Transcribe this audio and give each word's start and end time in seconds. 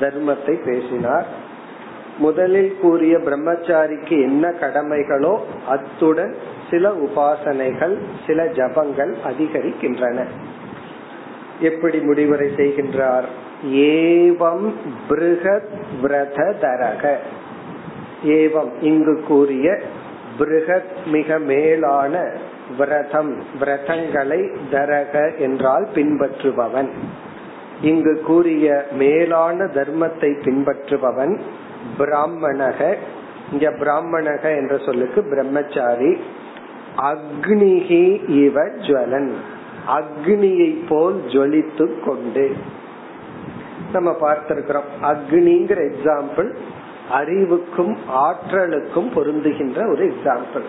தர்மத்தை 0.01 0.65
பேசினார். 0.65 1.27
முதலில் 2.19 2.77
கூறிய 2.81 3.19
பிரம்மச்சாரிக்கு 3.19 4.09
என்ன 4.09 4.49
கடமைகளோ 4.49 5.39
அத்துடன் 5.69 6.35
சில 6.71 6.91
உபாசனைகள் 6.91 7.99
சில 8.27 8.45
ஜபங்கள் 8.45 9.15
அதிகரிக்கின்றன. 9.25 10.25
எப்படி 11.61 11.99
முடிவுரை 11.99 12.49
செய்கின்றார்? 12.57 13.25
ஏவம் 13.67 14.73
பிருகத் 15.09 15.69
விரத 16.01 16.55
தரக 16.61 17.17
ஏவம் 18.27 18.71
இங்கு 18.81 19.23
கூறிய 19.29 19.79
பிருகத் 20.39 21.07
மிக 21.07 21.39
மேலான 21.39 22.31
விரதம் 22.79 23.45
விரதங்களை 23.59 24.51
தரக 24.71 25.39
என்றால் 25.39 25.89
பின்பற்றுபவன். 25.95 26.89
இங்கு 27.83 28.21
கூறிய 28.27 28.87
மேலான 28.93 29.65
தர்மத்தை 29.65 30.41
பின்பற்றுபவன் 30.41 31.41
பிராமணக. 31.99 32.95
இங்க 33.53 33.71
பிராமணக 33.71 34.57
என்ற 34.57 34.79
சொல்லுக்கு 34.79 35.23
பிரம்மச்சாரி. 35.23 36.17
அக்னிகி 36.97 38.29
இவ 38.29 38.63
ஜுவலன். 38.63 39.33
அக்னியை 39.89 40.87
போல் 40.89 41.23
ஜொலித்து 41.27 42.05
கொண்டு. 42.05 42.57
நம்ம 43.93 44.17
பார்த்திருக்கிறோம். 44.21 44.91
அக்னிங்கிற 45.03 45.93
எக்ஸாம்பிள் 45.93 46.57
அறிவுக்கும் 47.11 47.97
ஆற்றலுக்கும் 48.11 49.11
பொருந்துகின்ற 49.15 49.91
ஒரு 49.91 50.13
எக்ஸாம்பிள் 50.13 50.63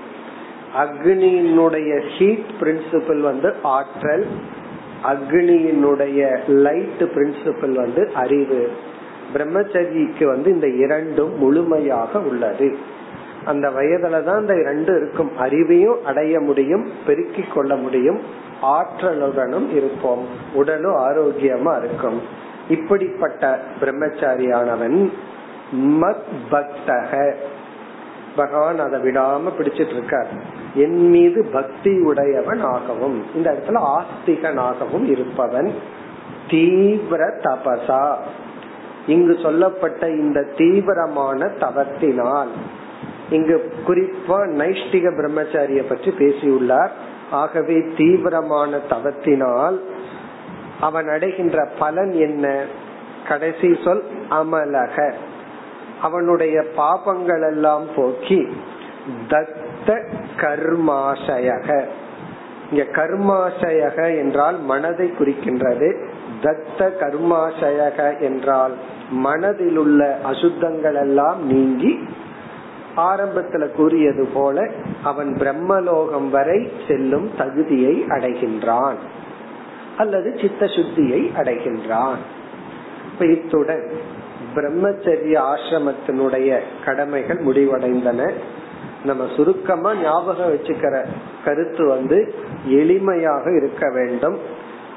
அக்னியினுடைய 0.79 2.07
ஹீட் 2.17 2.45
பிரின்சிபிள் 2.59 3.19
வந்து 3.19 3.55
ஆற்றல். 3.63 4.27
அக்னியினுடைய 5.03 6.39
லைட் 6.47 6.99
பிரின்சிபிள் 6.99 7.71
வந்து 7.71 8.11
அறிவு. 8.13 8.71
பிரம்மச்சரிக்கு 9.33 10.25
வந்து 10.25 10.51
இந்த 10.51 10.67
இரண்டும் 10.67 11.37
முழுமையாக 11.37 12.19
உள்ளது. 12.19 12.77
அந்த 13.45 13.69
வயதுல 13.69 14.23
தான் 14.23 14.39
இந்த 14.39 14.55
இரண்டு 14.55 14.95
இருக்கும். 14.95 15.31
அறிவையும் 15.39 16.01
அடைய 16.01 16.39
முடியும் 16.39 16.89
பெருக்கிக் 17.05 17.53
கொள்ள 17.53 17.75
முடியும் 17.75 18.19
ஆற்றலுடனும் 18.61 19.75
இருப்போம். 19.75 20.25
உடலும் 20.53 20.95
ஆரோக்கியமா 20.95 21.83
இருக்கும். 21.83 22.21
இப்படிப்பட்ட 22.69 23.59
பிரம்மச்சாரியானவன் 23.81 25.11
மத் 25.75 26.23
பக்தக. 26.51 27.33
பகவான் 28.35 28.79
அதை 28.79 29.01
விடாம 29.01 29.39
பிடிச்சிட்டு 29.59 29.95
இருக்கார். 29.95 30.27
என் 30.73 31.09
மீது 31.09 31.47
பக்தி 31.53 31.99
உடையவன் 31.99 32.59
ஆகவும் 32.59 33.23
இந்த 33.35 33.51
இடத்துல 33.51 33.87
ஆஸ்திகனாகவும் 33.95 35.03
இருப்பவன். 35.03 35.73
தீவிர 36.49 37.25
தபசா. 37.43 38.15
இங்கு 39.07 39.37
சொல்லப்பட்ட 39.41 40.09
இந்த 40.09 40.43
தீவிரமான 40.57 41.45
தவத்தினால் 41.45 42.47
இங்கு 43.29 43.73
குறிப்பா 43.87 44.37
நைஷ்டிக 44.37 45.09
பிரம்மச்சாரிய 45.15 45.89
பற்றி 45.89 46.11
பேசியுள்ளார். 46.11 46.91
ஆகவே 47.31 47.83
தீவிரமான 47.97 48.79
தவத்தினால் 48.89 49.79
அவன் 50.81 51.07
அடைகின்ற 51.07 51.67
பலன் 51.79 52.11
என்ன? 52.11 52.65
கடைசி 53.27 53.77
சொல் 53.83 54.03
அமலக. 54.29 55.13
அவனுடைய 56.01 56.63
பாபங்கள் 56.77 57.47
எல்லாம் 57.47 57.85
போக்கி 57.95 58.47
தத்த 59.29 60.09
கர்மாசயக. 60.35 61.83
இங்க 62.71 62.83
கர்மாசயக 62.91 64.17
என்றால் 64.17 64.59
மனதை 64.59 65.13
குறிக்கின்றது. 65.19 66.07
தத்த 66.43 66.89
கர்மாசயக 66.99 68.19
என்றால் 68.19 68.73
மனதில் 69.11 69.77
உள்ள 69.77 70.19
அசுத்தங்கள் 70.25 70.95
எல்லாம் 70.95 71.45
நீங்கி 71.45 71.99
ஆரம்பத்துல 72.95 73.71
கூறியது 73.71 74.27
போல 74.33 74.67
அவன் 75.03 75.37
பிரம்மலோகம் 75.39 76.29
வரை 76.29 76.71
செல்லும் 76.87 77.29
தகுதியை 77.37 78.05
அடைகின்றான். 78.09 78.99
அல்லது 79.97 80.37
சித்த 80.41 80.65
சுத்தியை 80.65 81.21
அடைகின்றான் 81.37 82.21
இத்துடன் 83.19 83.91
பிரம்மச்சரிய 84.55 85.35
ஆசிரமத்தினுடைய 85.51 86.59
கடமைகள் 86.85 87.37
முடிவடைந்தன. 87.37 88.31
நம்ம 89.05 89.23
சுருக்கமா 89.35 89.93
ஞாபகம் 89.93 90.51
வச்சுக்கிற 90.53 91.05
கருத்து 91.45 91.87
வந்து 91.87 92.33
எளிமையாக 92.67 93.55
இருக்க 93.55 93.89
வேண்டும். 93.89 94.52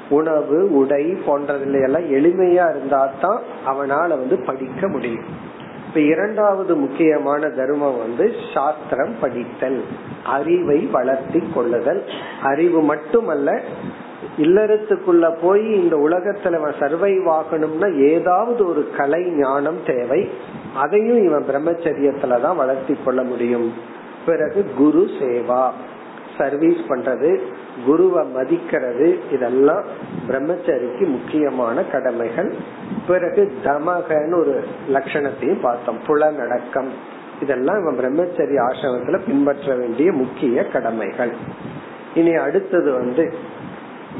உணவு 0.09 0.77
உடை 0.77 1.13
போன்றதுல 1.13 1.83
எல்லாம் 1.83 2.13
எளிமையா 2.13 2.69
இருந்தா 2.69 3.11
தான் 3.21 3.41
அவனால 3.67 4.07
வந்து 4.07 4.37
படிக்க 4.45 4.87
முடியும். 4.87 5.55
இப்ப 5.87 5.99
இரண்டாவது 5.99 6.75
முக்கியமான 6.75 7.49
தர்மம் 7.49 7.97
வந்து 7.97 8.31
சாஸ்திரம் 8.53 9.15
படித்தல் 9.21 9.83
அறிவை 10.25 10.85
வளர்த்தி 10.85 11.43
கொள்ளுதல். 11.53 12.03
அறிவு 12.43 12.81
மட்டுமல்ல 12.81 13.61
இல்லறத்துக்குள்ள 14.37 15.37
போய் 15.41 15.83
இந்த 15.83 15.95
உலகத்துல 15.95 16.53
அவன் 16.53 16.73
சர்வைவ் 16.79 17.39
ஆகணும்னா 17.39 18.09
ஏதாவது 18.09 18.67
ஒரு 18.67 18.89
கலை 18.97 19.23
ஞானம் 19.23 19.77
தேவை. 19.87 20.29
அதையும் 20.75 21.23
இவன் 21.23 21.45
பிரம்மச்சரியத்துலதான் 21.47 22.55
வளர்த்தி 22.55 22.97
கொள்ள 23.05 23.23
முடியும். 23.23 23.73
பிறகு 24.25 24.65
குரு 24.77 25.07
சேவா. 25.19 25.69
சர்வீஸ் 26.37 26.77
பண்றது 26.89 27.41
குருவை 27.85 28.25
மதிக்கிறது 28.25 29.19
இதெல்லாம் 29.31 29.83
பிரம்மச்சரிக்கு 30.27 31.05
முக்கியமான 31.07 31.83
கடமைகள். 31.83 32.53
பிறகு 33.07 33.51
தமகன்னு 33.63 34.39
ஒரு 34.39 34.63
லட்சணத்தையும் 34.93 35.61
பார்த்தோம். 35.61 35.99
புலநடக்கம் 36.07 36.89
இதெல்லாம் 37.41 37.79
இவன் 37.81 37.99
பிரம்மச்சரி 37.99 38.55
ஆசிரமத்துல 38.71 39.19
பின்பற்ற 39.25 39.75
வேண்டிய 39.75 40.11
முக்கிய 40.11 40.65
கடமைகள். 40.65 41.31
இனி 42.15 42.33
அடுத்தது 42.33 42.91
வந்து 42.91 43.33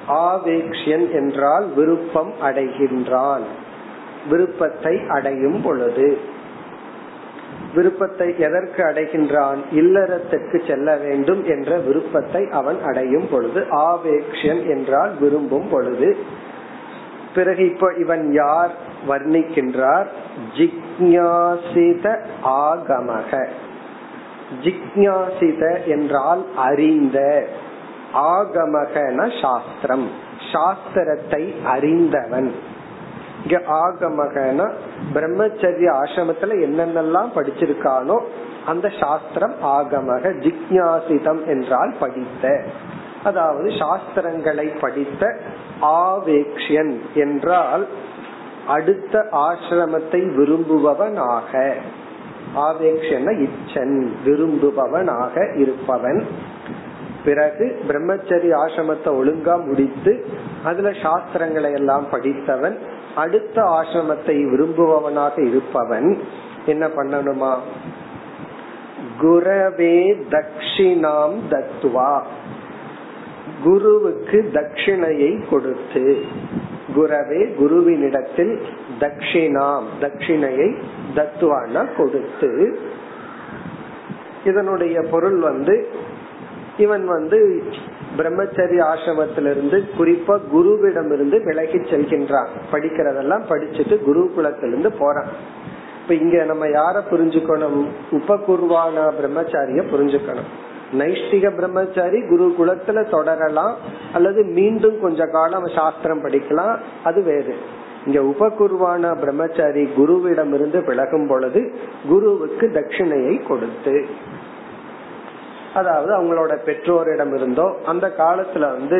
ஆவேக்ஷியன் 0.08 1.12
என்றால் 1.12 1.72
விருப்பம் 1.74 2.32
அடைகின்றான். 2.42 3.42
விருப்பத்தை 4.30 5.00
அடையும் 5.08 5.62
பொழுது. 5.62 6.18
விருப்பத்தை 7.74 8.38
எதற்கு 8.38 8.84
அடைகின்றான்? 8.84 9.56
இல்லறத்துக்கு 9.70 10.68
செல்ல 10.68 10.96
வேண்டும் 10.96 11.44
என்ற 11.44 11.76
விருப்பத்தை 11.76 12.48
அவன் 12.50 12.82
அடையும் 12.82 13.28
பொழுது. 13.30 13.60
ஆவேக்ஷன் 13.60 14.68
என்றால் 14.68 15.10
விரும்பும் 15.20 15.68
பொழுது. 15.68 16.16
பிறகு 17.34 17.68
இப்போ 17.68 17.92
இவன் 17.98 18.32
யார்? 18.32 18.74
வர்ணிக்கின்றார். 19.08 20.06
ஜிக்யாசித 20.56 22.24
ஆகமக. 22.44 23.48
ஜிக்ஞாசித 24.62 25.86
என்றால் 25.86 26.44
அறிந்த. 26.56 27.46
ஆகமகன 28.14 29.40
சாஸ்திரம். 29.40 30.10
சாஸ்திரத்தை 30.52 31.64
அறிந்தவன். 31.64 32.54
இங்க 33.42 33.62
ஆகமகன 33.68 34.72
பிரம்மச்சரிய 35.14 35.88
ஆசிரமத்துல 35.92 36.56
என்னென்னலாம் 36.66 37.30
படிச்சிருக்கானோ 37.34 38.18
அந்த 38.66 38.88
சாஸ்திரம் 39.00 39.54
ஆகமக 39.62 40.32
ஜிக்ஞாசிதம் 40.38 41.46
என்றால் 41.46 41.94
படித்த. 42.00 42.64
அதாவது 43.24 43.68
சாஸ்திரங்களை 43.68 44.80
படித்த 44.80 45.36
ஆவேக்ஷன் 45.80 46.96
என்றால் 47.14 47.86
அடுத்த 48.66 49.28
ஆசிரமத்தை 49.32 50.34
விரும்புபவனாக. 50.34 51.74
ஆவேக்ஷன 52.54 53.48
இச்சன் 53.48 54.06
விரும்புபவனாக 54.24 55.56
இருப்பவன். 55.56 56.26
பிறகு 57.24 57.78
பிரம்மச்சரி 57.88 58.50
ஆசிரமத்தை 58.52 59.06
ஒழுங்கா 59.06 59.64
முடித்து 59.64 60.26
அதுல 60.64 60.90
சாஸ்திரங்களை 60.90 61.72
எல்லாம் 61.72 62.06
படித்தவன் 62.10 62.78
அடுத்த 63.14 63.62
ஆசிரமத்தை 63.62 64.50
விரும்புபவனாக 64.50 65.46
இருப்பவன். 65.46 66.18
என்ன 66.66 66.86
பண்ணணுமா? 66.86 67.56
குரவே 69.22 70.16
தட்சிணாம் 70.30 71.36
தத்துவா 71.50 72.22
குருவுக்கு 73.64 74.50
தட்சிணையை 74.52 75.48
கொடுத்து 75.50 76.24
குரவே 76.96 77.54
குருவினிடத்தில் 77.60 78.62
தட்சிணாம் 79.00 79.82
தட்சிணையை 80.00 80.76
தத்துவானா 81.16 81.96
கொடுத்து 81.96 82.78
இதனுடைய 84.44 85.02
பொருள் 85.02 85.38
வந்து 85.38 85.88
இவன் 86.78 87.06
வந்து 87.06 87.62
பிரம்மச்சரிய 88.16 88.80
ஆசிரமத்திலிருந்து 88.82 89.78
குறிப்பா 89.98 90.40
குருவிடம் 90.54 91.12
இருந்து 91.12 91.42
விலகி 91.44 91.78
செல்கின்றான். 91.78 92.48
படிக்கிறதெல்லாம் 92.72 93.42
படிச்சுட்டு 93.48 94.04
குரு 94.04 94.32
குலத்திலிருந்து 94.36 94.92
போறான். 94.98 95.28
இப்ப 96.02 96.14
இங்க 96.14 96.44
நம்ம 96.44 96.66
யார 96.66 97.02
புரிஞ்சுக்கணும்? 97.10 97.86
உபகுர்வான 98.10 99.12
பிரம்மச்சாரிய 99.20 99.82
புரிஞ்சுக்கணும். 99.92 100.50
நைஷ்டிக 100.98 101.54
பிரம்மச்சாரி 101.54 102.28
குரு 102.28 102.54
குலத்துல 102.58 103.08
தொடரலாம் 103.08 103.76
அல்லது 104.12 104.44
மீண்டும் 104.44 105.00
கொஞ்ச 105.00 105.26
காலம் 105.26 105.66
சாஸ்திரம் 105.66 106.24
படிக்கலாம் 106.24 106.78
அது 107.04 107.22
வேறு. 107.22 107.54
இங்க 108.06 108.20
உபகுருவான 108.32 109.12
பிரம்மச்சாரி 109.22 109.84
குருவிடம் 109.98 110.52
இருந்து 110.56 110.78
விலகும் 110.88 111.28
பொழுது 111.30 111.60
குருவுக்கு 112.10 112.66
தட்சிணையை 112.76 113.34
கொடுத்து 113.48 113.94
அதாவது 115.78 116.12
அவங்களோட 116.18 116.52
பெற்றோரிடம் 116.66 117.32
இருந்தோ 117.38 117.66
அந்த 117.92 118.06
காலத்துல 118.18 118.68
வந்து 118.76 118.98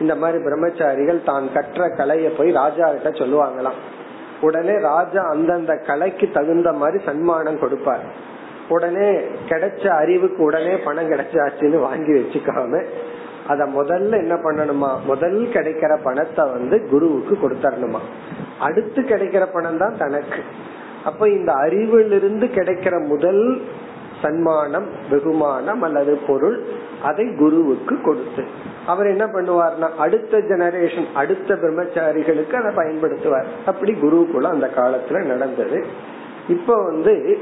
இந்த 0.00 0.14
மாதிரி 0.14 0.38
பிரம்மச்சாரிகள் 0.44 1.20
தான் 1.28 1.46
கற்ற 1.54 1.86
கலைய 2.00 2.26
போய் 2.36 2.50
ராஜா 2.52 2.86
கிட்ட 2.94 3.10
சொல்லுவாங்களாம். 3.20 3.78
உடனே 4.40 4.74
ராஜா 4.90 5.22
அந்தந்த 5.34 5.72
கலைக்கு 5.88 6.26
தகுந்த 6.30 6.72
மாதிரி 6.72 6.98
சன்மானம் 7.04 7.62
கொடுப்பார். 7.62 8.04
உடனே 8.68 9.08
கிடைச்ச 9.50 9.84
அறிவுக்கு 10.00 10.40
உடனே 10.44 10.74
பணம் 10.86 11.10
கிடைச்சாச்சுன்னு 11.12 11.78
வாங்கி 11.86 12.12
வச்சுக்காம 12.18 12.82
அத 13.52 13.64
முதல்ல 13.78 14.18
என்ன 14.24 14.34
பண்ணணுமா? 14.44 14.90
முதல் 15.06 15.38
கிடைக்கிற 15.54 15.92
பணத்தை 16.02 16.44
வந்து 16.56 16.76
குருவுக்கு 16.90 17.34
கொடுத்தரணுமா? 17.42 18.00
அடுத்து 18.60 19.02
கிடைக்கிற 19.02 19.52
பணம் 19.52 19.78
தான் 19.78 19.98
தனக்கு. 19.98 20.40
அப்ப 21.04 21.28
இந்த 21.28 21.52
அறிவிலிருந்து 21.52 22.46
கிடைக்கிற 22.58 23.06
முதல் 23.06 23.62
சன்மானம் 24.22 24.86
வெகுமானம் 25.10 25.80
அல்லது 25.80 26.18
பொருள் 26.26 26.62
அதை 27.02 27.26
குருவுக்கு 27.36 28.00
கொடுத்து. 28.00 28.44
அவர் 28.86 29.06
என்ன 29.06 29.26
பண்ணுவார்னா 29.26 29.88
அடுத்த 29.96 30.38
ஜெனரேஷன் 30.38 31.06
அடுத்த 31.14 31.54
பிரம்மச்சாரிகளுக்கு 31.54 32.54
அதை 32.54 32.70
பயன்படுத்துவார். 32.74 33.48
அப்படி 33.66 33.92
குருகுலம் 33.92 34.52
அந்த 34.52 34.70
காலத்துல 34.76 35.24
நடந்தது. 35.24 35.86
இப்ப 36.48 36.82
வந்து 36.82 37.38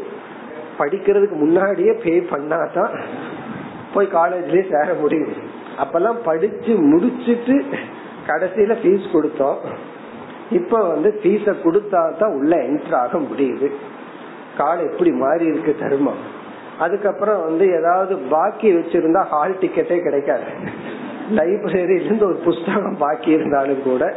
படிக்கிறதுக்கு 0.79 1.37
முன்னாடியே 1.37 1.93
பே 1.93 2.27
பண்ணாதான் 2.31 2.95
போய் 3.95 4.07
காலேஜ்லயே 4.07 4.65
சேர 4.71 4.95
முடியும். 5.01 5.35
அப்பெல்லாம் 5.83 6.19
படிச்சு 6.25 6.75
முடிச்சிட்டு 6.75 7.65
கடைசியில 8.27 8.75
ஃபீஸ் 8.83 9.13
கொடுத்தோம். 9.13 9.59
இப்ப 10.51 10.83
வந்து 10.83 11.21
ஃபீஸ 11.23 11.55
கொடுத்தா 11.65 12.17
தான் 12.19 12.33
உள்ள 12.33 12.57
என்டர் 12.57 12.95
ஆக 12.95 13.19
முடியுது. 13.19 13.71
காலம் 14.57 14.87
எப்படி 14.87 15.11
மாறி 15.11 15.47
இருக்கு 15.47 15.77
தருமம் 15.81 16.35
அதுக்கப்புறம் 16.79 17.43
வந்து 17.43 17.71
ஏதாவது 17.79 18.17
பாக்கி 18.17 18.73
வச்சிருந்தா 18.73 19.25
ஹால் 19.25 19.59
டிக்கெட்டே 19.61 20.03
கிடைக்காது. 20.03 20.45
லைப்ரரியில 21.35 22.05
இருந்து 22.05 22.27
ஒரு 22.27 22.35
புஸ்தகம் 22.35 22.97
பாக்கி 22.97 23.31
இருந்தாலும் 23.31 23.83
கூட 23.83 24.17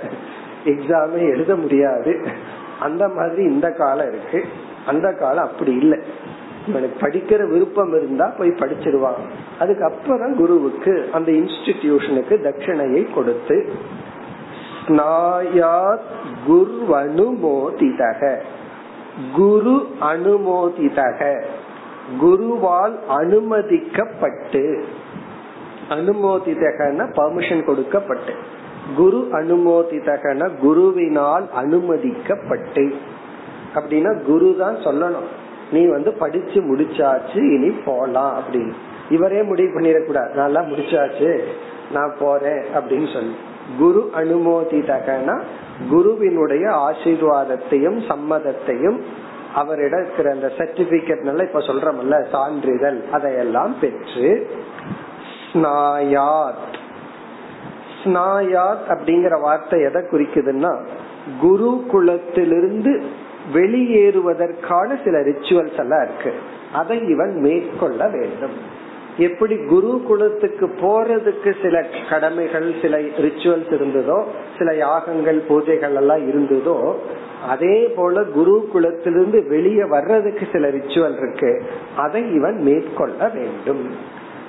எக்ஸாமே 0.65 1.29
எழுத 1.29 1.55
முடியாது. 1.55 2.27
அந்த 2.79 3.07
மாதிரி 3.07 3.43
இந்த 3.43 3.71
காலம் 3.71 4.07
இருக்கு. 4.07 4.45
அந்த 4.85 5.13
காலம் 5.13 5.45
அப்படி 5.45 5.73
இல்லை. 5.73 5.99
இவனுக்கு 6.67 7.07
படிக்கிற 7.07 7.49
விருப்பம் 7.49 7.93
இருந்தா 7.93 8.33
போய் 8.37 8.49
படிச்சிருவான். 8.49 9.21
அதுக்கப்புறம் 9.59 10.35
குருவுக்கு 10.35 11.09
அந்த 11.13 11.31
இன்ஸ்டிடியூஷனுக்கு 11.31 12.37
தட்சிணையை 12.47 13.13
கொடுத்து 13.13 13.73
குரு 16.47 16.85
அனுமோதிதக 16.89 18.37
குரு 19.35 19.89
அனுமோதிதக. 20.01 21.43
குருவால் 22.21 22.95
அனுமதிக்கப்பட்டு. 23.09 24.83
அனுமோதிதகன 25.89 27.11
பர்மிஷன் 27.17 27.63
கொடுக்கப்பட்டு. 27.63 28.33
குரு 28.95 29.27
அனுமோதிதகன 29.31 30.49
குருவினால் 30.63 31.45
அனுமதிக்கப்பட்டு. 31.61 32.93
அப்படின்னா 33.75 34.21
குரு 34.21 34.55
தான் 34.59 34.75
சொல்லணும். 34.75 35.27
நீ 35.71 35.85
வந்து 35.85 36.13
படிச்சு 36.13 36.61
முடிச்சாச்சு 36.61 37.37
இனி 37.37 37.69
போலாம் 37.85 38.39
அப்படின்னு. 38.39 38.73
இவரே 39.09 39.43
முடிவு 39.43 39.79
பண்ணிடக்கூடாது. 39.79 40.33
நல்லா 40.33 40.61
முடிச்சாச்சு. 40.61 41.39
நான் 41.91 42.13
போறேன் 42.19 42.63
அப்படின்னு 42.75 43.13
சொல்லி. 43.13 43.35
குரு 43.77 44.11
அனுமோதிதகனா 44.15 45.41
குருவினுடைய 45.89 46.69
ஆசீர்வாதத்தையும் 46.69 48.05
சம்மதத்தையும் 48.07 49.01
அவரிடம் 49.55 50.03
இருக்கிற 50.03 50.31
அந்த 50.31 50.51
சர்டிபிகேட் 50.57 51.41
இப்ப 51.41 51.59
சொல்றமல்ல 51.59 52.29
சான்றிதழ் 52.29 52.99
அதையெல்லாம் 53.11 53.75
பெற்று 53.81 54.49
ஸ்நாயாத். 55.53 56.67
ஸ்நாயாத் 58.03 58.85
அப்படிங்கிற 58.87 59.41
வார்த்தை 59.41 59.81
எதை 59.81 60.01
குறிக்குதுன்னா 60.01 60.87
குரு 61.39 61.85
குலத்திலிருந்து 61.91 63.01
வெளியேறுவதற்கான 63.53 65.03
சில 65.03 65.19
ரிச்சுவல்ஸ் 65.19 65.79
எல்லாம் 65.79 66.03
இருக்கு. 66.03 66.33
அதை 66.73 67.07
இவன் 67.07 67.35
மேற்கொள்ள 67.39 68.07
வேண்டும். 68.07 68.87
எப்படி 69.19 69.55
குரு 69.57 70.03
குலத்துக்கு 70.07 70.67
போறதுக்கு 70.67 71.51
சில 71.61 71.85
கடமைகள் 72.09 72.73
சில 72.81 72.97
ரிச்சுவல்ஸ் 72.97 73.71
இருந்ததோ 73.73 74.23
சில 74.57 74.75
யாகங்கள் 74.75 75.43
பூஜைகள் 75.49 75.95
எல்லாம் 75.95 76.23
இருந்ததோ 76.29 76.95
அதே 77.47 77.93
போல 77.95 78.23
குரு 78.23 78.69
குலத்திலிருந்து 78.73 79.47
வெளியே 79.47 79.83
வர்றதுக்கு 79.83 80.47
சில 80.51 80.67
ரிச்சுவல் 80.67 81.17
இருக்கு. 81.17 81.51
அதை 81.97 82.33
இவன் 82.33 82.57
மேற்கொள்ள 82.61 83.27
வேண்டும். 83.27 83.83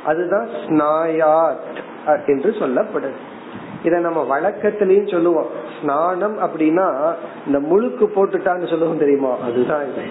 அதுதான் 0.04 0.48
ஸ்நாயாத் 0.66 2.26
என்று 2.26 2.50
சொல்லப்படுது. 2.50 3.20
இத 3.84 3.98
நம்ம 3.98 4.20
வழக்கத்திலயும் 4.30 5.10
சொல்லுவோம். 5.10 5.50
ஸ்நானம் 5.80 6.38
அப்படின்னா 6.38 7.14
இந்த 7.46 7.58
முழுக்கு 7.58 8.06
போட்டுட்டான்னு 8.16 8.68
சொல்லுவோம் 8.68 8.98
தெரியுமா? 8.98 9.32
அதுதான் 9.38 9.84
இது. 9.92 10.04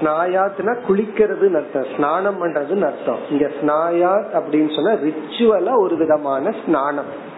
ஸ்நாயாத்னா 0.00 0.78
குளிக்கிறதுன்னு 0.88 1.54
அர்த்தம். 1.54 1.86
ஸ்நானம் 1.96 2.44
பண்றதுன்னு 2.44 2.84
அர்த்தம். 2.84 3.18
இங்க 3.30 3.50
ஸ்நாயாத் 3.60 4.26
அப்படின்னு 4.32 4.74
சொன்னா 4.74 5.00
ரிச்சுவலா 5.02 5.78
ஒரு 5.78 5.96
விதமான 5.96 6.54
ஸ்நானம். 6.64 7.30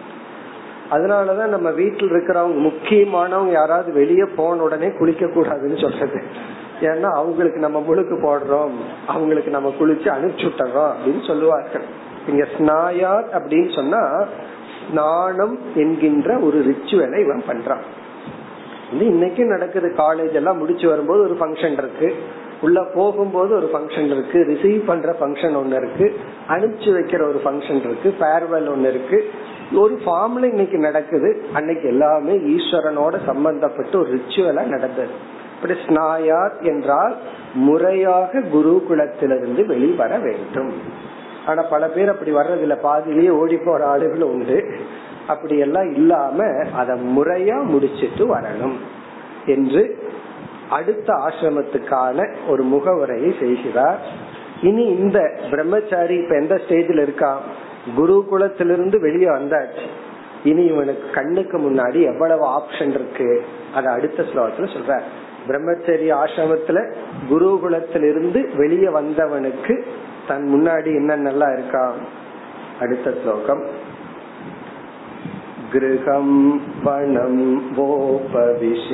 அதனாலதான் 0.91 1.47
நம்ம 1.47 1.69
வீட்டில் 1.69 2.09
இருக்கிறவங்க 2.09 2.71
முக்கியமானவங்க 2.71 3.51
யாராவது 3.51 3.93
வெளியே 3.93 4.23
போன 4.35 4.61
உடனே 4.61 4.91
குளிக்க 4.91 5.25
கூடாதுன்னு 5.25 5.81
சொல்றது. 5.81 6.23
ஏன்னா 6.81 7.11
அவங்களுக்கு 7.11 7.59
நம்ம 7.59 7.83
முழுக்கு 7.87 8.19
போடுறோம். 8.21 8.71
அவங்களுக்கு 9.07 9.51
நம்ம 9.51 9.73
குளிச்சு 9.79 10.13
அனுப்பிச்சுட்டோம் 10.17 10.91
அப்படின்னு 10.91 11.27
சொல்லுவார்கள். 11.27 11.83
இங்க 12.27 12.47
ஸ்நாயாத் 12.57 13.25
அப்படின்னு 13.33 13.75
சொன்னா 13.75 14.25
ஸ்நானம் 14.89 15.59
என்கின்ற 15.75 16.37
ஒரு 16.37 16.59
ரிச்சுவலை 16.59 17.19
இவன் 17.19 17.43
பண்றான். 17.47 17.81
இன்னைக்கு 18.99 19.43
நடக்குது. 19.43 19.93
காலேஜ் 19.97 20.31
எல்லாம் 20.31 20.57
முடிச்சு 20.57 20.87
வரும்போது 20.87 21.21
ஒரு 21.21 21.33
ஃபங்க்ஷன் 21.33 21.71
இருக்கு. 21.71 22.15
உள்ள 22.61 22.83
போகும்போது 22.83 23.55
ஒரு 23.55 23.69
ஃபங்க்ஷன் 23.73 24.05
இருக்கு. 24.05 24.39
ரிசீவ் 24.39 24.85
பண்ற 24.85 25.15
ஃபங்க்ஷன் 25.21 25.55
ஒன்னு 25.55 25.75
இருக்கு. 25.75 26.19
அனுப்பிச்சு 26.49 26.89
வைக்கிற 26.93 27.21
ஒரு 27.21 27.41
ஃபங்க்ஷன் 27.45 27.79
இருக்கு. 27.79 28.15
ஃபேர்வெல் 28.19 28.69
ஒன்னு 28.69 28.89
இருக்கு. 28.89 29.29
ஒரு 29.73 29.99
ஃபார்ம்ல 30.05 30.43
இன்னைக்கு 30.43 30.77
நடக்குது. 30.77 31.45
அன்னைக்கு 31.53 31.87
எல்லாமே 31.87 32.33
ஈஸ்வரனோட 32.33 33.13
சம்பந்தப்பட்டு 33.27 33.95
ஒரு 33.95 34.15
ரிச்சுவலா 34.15 34.63
நடந்தது. 34.63 35.33
இப்படி 35.55 35.79
ஸ்நாயார் 35.87 36.61
என்றால் 36.61 37.15
முறையாக 37.53 38.39
குருகுலத்திலிருந்து 38.39 39.65
வெளிவர 39.65 40.17
வேண்டும். 40.17 40.73
ஆனா 41.45 41.61
பல 41.61 41.87
பேர் 41.87 42.09
அப்படி 42.09 42.33
வர்றதுல 42.33 42.79
பாதிலேயே 42.79 43.29
ஓடி 43.29 43.57
போற 43.57 43.97
ஆளுகள் 43.97 44.21
உண்டு. 44.21 44.65
அப்படி 45.27 45.57
எல்லாம் 45.57 45.93
இல்லாம 45.93 46.45
அத 46.73 46.93
முறையா 46.93 47.63
முடிச்சிட்டு 47.63 48.35
வரணும். 48.35 48.75
என்று 49.45 49.99
அடுத்த 50.69 51.13
ஆசிரமத்துக்கான 51.13 52.35
ஒரு 52.47 52.63
முகவுரையை 52.63 53.35
செய்கிறார். 53.39 53.99
இனி 54.61 54.85
இந்த 54.85 55.39
பிரம்மச்சாரி 55.49 56.15
இப்ப 56.15 56.35
எந்த 56.35 56.55
ஸ்டேஜ்ல 56.55 57.01
இருக்கா? 57.01 57.41
குருகுலத்திலிருந்து 57.97 58.99
வெளியே 58.99 59.25
வந்தாச்சு. 59.25 59.85
இனி 60.43 60.65
இவனுக்கு 60.65 61.09
கண்ணுக்கு 61.09 61.57
முன்னாடி 61.57 62.01
எவ்வளவு 62.01 62.45
ஆப்ஷன் 62.45 62.89
இருக்கு? 62.89 63.45
அத 63.73 63.91
அடுத்த 63.91 64.23
ஸ்லோகத்துல 64.23 64.69
சொல்ற 64.75 65.01
பிரம்மச்சரிய 65.47 66.17
ஆசிரமத்துல 66.25 66.95
குருகுலத்திலிருந்து 67.29 68.55
வெளியே 68.55 68.87
வந்தவனுக்கு 68.87 69.85
தன் 70.27 70.49
முன்னாடி 70.53 70.87
என்னென்னலாம் 70.87 71.53
இருக்கா? 71.53 71.93
அடுத்த 72.79 73.13
ஸ்லோகம். 73.21 73.74
गृहं 75.74 76.28
वनं 76.84 77.36
वोपविशेत् 77.76 78.90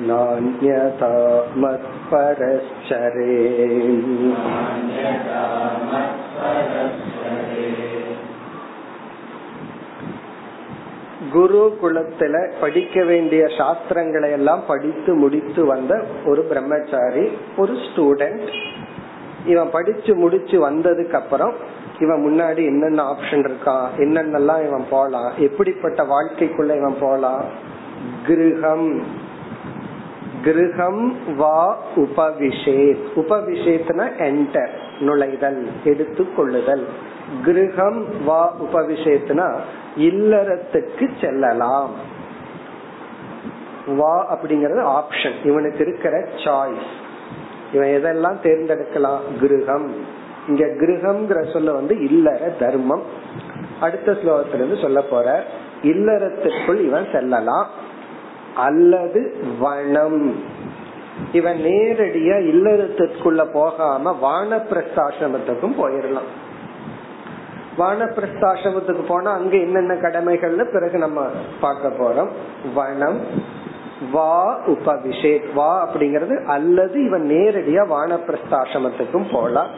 नान्यथा 0.10 1.14
मत्परश्चरे 1.58 3.36
குரு 11.34 11.62
குலத்துல 11.82 12.36
படிக்க 12.60 13.04
வேண்டிய 13.04 13.44
சாஸ்திரங்களை 13.58 14.30
எல்லாம் 14.32 14.64
படித்து 14.68 15.12
முடித்து 15.16 15.62
வந்த 15.66 15.94
ஒரு 16.26 16.42
பிரம்மச்சாரி 16.44 17.26
ஒரு 17.58 17.74
ஸ்டூடெண்ட் 17.86 18.50
இவன் 19.46 19.72
படிச்சு 19.72 20.12
முடிச்சு 20.16 20.58
வந்ததுக்கு 20.60 21.16
அப்புறம் 21.16 21.56
இவன் 22.00 22.24
முன்னாடி 22.26 22.62
என்னென்ன 22.66 23.04
ஆப்ஷன் 23.12 23.44
இருக்கான் 23.46 23.86
என்னென்னலாம் 23.98 24.64
இவன் 24.66 24.88
போலாம் 24.90 25.30
எப்படிப்பட்ட 25.40 26.04
வாழ்க்கைக்குள்ள 26.04 26.72
இவன் 26.76 26.98
போலாம் 27.00 27.44
கிரகம் 28.26 28.88
கிரகம் 30.45 31.17
வா 31.37 31.79
உபவிஷேத் 31.97 33.05
உபவிஷேத்னா 33.17 34.07
என்டர் 34.19 34.71
நுழைதல் 35.01 35.69
எடுத்துக்கொள்ளுதல் 35.85 36.85
கிரகம் 37.45 38.25
வா 38.25 38.55
உபவிஷேத்னா 38.63 39.53
இல்லறத்துக்கு 39.97 41.11
செல்லலாம். 41.21 41.91
வா 43.97 44.15
அப்படிங்கறது 44.35 45.03
ஆப்ஷன் 45.03 45.35
இவனுக்கு 45.45 45.79
இருக்கிற 45.79 46.29
சாய்ஸ் 46.37 46.89
இவன் 47.73 47.89
எதெல்லாம் 47.89 48.39
தேர்ந்தெடுக்கலாம்? 48.43 49.21
கிரகம். 49.41 49.95
இங்க 50.49 50.65
கிரகம்ங்கிற 50.65 51.53
சொல்ல 51.53 51.73
வந்து 51.73 52.01
இல்லற 52.01 52.49
தர்மம். 52.49 53.03
அடுத்த 53.81 54.13
ஸ்லோகத்திலிருந்து 54.13 54.81
சொல்ல 54.81 55.01
போற 55.01 55.45
இல்லறத்துக்குள் 55.83 56.81
இவன் 56.81 57.07
செல்லலாம். 57.13 57.67
அல்லது 58.67 59.21
வனம். 59.61 60.23
இவன் 61.33 61.59
நேரடியா 61.65 62.37
இல்லறத்திற்குள்ள 62.53 63.41
போகாம 63.53 64.13
வானப்பிரஸ்தாசிரமத்துக்கும் 64.23 65.79
போயிடலாம் 65.81 66.31
வானப்பிரஸ்தாசிரமத்துக்கு 67.79 69.03
போனா 69.09 69.31
அங்க 69.33 69.55
என்னென்ன 69.57 69.95
கடமைகள்னு 69.95 70.65
பிறகு 70.73 70.99
நம்ம 70.99 71.21
பார்க்க 71.61 71.93
போறோம். 72.01 72.31
வனம் 72.75 73.21
வா 74.13 74.59
உபவிஷே 74.67 75.35
வா 75.55 75.73
அப்படிங்கறது 75.87 76.37
அல்லது 76.47 76.97
இவன் 77.05 77.27
நேரடியா 77.29 77.83
வானப்பிரஸ்தாசிரமத்துக்கும் 77.95 79.31
போலாம். 79.33 79.71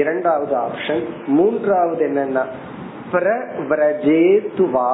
இரண்டாவது 0.00 0.54
ஆப்ஷன். 0.56 1.04
மூன்றாவது 1.26 2.02
என்னன்னா 2.08 2.44
பிரவ்ரஜேத்து 3.12 4.64
வா 4.70 4.92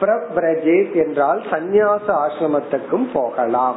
பிரவ்ரஜேத் 0.00 1.06
என்றால் 1.06 1.42
சந்நியாச 1.50 2.06
ஆசிரமத்துக்கும் 2.06 3.10
போகலாம். 3.12 3.76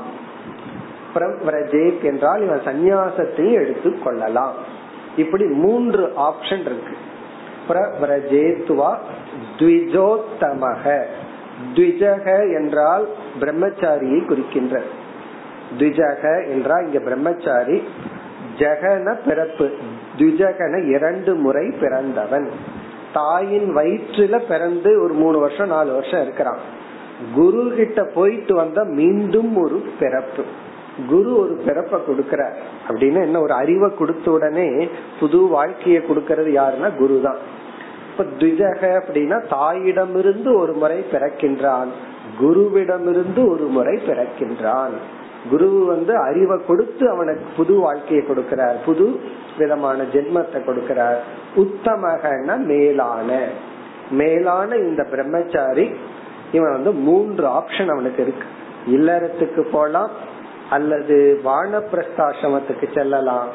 பிரவ்ரஜேத் 1.15 2.03
என்றால் 2.03 2.41
இவன் 2.41 2.59
சந்நியாசத்தையும் 2.59 3.51
எடுத்து 3.51 3.99
கொள்ளலாம். 3.99 4.53
இப்படி 5.17 5.45
மூன்று 5.45 6.13
ஆப்ஷன் 6.17 6.61
இருக்கு. 6.61 6.97
பிரவ்ரஜேத்வா 7.69 8.97
த்விஜோத்தமக. 9.57 11.03
த்விஜக 11.73 12.53
என்றால் 12.61 13.07
பிரம்மச்சாரியை 13.39 14.25
குறிக்கின்ற. 14.25 14.81
த்விஜக 15.77 16.47
என்றால் 16.47 16.85
இங்க 16.85 16.99
பிரம்மச்சாரி 16.99 17.83
ஜெகன 18.57 19.17
பிறப்பு. 19.25 19.71
த்விஜகன 20.17 20.87
இரண்டு 20.87 21.35
முறை 21.35 21.71
பிறந்தவன். 21.79 22.49
தாயின் 23.13 23.75
வயிற்றுல 23.75 24.39
பிறந்து 24.47 25.03
ஒரு 25.03 25.13
மூணு 25.13 25.39
வருஷம் 25.39 25.67
நாலு 25.67 25.91
வருஷம் 25.93 26.21
இருக்கிறான். 26.21 26.59
குரு 27.35 27.73
கிட்ட 27.77 28.03
போயிட்டு 28.13 28.55
வந்தா 28.55 28.83
மீண்டும் 28.83 29.57
ஒரு 29.57 29.77
பிறப்பு. 29.99 30.43
குரு 31.09 31.31
ஒரு 31.39 31.53
பிறப்பை 31.65 31.99
கொடுக்கற 31.99 32.41
அப்படின்னா 32.89 33.21
என்ன 33.21 33.41
ஒரு 33.41 33.53
அறிவை 33.53 33.89
கொடுத்த 33.97 34.31
உடனே 34.31 34.87
புது 35.19 35.39
வாழ்க்கையை 35.47 36.01
கொடுக்கறது 36.01 36.49
யாருன்னா 36.59 36.97
குரு 36.97 37.21
தான் 37.23 37.37
இப்ப 38.11 38.23
துஜக 38.39 38.81
அப்படின்னா 39.01 39.37
தாயிடமிருந்து 39.51 40.49
ஒரு 40.57 40.73
முறை 40.73 41.05
பிறக்கின்றான். 41.11 41.91
குருவிடமிருந்து 42.41 43.41
ஒரு 43.49 43.65
முறை 43.77 43.95
பிறக்கின்றான். 44.07 44.95
குரு 45.49 45.85
வந்து 45.85 46.17
அறிவை 46.17 46.57
கொடுத்து 46.67 47.09
அவனுக்கு 47.09 47.45
புது 47.57 47.79
வாழ்க்கையை 47.79 48.25
கொடுக்கிறார். 48.25 48.83
புது 48.85 49.19
விதமான 49.57 50.03
ஜென்மத்தை 50.03 50.63
கொடுக்கிறார். 50.65 51.17
உத்தமகன 51.55 52.57
மேலான. 52.57 53.47
மேலான 54.11 54.75
இந்த 54.75 55.03
பிரம்மச்சாரி 55.03 55.95
இவன் 56.51 56.71
வந்து 56.71 56.91
மூன்று 56.91 57.47
ஆப்ஷன் 57.47 57.89
அவனுக்கு 57.89 58.21
இருக்கு. 58.21 58.47
இல்லறத்துக்கு 58.85 59.69
போலாம் 59.71 60.11
அல்லது 60.69 61.41
வானப்பிரஸ்தாசிரமத்துக்கு 61.45 62.93
செல்லலாம் 62.93 63.47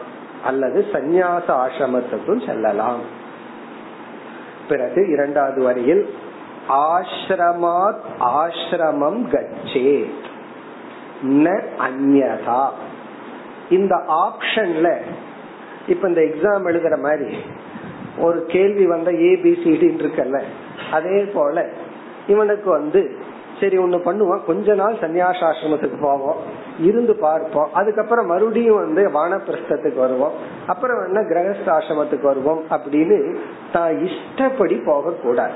அல்லது 0.44 0.84
சந்நியாச 0.92 1.46
ஆசிரமத்துக்கும் 1.46 2.46
செல்லலாம். 2.46 3.00
பிறகு 4.68 5.08
இரண்டாவது 5.08 5.62
வரியில் 5.62 6.14
ஆசிரமாத் 6.68 8.00
ஆசிரமம் 8.20 9.30
கச்சேத். 9.30 10.32
ந 11.24 11.60
அந்யதா 11.78 12.68
இந்த 13.70 13.94
ஆப்ஷன்ல 13.96 14.96
இப்ப 15.86 16.08
இந்த 16.08 16.20
எக்ஸாம் 16.20 16.68
எழுதுற 16.70 17.02
மாதிரி 17.02 17.36
ஒரு 18.18 18.44
கேள்வி 18.44 18.86
வந்த 18.86 19.10
ஏபிசிடின்னு 19.10 20.02
இருக்கல்ல 20.04 20.42
அதே 20.90 21.22
போல 21.22 21.68
இவனுக்கு 22.26 22.70
வந்து 22.70 23.32
சரி 23.60 23.78
ஒண்ணு 23.78 23.98
பண்ணுவோம். 24.04 24.44
கொஞ்ச 24.44 24.74
நாள் 24.74 24.94
சன்னியாசாசிரமத்துக்கு 24.94 26.00
போவோம். 26.00 26.36
இருந்து 26.80 27.14
பார்ப்போம். 27.16 27.68
அதுக்கப்புறம் 27.72 28.26
மறுபடியும் 28.26 28.76
வந்து 28.76 29.08
வானப்பிரஸ்தத்துக்கு 29.08 29.94
வருவோம். 29.94 30.32
அப்புறம் 30.66 31.06
என்ன 31.06 31.20
கிரகஸ்தாசிரமத்துக்கு 31.20 32.22
வருவோம் 32.22 32.62
அப்படின்னு 32.70 33.36
தான் 33.72 34.08
இஷ்டப்படி 34.08 34.80
போக 34.86 35.10
கூடாது 35.10 35.52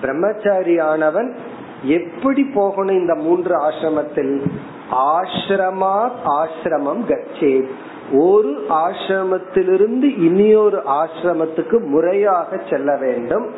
பிரம்மச்சாரி 0.00 0.78
ஆனவன் 0.78 1.36
எப்படி 1.82 2.44
போகணும் 2.54 2.96
இந்த 2.96 3.14
மூன்று 3.14 3.70
ஆசிரமத்தில்? 3.70 4.42
ஆசிரமா 4.90 6.10
ஆசிரமம் 6.24 7.04
கச்சே 7.08 7.68
ஒரு 8.12 8.64
ஆசிரமத்திலிருந்து 8.68 10.18
இனியொரு 10.18 10.82
ஆசிரமத்துக்கு 10.86 11.86
முறையாக 11.86 12.60
செல்ல 12.70 12.96
வேண்டும். 12.96 13.50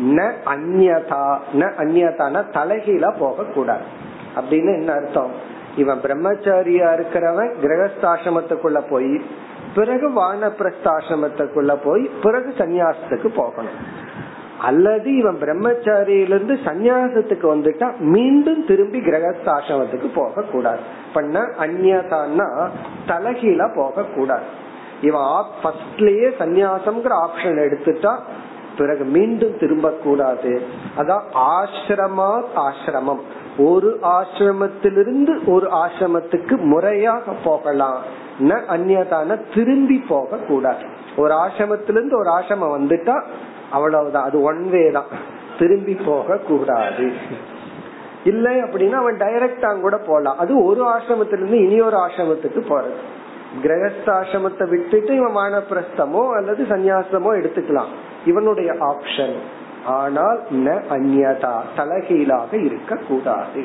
ந 0.00 0.32
அந்யதா 0.46 1.38
ந 1.54 1.70
அந்யதான 1.78 2.42
தலைகீழா 2.52 3.14
போக 3.18 3.44
கூடாது 3.44 3.84
அப்படின்னு 4.36 4.76
என்ன 4.78 4.92
அர்த்தம்? 4.92 5.30
இவன் 5.76 5.98
பிரம்மச்சாரியா 5.98 6.88
இருக்கிறவன் 6.96 7.50
கிரகஸ்தாசிரமத்துக்குள்ள 7.62 8.90
போய் 8.90 9.22
பிறகு 9.74 10.10
வானப்பிரஸ்தாசிரமத்துக்குள்ள 10.22 11.76
போய் 11.84 12.10
பிறகு 12.22 12.54
சன்னியாசத்துக்கு 12.58 13.26
போகணும். 13.26 13.74
அல்லது 14.62 15.16
இவன் 15.16 15.36
பிரம்மச்சாரியிலிருந்து 15.40 16.56
சந்நியாசத்துக்கு 16.64 17.46
வந்துட்டா 17.54 17.98
மீண்டும் 17.98 18.66
திரும்பி 18.66 18.98
கிரகஸ்தாசிரமத்துக்கு 18.98 20.10
போக 20.14 20.42
கூடாது 20.42 20.78
பண்ண 21.12 21.40
அந்நியதான்னா 21.40 22.68
தலைகீழா 23.06 23.76
போக 23.76 24.02
கூடாது 24.02 24.44
இவன் 25.02 25.22
ஃபர்ஸ்ட்லயே 25.62 26.28
சந்நியாசம்ங்கிற 26.38 27.14
ஆப்ஷன் 27.26 27.62
எடுத்துட்டா 27.66 28.18
பிறகு 28.78 29.04
மீண்டும் 29.04 29.58
திரும்ப 29.58 29.90
கூடாது 29.90 30.62
அதான் 30.96 31.22
ஆசிரமா 31.34 32.42
ஆசிரமம். 32.56 33.20
ஒரு 33.58 33.98
ஆசிரமத்திலிருந்து 34.02 35.44
ஒரு 35.46 35.68
ஆசிரமத்துக்கு 35.70 36.56
முறையாக 36.56 37.32
போகலாம். 37.44 38.24
அந்நியதான 38.44 39.54
திரும்பி 39.54 40.04
போக 40.08 40.36
கூடாது 40.36 40.84
ஒரு 41.16 41.34
ஆசிரமத்திலிருந்து 41.34 42.14
ஒரு 42.16 42.30
ஆசிரமம் 42.38 42.76
வந்துட்டா 42.78 43.22
அவ்வளவுதான். 43.70 44.24
அது 44.24 44.42
ஒன் 44.42 44.70
வே 44.70 44.90
தான். 44.90 45.04
திரும்பி 45.58 45.94
போக 45.94 46.36
கூடாது. 46.36 47.12
இல்லை 48.24 48.62
அப்படின்னா 48.62 48.92
அவன் 48.92 49.16
டைரக்ட் 49.16 49.64
அங்க 49.64 49.80
கூட 49.80 49.96
போலாம். 49.96 50.38
அது 50.38 50.64
ஒரு 50.64 50.88
ஆசிரமத்திலிருந்து 50.88 51.52
இனி 51.52 51.80
ஒரு 51.80 51.96
ஆசிரமத்துக்கு 51.96 52.62
போறது. 52.68 52.96
கிரகஸ்தாசிரமத்தை 53.62 54.68
விட்டுட்டு 54.68 55.14
இவன் 55.14 55.36
வானப்பிரஸ்தமோ 55.36 56.30
அல்லது 56.30 56.64
சன்னியாசமோ 56.64 57.30
எடுத்துக்கலாம். 57.40 57.92
இவனுடைய 58.24 58.72
ஆப்ஷன் 58.72 59.36
ஆனால் 59.84 60.42
ந 60.50 60.82
அந்நதா 60.90 61.54
தலகீழாக 61.76 62.56
இருக்க 62.56 62.96
கூடாது. 63.08 63.64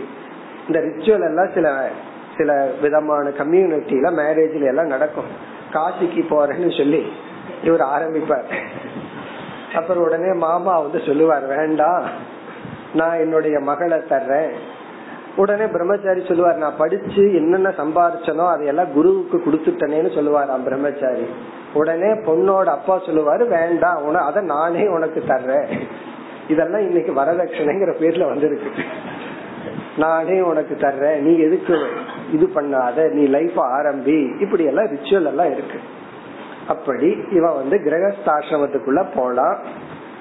இந்த 0.67 0.79
ரிச்சுவல் 0.79 1.27
எல்லாம் 1.29 1.51
சில 1.53 1.89
சில 2.37 2.71
விதமான 2.81 3.29
கம்யூனிட்டியில 3.29 4.09
மேரேஜ்ல 4.19 4.67
எல்லாம் 4.67 4.87
நடக்கும். 4.87 5.25
காசிக்கு 5.71 6.21
போறேன்னு 6.29 6.77
சொல்லி 6.77 7.11
இவர் 7.63 7.81
ஆரம்பிப்பார். 7.81 8.45
அப்புறம் 9.75 10.03
உடனே 10.03 10.33
மாமா 10.33 10.79
வந்து 10.79 10.99
சொல்லுவார் 11.05 11.47
வேண்டாம் 11.47 12.05
நான் 12.93 13.19
என்னுடைய 13.19 13.59
மகளை 13.59 13.97
தர்றேன். 13.97 14.51
உடனே 15.35 15.65
பிரம்மச்சாரி 15.65 16.25
சொல்லுவார் 16.27 16.57
நான் 16.57 16.77
படிச்சு 16.77 17.33
என்னென்ன 17.33 17.69
சம்பாதிச்சனோ 17.69 18.45
அதையெல்லாம் 18.53 18.93
குருவுக்கு 18.93 19.37
கொடுத்துட்டனேன்னு 19.37 20.11
சொல்லுவாராம் 20.17 20.63
பிரம்மச்சாரி. 20.63 21.25
உடனே 21.73 22.09
பொண்ணோட 22.27 22.63
அப்பா 22.63 22.97
சொல்லுவாரு 22.97 23.47
வேண்டாம் 23.47 24.03
உன 24.03 24.19
அதை 24.19 24.43
நானே 24.43 24.87
உனக்கு 24.87 25.23
தர்றேன். 25.27 25.67
இதெல்லாம் 26.47 26.81
இன்னைக்கு 26.81 27.11
வரதட்சணைங்கிற 27.13 27.91
பேர்ல 27.99 28.27
வந்திருக்கு. 28.27 28.83
நானே 29.97 30.41
உனக்கு 30.41 30.75
தர்றேன் 30.75 31.17
நீ 31.17 31.37
எதுக்கு 31.37 31.77
இது 32.31 32.45
பண்ணாத 32.55 33.09
நீ 33.11 33.25
லைஃப் 33.25 33.59
ஆரம்பி. 33.59 34.41
இப்படி 34.41 34.63
எல்லாம் 34.63 34.85
ரிச்சுவல் 34.85 35.25
எல்லாம் 35.25 35.51
இருக்கு. 35.51 35.79
அப்படி 36.67 37.17
இவன் 37.31 37.55
வந்து 37.55 37.77
கிரகஸ்தாசிரமத்துக்குள்ள 37.77 39.05
போலாம் 39.15 39.57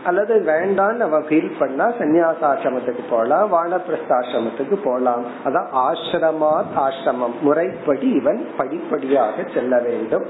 அல்லது 0.05 0.35
வேண்டான்னு 0.35 0.98
அவன் 0.98 1.22
ஃபீல் 1.22 1.59
பண்ணா 1.59 1.87
சன்னியாசாசிரமத்துக்கு 1.88 3.05
போலாம் 3.11 3.53
வானப்பிரஸ்தாசிரமத்துக்கு 3.53 4.79
போலாம். 4.85 5.24
அதான் 5.44 5.66
ஆசிரமா 5.74 6.64
ஆசிரமம். 6.76 7.35
முறைப்படி 7.40 8.09
இவன் 8.11 8.46
படிப்படியாக 8.57 9.44
செல்ல 9.55 9.79
வேண்டும். 9.79 10.24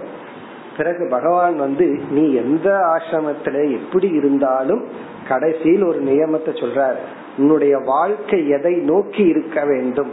பிறகு 0.77 1.07
பகவான் 1.11 1.57
வந்து 1.57 2.01
நீ 2.11 2.35
எந்த 2.35 2.70
ஆசிரமத்துல 2.70 3.70
எப்படி 3.70 4.09
இருந்தாலும் 4.09 4.85
கடைசியில் 5.29 5.85
ஒரு 5.85 6.03
நியமத்தை 6.03 6.51
சொல்றார். 6.51 6.96
உன்னுடைய 7.38 7.79
வாழ்க்கை 7.79 8.49
எதை 8.49 8.75
நோக்கி 8.75 9.23
இருக்க 9.23 9.64
வேண்டும்? 9.64 10.11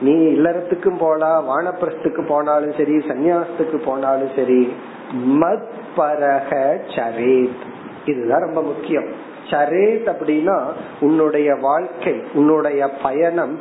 நீ 0.00 0.12
இல்லறத்துக்கும் 0.12 0.98
போலாம் 0.98 1.48
வானப்பிரஸ்துக்கு 1.48 2.26
போனாலும் 2.26 2.72
சரி 2.72 2.96
சன்னியாசத்துக்கு 2.96 3.84
போனாலும் 3.84 4.30
சரி. 4.36 4.72
மத் 5.12 5.66
பரக 5.96 6.78
சரேத். 6.86 7.56
இதுதான் 8.04 8.40
ரொம்ப 8.40 8.62
முக்கியம். 8.62 9.06
சரேத் 9.50 10.14
அப்படின்னா 10.18 10.62
உன்னுடைய 11.00 11.54
வாழ்க்கை 11.54 12.22
உன்னுடைய 12.34 12.90
பயணம் 13.02 13.58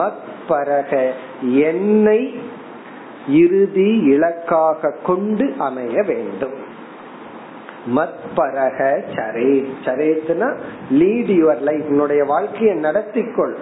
மத் 0.00 0.24
பரக 0.48 1.10
என்னை 1.40 2.40
இறுதி 3.28 3.98
இலக்காக 3.98 4.94
கொண்டு 5.06 5.54
அமைய 5.58 6.02
வேண்டும். 6.02 6.64
மத்பரக 7.96 9.02
சரேத். 9.12 9.68
சரேத்னா 9.84 10.58
லீட் 10.92 11.30
யுவர் 11.30 11.60
லைஃப் 11.60 11.84
உன்னுடைய 11.88 12.24
வாழ்க்கையை 12.24 12.76
நடத்திக்கொள். 12.76 13.54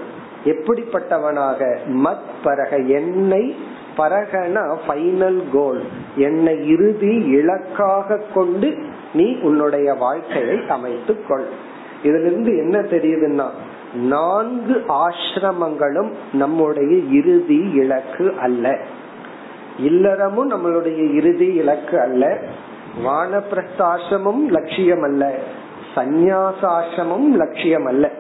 எப்படிப்பட்டவனாக? 0.45 1.79
மத்பரக 1.89 2.87
என்னை 2.87 3.57
பரகனா 3.97 4.77
ஃபைனல் 4.89 5.43
கோல் 5.53 5.83
என்னை 6.17 6.69
இறுதி 6.69 7.15
இலக்காக 7.15 8.21
கொண்டு 8.35 8.79
நீ 9.13 9.37
உன்னுடைய 9.43 9.95
வாழ்க்கையை 9.95 10.59
அமைத்துக் 10.69 11.29
கொள். 11.29 11.47
இதுல 12.03 12.27
இருந்து 12.27 12.57
என்ன 12.57 12.79
தெரியுதுன்னா 12.79 13.49
நான்கு 13.95 14.85
ஆசிரமங்களும் 14.89 16.13
நம்முடைய 16.33 16.99
இறுதி 17.11 17.71
இலக்கு 17.75 18.35
அல்ல. 18.41 18.79
இல்லறமும் 19.79 20.51
நம்மளுடைய 20.51 21.15
இறுதி 21.15 21.47
இலக்கு 21.47 22.01
அல்ல. 22.01 22.41
வானப்பிரஸ்தாசிரமும் 23.05 24.49
லட்சியம் 24.49 25.03
அல்ல. 25.03 25.39
சந்நியாசாசிரமும் 25.95 27.29
லட்சியம் 27.29 27.85
அல்ல. 27.85 28.11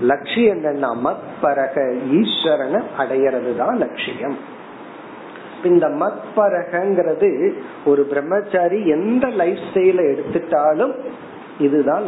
லட்சியம் 0.00 0.58
என்னன்னா 0.58 0.96
மத்பரக 1.04 1.98
ஈஸ்வரனை 2.12 2.82
அடையிறது 2.98 3.56
தான் 3.56 3.76
லட்சியம். 3.76 4.52
இந்த 5.64 5.88
மத்பரகங்கிறது 5.88 7.52
ஒரு 7.84 8.02
பிரம்மச்சாரி 8.02 8.86
எந்த 8.86 9.28
லைஃப் 9.28 9.58
ஸ்டைல 9.74 10.16
எடுத்துட்டாலும் 10.16 10.94
இதுதான் 11.58 12.02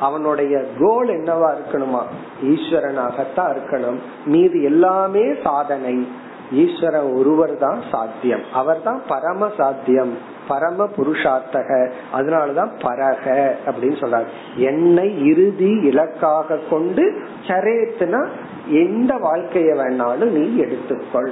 அவனுடைய 0.00 0.64
கோல் 0.80 1.08
என்னவா 1.08 1.54
இருக்கணுமா? 1.54 2.02
ஈஸ்வரனாகத்தான் 2.44 3.56
இருக்கணும். 3.56 3.98
மீது 4.26 4.62
எல்லாமே 4.62 5.34
சாதனை. 5.42 6.08
ஈஸ்வரன் 6.52 7.12
ஒருவர் 7.12 7.58
தான் 7.58 7.82
சாத்தியம். 7.90 8.40
அவர் 8.52 8.82
தான் 8.82 9.02
பரம 9.08 9.50
சாத்தியம். 9.56 10.18
பரம 10.48 10.88
புருஷார்த்தக. 10.96 11.90
அதனாலதான் 12.14 12.70
பரக 12.78 13.54
அப்படின்னு 13.66 14.00
சொல்றாரு. 14.00 14.26
என்னை 14.54 15.26
இறுதி 15.26 15.70
இலக்காக 15.70 16.58
கொண்டு 16.70 17.22
சரேத்துனா 17.46 18.28
எந்த 18.68 19.14
வாழ்க்கைய 19.14 19.74
வேணாலும் 19.74 20.30
நீ 20.30 20.62
எடுத்துக்கொள். 20.62 21.30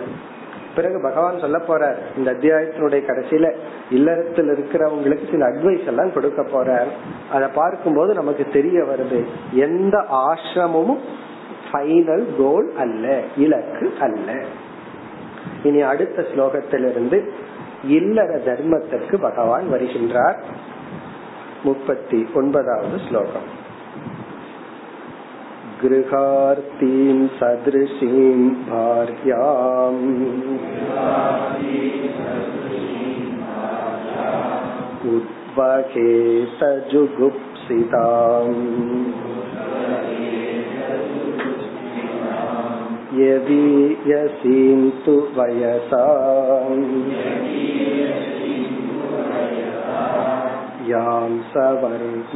பிறகு 0.74 1.00
பகவான் 1.02 1.38
சொல்ல 1.38 1.58
போறார் 1.58 1.96
இந்த 2.16 2.32
அத்தியாயத்தினுடைய 2.32 3.00
கடைசியில 3.06 3.54
இல்லறத்தில் 3.90 4.48
இருக்கிறவங்களுக்கு 4.48 5.30
சில 5.30 5.46
அட்வைஸ் 5.48 5.86
எல்லாம் 5.86 6.12
கொடுக்க 6.12 6.42
போறார் 6.42 6.88
அதை 7.32 7.48
பார்க்கும்போது 7.54 8.14
நமக்கு 8.14 8.46
தெரிய 8.52 8.82
வருது 8.82 9.24
எந்த 9.52 10.04
ஆசிரமும் 10.10 10.98
ஃபைனல் 11.72 12.24
கோல் 12.38 12.72
அல்ல 12.78 13.20
இலக்கு 13.36 13.92
அல்ல. 14.00 14.44
இனி 15.62 15.80
அடுத்த 15.80 16.22
ஸ்லோகத்திலிருந்து 16.22 17.28
இல்லற 17.84 18.36
தர்மத்திற்கு 18.36 19.20
பகவான் 19.20 19.72
வருகின்றார். 19.72 20.38
முப்பத்தி 21.64 22.28
ஒன்பதாவது 22.34 22.98
ஸ்லோகம். 23.08 23.59
गृहार्तीं 25.83 27.17
सदृशीं 27.39 28.37
भार्याम् 28.69 30.03
उद्वहेत 35.15 36.61
जुगुप्सिताम् 36.91 38.63
यदीयसीं 43.19 44.81
तु 45.05 45.15
वयसा 45.37 46.03
यां 50.89 51.29
सवर्णामनुक्रमात् 51.51 52.35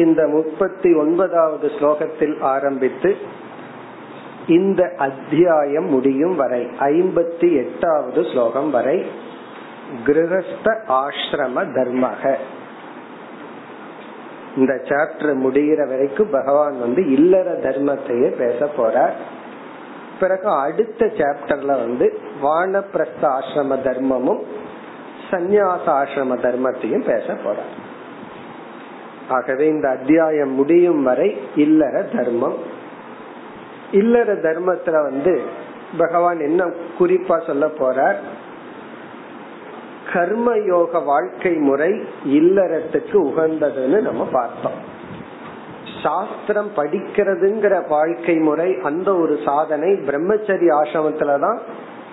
இந்த 0.00 0.22
முப்பத்தி 0.26 0.90
ஒன்பதாவது 0.94 1.66
ஸ்லோகத்தில் 1.76 2.36
ஆரம்பித்து 2.54 3.10
இந்த 4.46 4.82
அத்தியாயம் 4.98 5.88
முடியும் 5.88 6.36
வரை 6.36 6.62
ஐம்பத்தி 6.90 7.48
எட்டாவது 7.62 8.22
ஸ்லோகம் 8.32 8.70
வரை 8.76 8.98
கிரகஸ்த 10.06 10.68
ஆசிரம 10.98 11.64
தர்மக. 11.76 12.22
இந்த 14.56 14.74
சாப்டர் 14.88 15.34
முடிகிற 15.44 15.80
வரைக்கும் 15.88 16.30
பகவான் 16.30 16.78
வந்து 16.80 17.02
இல்லற 17.10 17.48
தர்மத்தையே 17.66 18.28
பேச 18.38 18.70
போறார். 18.78 19.16
பிறகு 20.20 20.48
அடுத்த 20.64 21.06
சாப்டர்ல 21.18 21.74
வந்து 21.84 22.06
வானப்பிரஸ்த 22.42 23.24
ஆசிரம 23.36 23.78
தர்மமும் 23.86 24.42
சந்நியாச 25.30 25.86
ஆசிரம 26.00 26.38
தர்மத்தையும் 26.46 27.06
பேச 27.06 27.26
போறார். 27.44 27.78
ஆகவே 29.30 29.66
இந்த 29.66 29.88
அத்தியாயம் 29.88 30.50
முடியும் 30.50 31.02
வரை 31.02 31.40
இல்லற 31.56 32.02
தர்மம். 32.02 32.56
இல்லற 33.92 34.34
தர்மத்துல 34.34 35.02
வந்து 35.02 35.40
பகவான் 35.98 36.40
என்ன 36.40 36.70
குறிப்பா 36.98 37.46
சொல்ல 37.46 37.66
போறார்? 37.66 38.16
கர்மயோக 40.12 41.04
வாழ்க்கை 41.04 41.52
முறை 41.52 41.90
இல்லறத்துக்கு 42.24 43.12
உகந்ததுன்னு 43.12 44.00
நம்ம 44.00 44.28
பார்த்தோம். 44.32 44.88
சாஸ்திரம் 46.02 46.70
படிக்கிறதுங்கிற 46.76 47.88
வாழ்க்கை 47.88 48.36
முறை 48.36 48.78
அந்த 48.82 49.16
ஒரு 49.16 49.38
சாதனை 49.44 49.92
பிரம்மச்சரி 49.92 50.66
ஆசிரமத்துலதான் 50.82 51.58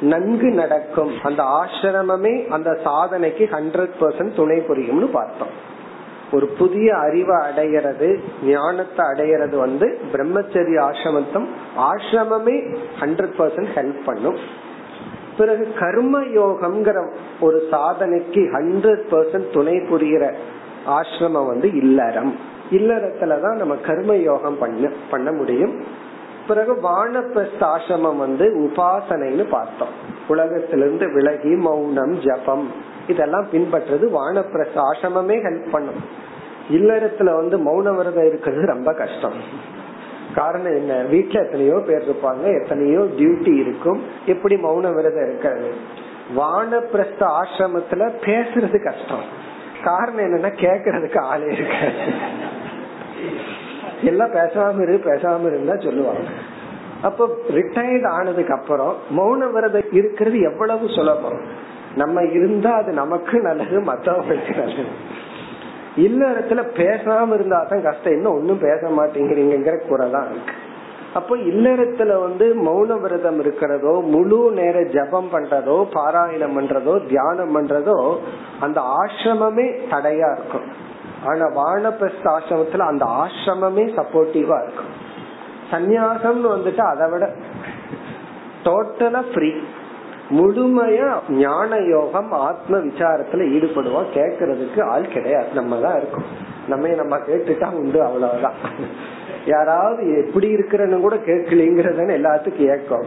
நன்கு 0.01 0.51
நடக்கும். 0.51 1.11
அந்த 1.23 1.43
ஆசிரமமே 1.43 2.47
அந்த 2.47 2.79
சாதனைக்கு 2.85 3.45
ஹண்ட்ரட் 3.45 3.89
பர்சன்ட் 3.99 4.35
துணை 4.35 4.57
புரியும்னு 4.57 5.11
பார்த்தோம். 5.11 5.75
ஒரு 6.31 6.45
புதிய 6.45 6.97
அறிவை 6.97 7.35
அடையிறது 7.35 8.19
ஞானத்தை 8.43 9.05
அடையிறது 9.05 9.55
வந்து 9.55 9.99
பிரம்மச்சரி 10.13 10.75
ஆசிரமத்தும் 10.77 11.47
ஆசிரமமே 11.77 12.75
ஹண்ட்ரட் 12.99 13.35
பர்சன்ட் 13.37 13.67
ஹெல்ப் 13.75 14.03
பண்ணும். 14.05 14.37
பிறகு 15.37 15.73
கர்ம 15.79 16.21
யோகம்ங்கிற 16.21 17.11
ஒரு 17.39 17.67
சாதனைக்கு 17.71 18.41
ஹண்ட்ரட் 18.53 19.03
பர்சன்ட் 19.11 19.53
துணை 19.53 19.73
புரிகிற 19.73 20.33
ஆசிரமம் 20.87 21.47
வந்து 21.47 21.73
இல்லறம். 21.73 22.35
இல்லறத்துலதான் 22.71 23.55
நம்ம 23.55 23.75
கர்ம 23.75 24.15
யோகம் 24.15 24.57
பண்ண 24.57 24.91
பண்ண 25.11 25.31
முடியும். 25.31 25.83
பிறகு 26.47 26.73
வானப்பிரஸ்த 26.83 27.61
ஆசிரமம் 27.61 28.17
வந்து 28.17 28.45
உபாசனைன்னு 28.59 29.49
பார்த்தோம். 29.49 29.93
உலகத்திலிருந்து 30.27 31.13
விலகி 31.13 31.55
மௌனம் 31.55 32.19
ஜபம் 32.19 32.71
இதெல்லாம் 33.07 33.47
பின்பற்றது 33.51 34.05
வானப்பிரஸ்த 34.09 34.75
ஆசிரமமே 34.75 35.35
ஹெல்ப் 35.43 35.69
பண்ணும். 35.71 36.01
இல்லறத்துல 36.71 37.35
வந்து 37.35 37.57
மௌன 37.57 37.95
விரதம் 37.95 38.25
இருக்கிறது 38.25 38.65
ரொம்ப 38.65 38.93
கஷ்டம். 38.93 39.33
காரணம் 40.35 40.75
என்ன? 40.75 41.03
வீட்டுல 41.03 41.43
எத்தனையோ 41.45 41.81
பேர் 41.87 42.09
இருப்பாங்க 42.09 42.61
எத்தனையோ 42.61 42.99
டியூட்டி 42.99 43.55
இருக்கும். 43.59 44.03
எப்படி 44.25 44.55
மௌன 44.55 44.93
விரதம் 44.93 45.27
இருக்காது 45.29 45.73
வானப்பிரஸ்த 46.37 47.31
ஆசிரமத்துல 47.39 48.11
பேசுறது 48.25 48.83
கஷ்டம். 48.83 49.25
காரணம் 49.83 50.25
என்னன்னா 50.25 50.47
கேக்குறதுக்கு 50.47 51.19
ஆளே 51.19 51.45
இருக்காது. 51.45 51.95
எல்லாம் 54.03 54.29
பேசாம 54.29 54.81
இரு 54.81 55.01
பேசாம 55.05 55.45
இருந்தா 55.45 55.75
சொல்லுவாங்க. 55.75 56.27
அப்ப 57.01 57.25
ரிட்டையர்ட் 57.49 58.07
ஆனதுக்கு 58.07 58.53
அப்புறம் 58.53 58.95
மௌன 59.17 59.51
விரதம் 59.51 59.91
இருக்கிறது 59.91 60.39
எவ்வளவு 60.39 60.87
சுலபம்? 60.87 61.41
நம்ம 61.95 62.23
இருந்தா 62.23 62.73
அது 62.75 62.93
நமக்கு 62.93 63.41
நல்லது 63.41 63.81
மத்தவங்களுக்கு 63.81 64.55
நல்லது. 64.57 64.85
இல்லறத்துல 65.95 66.63
பேசாம 66.75 67.33
இருந்தா 67.33 67.63
தான் 67.63 67.81
கஷ்டம். 67.81 68.13
இன்னும் 68.13 68.33
ஒன்னும் 68.33 68.57
பேச 68.57 68.87
மாட்டேங்கிறீங்கிற 68.87 69.87
குறை 69.87 70.11
தான் 70.11 70.27
இருக்கு. 70.31 70.53
அப்போ 71.13 71.35
இல்லறத்துல 71.35 72.19
வந்து 72.19 72.55
மௌன 72.55 73.01
விரதம் 73.01 73.39
இருக்கிறதோ 73.39 74.01
முழு 74.01 74.51
நேர 74.51 74.81
ஜபம் 74.81 75.29
பண்றதோ 75.33 75.85
பாராயணம் 75.93 76.57
பண்றதோ 76.57 77.07
தியானம் 77.07 77.55
பண்றதோ 77.55 78.17
அந்த 78.59 78.81
ஆசிரமமே 78.81 79.79
தடையா 79.89 80.31
இருக்கும். 80.37 80.67
ஆனா 81.25 81.45
வானப்பிரஸ்த 81.45 82.23
ஆசிரமத்துல 82.23 82.79
அந்த 82.79 83.05
ஆசிரமமே 83.05 83.85
சப்போர்ட்டிவா 83.99 84.57
இருக்கும். 84.63 85.05
சந்நியாசம்னு 85.71 86.53
வந்துட்டு 86.55 86.77
அதை 86.77 87.09
விட 87.09 87.33
டோட்டலா 88.63 89.23
ஃப்ரீ 89.33 89.53
முழுமையா 90.29 91.15
ஞான 91.29 91.77
யோகம் 91.77 92.31
ஆத்ம 92.31 92.77
விசாரத்துல 92.77 93.45
ஈடுபடுவோம் 93.55 94.05
கேக்குறதுக்கு 94.13 94.83
ஆள் 94.83 95.07
கிடையாது. 95.07 95.47
நம்ம 95.53 95.77
தான் 95.77 95.97
இருக்கும். 95.97 96.23
நம்ம 96.67 96.87
நம்ம 96.87 97.17
கேட்டுட்டா 97.17 97.71
உண்டு 97.71 98.03
அவ்வளவுதான். 98.03 98.53
யாராவது 99.45 100.25
எப்படி 100.25 100.55
இருக்கிறன்னு 100.55 100.99
கூட 100.99 101.15
கேட்கலிங்கிறதுன்னு 101.15 102.17
எல்லாத்துக்கும் 102.19 102.69
ஏக்கம். 102.69 103.05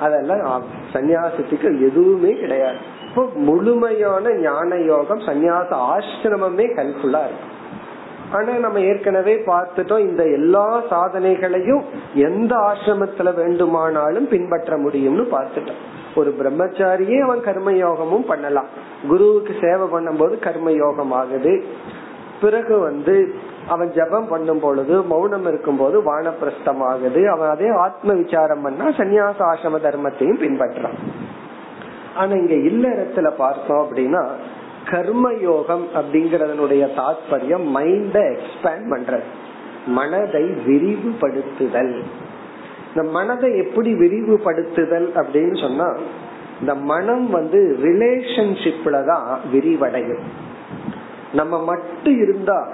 அதெல்லாம் 0.00 0.62
சன்னியாசத்துக்கு 0.92 1.90
எதுவுமே 1.90 2.34
கிடையாது. 2.34 2.76
இப்போ 3.10 3.22
முழுமையான 3.34 4.32
ஞான 4.40 4.76
யோகம் 4.76 5.18
சந்நியாச 5.18 5.70
ஆசிரமமே 5.92 6.66
ஹெல்ப்ஃபுல்லா 6.76 7.22
இருக்கும் 7.24 7.56
ஆனா 8.32 8.52
நம்ம 8.56 8.80
ஏற்கனவே 8.80 9.34
பார்த்துட்டோம் 9.46 9.98
இந்த 9.98 10.22
எல்லா 10.24 10.82
சாதனைகளையும் 10.90 11.80
எந்த 12.14 12.52
ஆசிரமத்துல 12.56 13.34
வேண்டுமானாலும் 13.34 14.28
பின்பற்ற 14.28 14.76
முடியும்னு 14.76 15.24
பார்த்துட்டோம். 15.32 15.80
ஒரு 16.14 16.34
பிரம்மச்சாரியே 16.38 17.18
அவன் 17.20 17.40
கர்ம 17.40 17.72
யோகமும் 17.72 18.26
பண்ணலாம். 18.26 18.68
குருவுக்கு 19.08 19.54
சேவை 19.60 19.88
பண்ணும்போது 19.94 20.38
கர்ம 20.38 20.70
யோகம் 20.72 21.12
ஆகுது. 21.12 21.64
பிறகு 22.40 22.78
வந்து 22.78 23.34
அவன் 23.68 23.90
ஜபம் 23.90 24.28
பண்ணும் 24.28 24.60
பொழுது 24.60 25.02
மௌனம் 25.02 25.46
இருக்கும் 25.46 25.76
போது 25.76 25.98
வானப்பிரஸ்தம் 26.00 26.84
ஆகுது. 26.92 27.30
அவன் 27.30 27.48
அதே 27.48 27.68
ஆத்ம 27.68 28.12
விசாரம் 28.12 28.62
பண்ணா 28.62 28.86
சன்னியாச 28.90 29.38
ஆசிரம 29.52 29.82
தர்மத்தையும் 29.88 30.42
பின்பற்றான் 30.46 30.98
ஆனா 32.16 32.32
இங்க 32.32 32.54
இல்லறத்துல 32.54 33.30
பார்த்தோம் 33.30 33.86
அப்படின்னா 33.86 34.26
கர்ம 34.90 35.32
யோகம் 35.40 35.86
அப்படிங்கறதனுடைய 35.94 36.88
தாத்பரியம் 36.96 37.64
மைண்ட 37.74 38.36
எக்ஸ்பேண்ட் 38.36 38.90
பண்றது. 38.90 39.22
மனதை 39.86 40.42
விரிவுபடுத்துதல். 40.42 42.02
இந்த 42.94 43.10
மனதை 43.10 43.58
எப்படி 43.58 43.94
விரிவுபடுத்துதல் 43.94 45.08
அப்படின்னு 45.14 45.60
சொன்னா 45.60 45.96
இந்த 46.60 46.74
மனம் 46.74 47.30
வந்து 47.30 47.78
ரிலேஷன்ஷிப்ல 47.82 49.06
தான் 49.06 49.40
விரிவடையும். 49.52 50.22
நம்ம 51.32 51.64
மட்டும் 51.64 52.20
இருந்தா 52.22 52.68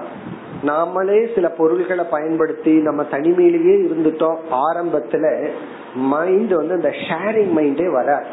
நாமளே 0.66 1.34
சில 1.34 1.48
பொருள்களை 1.48 2.04
பயன்படுத்தி 2.10 2.72
நம்ம 2.72 3.02
தனிமையிலேயே 3.02 3.76
இருந்துட்டோம் 3.82 4.36
ஆரம்பத்துல 4.50 5.48
மைண்ட் 5.94 6.52
வந்து 6.52 6.74
இந்த 6.74 6.88
ஷேரிங் 6.88 7.52
மைண்டே 7.56 7.92
வராது. 7.92 8.26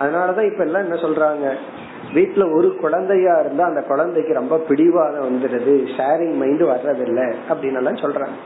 அதனாலதான் 0.00 0.52
இப்ப 0.52 0.64
எல்லாம் 0.64 0.82
என்ன 0.82 0.94
சொல்றாங்க? 0.94 1.54
வீட்டுல 2.14 2.54
ஒரு 2.54 2.76
குழந்தையா 2.76 3.40
இருந்தா 3.40 3.64
அந்த 3.64 3.82
குழந்தைக்கு 3.82 4.34
ரொம்ப 4.34 4.58
பிடிவாதம் 4.58 5.22
வந்துடுது. 5.22 5.88
ஷேரிங் 5.96 6.34
மைண்ட் 6.34 6.62
வர்றதில்லை 6.62 7.34
அப்படின்னு 7.48 7.76
எல்லாம் 7.76 7.94
சொல்றாங்க. 7.94 8.36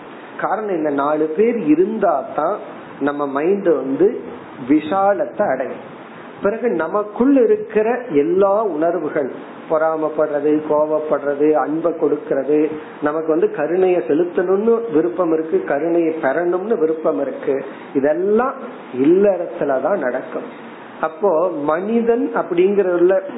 காரணம் 0.41 0.77
இந்த 0.77 0.91
நாலு 0.91 1.35
பேர் 1.37 1.59
இருந்தா 1.59 2.25
தான் 2.37 2.59
நம்ம 3.01 3.27
மைண்ட் 3.27 3.67
வந்து 3.67 4.21
விஷாலத்தை 4.69 5.53
அடையும். 5.53 5.99
பிறகு 6.43 6.69
நமக்குள் 6.69 7.43
இருக்கிற 7.43 8.03
எல்லா 8.11 8.63
உணர்வுகள் 8.63 9.33
பொறாமப்படுறது 9.71 10.63
கோவப்படுறது 10.71 11.53
அன்பை 11.53 11.93
கொடுக்கறது 11.93 12.71
நமக்கு 13.03 13.29
வந்து 13.29 13.51
கருணையை 13.51 14.01
செலுத்தணும்னு 14.01 14.93
விருப்பம் 14.93 15.33
இருக்கு 15.33 15.65
கருணையை 15.65 16.15
பெறணும்னு 16.23 16.79
விருப்பம் 16.79 17.21
இருக்கு. 17.21 17.65
இதெல்லாம் 17.95 18.55
இல்லறத்துலதான் 19.03 19.99
நடக்கும். 19.99 20.69
அப்போ 21.01 21.51
மனிதன் 21.51 22.31
அப்படிங்கிற 22.35 22.89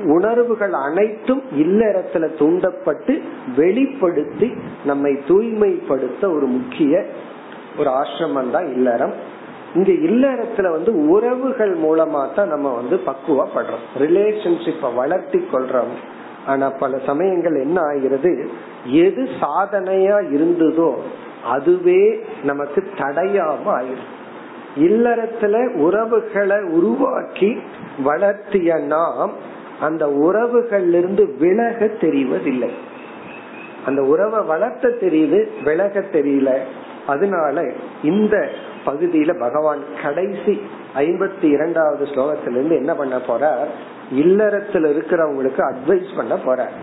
உணர்வுகள் 0.05 0.72
அனைத்தும் 0.72 1.42
இல்லறத்துல 1.57 2.25
தூண்டப்பட்டு 2.38 3.22
வெளிப்படுத்தி 3.57 4.53
நம்மை 4.85 5.18
தூய்மைப்படுத்த 5.27 6.31
ஒரு 6.35 6.46
முக்கிய 6.46 7.05
ஒரு 7.79 7.90
ஆசிரமம் 7.90 8.51
தான் 8.51 8.72
இல்லறம் 8.72 9.14
இங்க 9.75 9.92
இல்லறத்துல 9.92 10.70
வந்து 10.70 11.09
உறவுகள் 11.09 11.79
மூலமா 11.79 12.35
தான் 12.35 12.48
நம்ம 12.48 12.75
வந்து 12.75 13.01
பக்குவப்படுறோம். 13.07 13.85
ரிலேஷன்ஷிப்பை 13.98 14.94
வளர்த்தி 14.94 15.40
கொள்றோம். 15.53 15.94
ஆனா 16.46 16.70
பல 16.70 16.98
சமயங்கள் 17.07 17.57
என்ன 17.61 17.81
ஆகிறது? 17.81 18.51
எது 18.85 19.29
சாதனையா 19.40 20.16
இருந்ததோ 20.33 20.90
அதுவே 21.44 22.03
நமக்கு 22.42 22.85
தடையாம 22.96 23.64
ஆயிரும். 23.66 24.11
இல்லறத்துல 24.77 25.75
உறவுகளை 25.75 26.63
உருவாக்கி 26.63 27.61
வளர்த்திய 28.05 28.83
நாம் 28.83 29.33
அந்த 29.81 30.07
உறவுகள்ல 30.07 30.99
இருந்து 30.99 31.35
விலக 31.39 31.85
தெரிவதில்லை. 31.85 32.71
அந்த 33.87 34.03
உறவை 34.03 34.41
வளர்த்த 34.47 34.89
தெரியுது 34.89 35.47
விலக 35.65 36.01
தெரியல. 36.01 36.59
அதனால 37.07 37.73
இந்த 38.03 38.49
பகுதியில 38.87 39.39
பகவான் 39.39 39.81
கடைசி 40.03 40.61
ஐம்பத்தி 40.97 41.45
இரண்டாவது 41.45 42.05
ஸ்லோகத்திலிருந்து 42.05 42.71
என்ன 42.71 42.95
பண்ண 42.95 43.17
போறார்? 43.17 43.67
இல்லறத்துல 44.15 44.93
இருக்கிறவங்களுக்கு 44.93 45.73
அட்வைஸ் 45.73 46.17
பண்ண 46.17 46.35
போறார். 46.35 46.75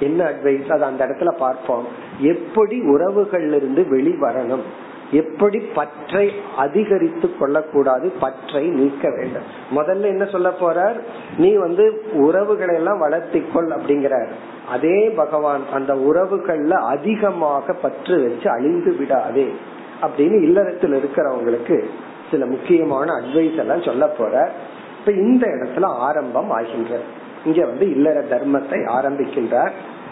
என்ன 0.00 0.24
அட்வைஸ் 0.24 0.72
அது 0.72 0.84
அந்த 0.84 1.06
இடத்துல 1.06 1.30
பார்ப்போம். 1.30 1.86
எப்படி 2.18 2.80
உறவுகள்ல 2.80 3.56
இருந்து 3.56 3.86
வெளிவரணும்? 3.90 4.62
எப்படி 5.10 5.58
பற்றை 5.58 6.32
அதிகரித்து 6.56 7.36
கொள்ளக்கூடாது 7.36 8.12
பற்றை 8.20 8.68
நீக்க 8.68 9.10
வேண்டும். 9.10 9.42
முதல்ல 9.76 10.02
என்ன 10.02 10.24
சொல்ல 10.24 10.48
போறார்? 10.60 11.00
நீ 11.38 11.54
வந்து 11.54 12.02
உறவுகளை 12.12 12.74
எல்லாம் 12.74 13.02
வளர்த்திக்கொள் 13.02 13.70
அப்படிங்கிறார். 13.70 14.28
அதே 14.68 15.10
பகவான் 15.10 15.60
அந்த 15.72 15.94
உறவுகள்ல 15.94 16.70
அதிகமாக 16.70 17.72
பற்று 17.72 18.22
வச்சு 18.22 18.50
அழிந்து 18.50 18.96
விடாதே 18.96 19.54
அப்படின்னு 20.02 20.42
இல்லறத்தில் 20.42 20.92
இருக்கிறவங்களுக்கு 20.92 21.84
சில 22.30 22.46
முக்கியமான 22.46 23.12
அட்வைஸ் 23.12 23.56
எல்லாம் 23.56 23.82
சொல்ல 23.82 24.06
போற 24.06 24.50
இப்ப 24.98 25.12
இந்த 25.12 25.46
இடத்துல 25.46 25.84
ஆரம்பம் 25.84 26.50
ஆகின்ற 26.50 26.98
இங்க 27.44 27.66
வந்து 27.66 27.90
இல்லற 27.90 28.20
தர்மத்தை 28.20 28.80
ஆரம்பிக்கின்றார். 28.98 29.70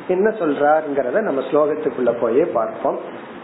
என்ன 0.08 0.30
சொல்றாருங்கிறத 0.30 1.20
நம்ம 1.20 1.40
ஸ்லோகத்துக்குள்ள 1.40 2.20
போயே 2.20 2.44
பார்ப்போம். 2.44 2.98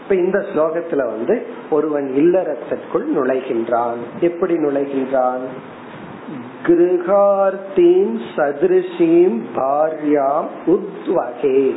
இப்ப 0.09 0.23
இந்த 0.23 0.45
ஸ்லோகத்துல 0.53 0.95
வந்து 0.95 1.45
ஒருவன் 1.69 2.13
இல்லறத்திற்குள் 2.15 3.05
நுழைகின்றான். 3.15 3.97
எப்படி 4.19 4.53
நுழைகின்றான்? 4.53 5.41
கிருகார்த்தீம் 6.63 8.19
சதிருஷீம் 8.35 9.41
பாரியாம் 9.55 10.45
உத்வகே. 10.65 11.75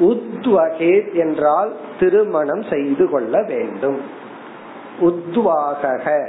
உத்வகே 0.00 1.14
என்றால் 1.14 1.76
திருமணம் 2.00 2.62
செய்து 2.70 3.10
கொள்ள 3.10 3.42
வேண்டும். 3.42 4.00
உத்வாகக 5.00 6.28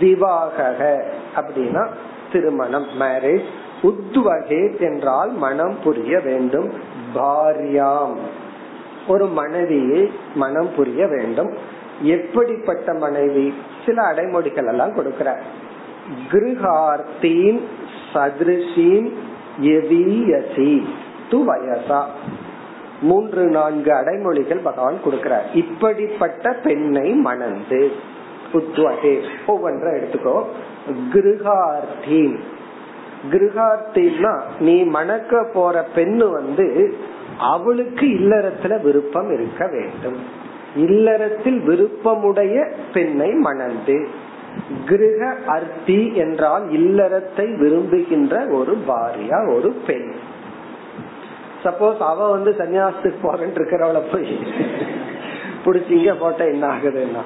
விவாகக 0.00 1.02
அப்படின்னா 1.36 1.88
திருமணம் 2.32 2.86
மேரேஜ் 3.00 3.44
உத்வகே 3.82 4.80
என்றால் 4.80 5.30
மனம் 5.30 5.76
புரிய 5.84 6.20
வேண்டும். 6.20 6.72
பாரியாம். 7.14 8.16
ஒரு 9.08 9.26
மனைவியை 9.26 10.10
மனம் 10.34 10.70
புரிய 10.76 11.06
வேண்டும். 11.06 11.52
எப்படிப்பட்ட 12.02 12.94
மனைவி? 12.94 13.54
சில 13.86 14.02
அடைமொழிகள் 14.02 14.66
எல்லாம் 14.66 14.96
கொடுக்கிறார் 14.96 15.40
கிருஹார்த்தீன் 16.32 17.60
சதிருஷீன் 18.14 19.08
எவீயசி 19.62 20.84
து 21.30 21.38
வயசா. 21.46 22.02
மூன்று 23.00 23.46
நான்கு 23.46 23.92
அடைமொழிகள் 23.92 24.62
பகவான் 24.62 25.00
கொடுக்கிறார். 25.04 25.46
இப்படிப்பட்ட 25.54 26.52
பெண்ணை 26.52 27.10
மணந்து 27.10 27.92
உத்வகே 28.52 29.22
ஒவ்வொன்றை 29.46 29.92
எடுத்துக்கோ. 29.98 30.44
கிருஹார்த்தீன் 31.12 32.38
கிருஹார்த்தின்னா 33.30 34.40
நீ 34.58 34.82
மணக்க 34.82 35.50
போற 35.54 35.86
பெண்ணு 35.94 36.30
வந்து 36.30 36.96
அவளுக்கு 37.38 38.06
இல்லறத்துல 38.06 38.80
விருப்பம் 38.80 39.32
இருக்க 39.32 39.66
வேண்டும். 39.66 40.46
இல்லறத்தில் 40.76 41.60
விருப்பமுடைய 41.60 42.72
பெண்ணை 42.92 43.30
மணந்து 43.30 44.08
கிரக 44.84 45.34
அர்த்தி 45.46 46.14
என்றால் 46.14 46.70
இல்லறத்தை 46.70 47.58
விரும்புகின்ற 47.58 48.46
ஒரு 48.46 48.78
பாரியா 48.88 49.54
ஒரு 49.54 49.72
பெண். 49.86 50.12
சப்போஸ் 51.64 51.98
அவ 51.98 52.30
வந்து 52.30 52.54
சன்னியாசத்துக்கு 52.58 53.14
போறேன் 53.22 53.52
இருக்கிறவள 53.52 54.02
போய் 54.12 54.38
புடிச்சிங்க 55.64 56.14
போட்ட 56.18 56.44
என்ன 56.44 56.66
ஆகுதுன்னா? 56.66 57.22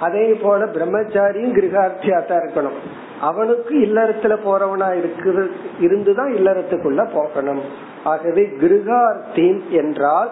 அதே 0.00 0.32
போல 0.32 0.64
பிரம்மச்சாரியும் 0.64 1.54
கிரகார்த்தியா 1.54 2.26
தான் 2.26 2.38
இருக்கணும். 2.38 2.78
அவனுக்கு 3.20 3.74
இல்லறத்துல 3.78 4.36
போறவனா 4.46 4.98
இருக்கு 4.98 5.50
இருந்துதான் 5.80 6.32
இல்லறத்துக்குள்ள 6.32 7.08
போகணும். 7.12 7.94
ஆகவே 8.12 8.42
கிருகார்த்தீன் 8.60 9.60
என்றால் 9.70 10.30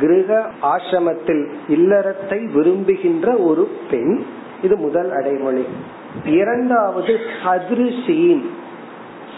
கிரக 0.00 0.30
ஆசிரமத்தில் 0.62 1.44
இல்லறத்தை 1.68 2.38
விரும்புகின்ற 2.52 3.28
ஒரு 3.48 3.64
பெண். 3.90 4.14
இது 4.62 4.74
முதல் 4.76 5.10
அடைமொழி. 5.12 5.64
இரண்டாவது 6.24 7.14
சதுருஷீன் 7.42 8.44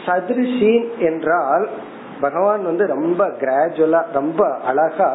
சதுருஷீன் 0.07 0.89
என்றால் 0.99 1.65
பகவான் 2.21 2.63
வந்து 2.65 2.85
ரொம்ப 2.87 3.21
கிராஜுவலா 3.41 4.01
ரொம்ப 4.13 4.41
அழகா 4.67 5.09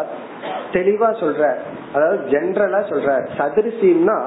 தெளிவா 0.71 1.09
சொல்ற 1.21 1.41
அதாவது 1.95 2.17
ஜென்ரலா 2.29 2.81
சொல்ற 2.91 3.09
சதுரிசின்னா 3.37 4.17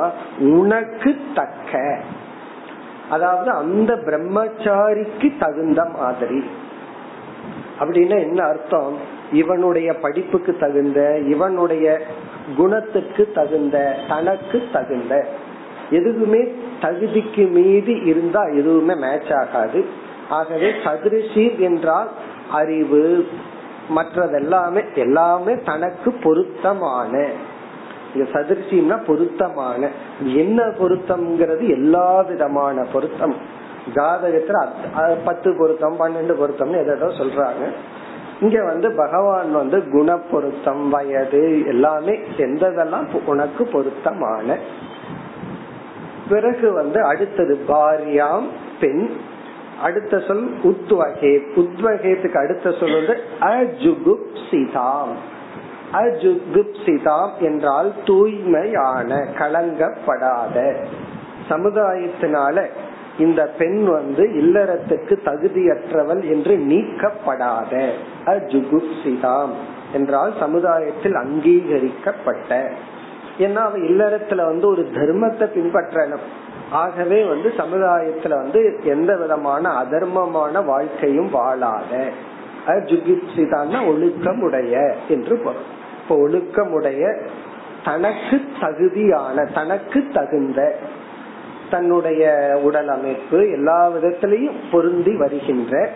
உனக்கு 0.58 1.10
தக்க. 1.34 1.80
அதாவது 3.10 3.50
அந்த 3.62 3.90
பிரம்மச்சாரிக்கு 4.06 5.28
தகுந்த 5.38 5.82
மாதிரி. 5.98 6.40
அப்படின்னா 7.80 8.20
என்ன 8.20 8.44
அர்த்தம்? 8.44 8.96
இவனுடைய 9.32 9.94
படிப்புக்கு 9.94 10.56
தகுந்த 10.56 11.18
இவனுடைய 11.18 12.00
குணத்துக்கு 12.56 13.30
தகுந்த 13.34 13.96
தனக்கு 14.08 14.62
தகுந்த 14.72 15.26
எதுவுமே 15.90 16.52
தகுதிக்கு 16.80 17.50
மீது 17.50 18.04
இருந்தா 18.04 18.42
எதுவுமே 18.42 18.94
மேட்ச் 18.94 19.32
ஆகாது. 19.32 19.84
ஆகவே 20.28 20.70
சதுரிஷி 20.84 21.58
என்றால் 21.58 22.10
அறிவு 22.52 23.26
மற்றதெல்லாமே 23.96 24.94
எல்லாமே 24.94 25.54
தனக்கு 25.64 26.12
பொருத்தமான. 26.12 27.26
சதுர்ச்சின்னா 28.14 29.04
பொருத்தமான. 29.04 29.88
என்ன 30.22 30.62
பொருத்தம்ங்கிறது 30.62 31.68
எல்லா 31.68 32.20
விதமான 32.20 32.86
பொருத்தம். 32.92 33.34
ஜாதகத்துல 33.94 34.66
பத்து 35.24 35.57
பொருத்தம் 35.59 36.01
பன்னெண்டு 36.01 36.33
பொருத்தம்னு 36.33 36.83
எதோ 36.83 37.07
சொல்றாங்க. 37.07 37.72
இங்க 38.40 38.64
வந்து 38.64 38.92
பகவான் 38.92 39.53
வந்து 39.53 39.90
குண 39.90 40.16
பொருத்தம் 40.16 40.90
வயது 40.90 41.66
எல்லாமே 41.66 42.20
எந்ததெல்லாம் 42.37 43.24
உனக்கு 43.24 43.66
பொருத்தமான. 43.66 44.57
பிறகு 46.29 46.72
வந்து 46.72 47.03
அடுத்தது 47.03 47.59
பாரியாம் 47.68 48.46
பெண். 48.81 49.11
அடுத்த 49.83 50.18
சொல் 50.18 50.51
உத்வகே. 50.62 51.40
உத்வகேத்துக்கு 51.57 52.37
அடுத்த 52.37 52.72
சொல் 52.72 52.92
வந்து 52.92 53.20
அஜுகுப் 53.40 54.27
சிதாம் 54.51 55.14
அஜுகுப் 55.92 56.74
சிதாம் 56.85 57.31
என்றால் 57.38 57.92
தூய்மையான 58.05 59.27
கலங்கப்படாத. 59.38 60.74
சமுதாயத்தினால 61.48 62.66
இந்த 63.18 63.46
பெண் 63.59 63.85
வந்து 63.85 64.24
இல்லறத்துக்கு 64.24 65.14
தகுதியற்றவள் 65.24 66.22
என்று 66.28 66.57
நீக்கப்படாத. 66.57 67.72
அஜுகுப்சிதாம் 68.24 69.54
என்றால் 69.92 70.33
சமுதாயத்தில் 70.40 71.14
அங்கீகரிக்கப்பட்ட. 71.14 72.70
ஏன்னா 73.38 73.54
அவ 73.54 73.78
இல்லறத்துல 73.78 74.44
வந்து 74.44 74.68
ஒரு 74.68 74.88
தர்மத்தை 74.94 75.46
பின்பற்றணும். 75.54 76.26
ஆகவே 76.70 77.24
வந்து 77.24 77.52
சமுதாயத்துல 77.57 78.28
வந்து 78.28 78.81
எந்த 78.85 79.16
விதமான 79.16 79.68
அதர்மமான 79.83 80.64
வாழ்க்கையும் 80.64 81.31
வாழாத. 81.31 81.92
அஜுகிப்சிதான 82.66 83.87
ஒழுக்கம் 83.87 84.42
உடைய 84.42 84.94
என்று 85.09 85.37
பொருள். 85.37 85.76
இப்போ 86.02 86.16
ஒழுக்கமுடைய 86.28 87.26
தனக்கு 87.85 88.40
தகுதியான 88.61 89.44
தனக்கு 89.44 90.07
தகுந்த 90.12 90.61
தன்னுடைய 91.70 92.22
உடல் 92.62 92.88
அமைப்பு 92.88 93.50
எல்லா 93.50 93.90
விதத்திலையும் 93.90 94.59
பொருந்தி 94.72 95.16
வருகின்ற 95.16 95.90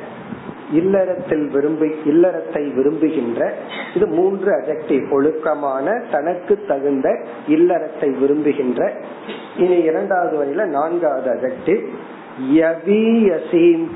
இல்லறத்தில் 0.72 1.48
விரும்பி 1.48 1.88
இல்லறத்தை 2.04 2.74
விரும்புகின்ற 2.74 3.54
இது 3.94 4.06
மூன்று 4.06 4.50
அஜெக்டிவ் 4.61 5.11
ஒழுக்கமான 5.11 6.02
தனக்கு 6.11 6.64
தகுந்த 6.68 7.08
இல்லறத்தை 7.48 8.08
விரும்புகின்ற. 8.11 8.92
இனி 9.56 9.76
இரண்டாவது 9.76 10.35
வரையில 10.37 10.64
நான்காவது 10.66 11.28
அஜெக்டிவ் 11.35 11.82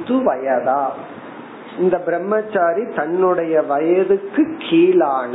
வயதா. 0.09 0.83
இந்த 1.79 1.97
பிரம்மச்சாரி 1.99 2.83
தன்னுடைய 2.97 3.63
வயதுக்கு 3.63 4.43
கீழான 4.59 5.35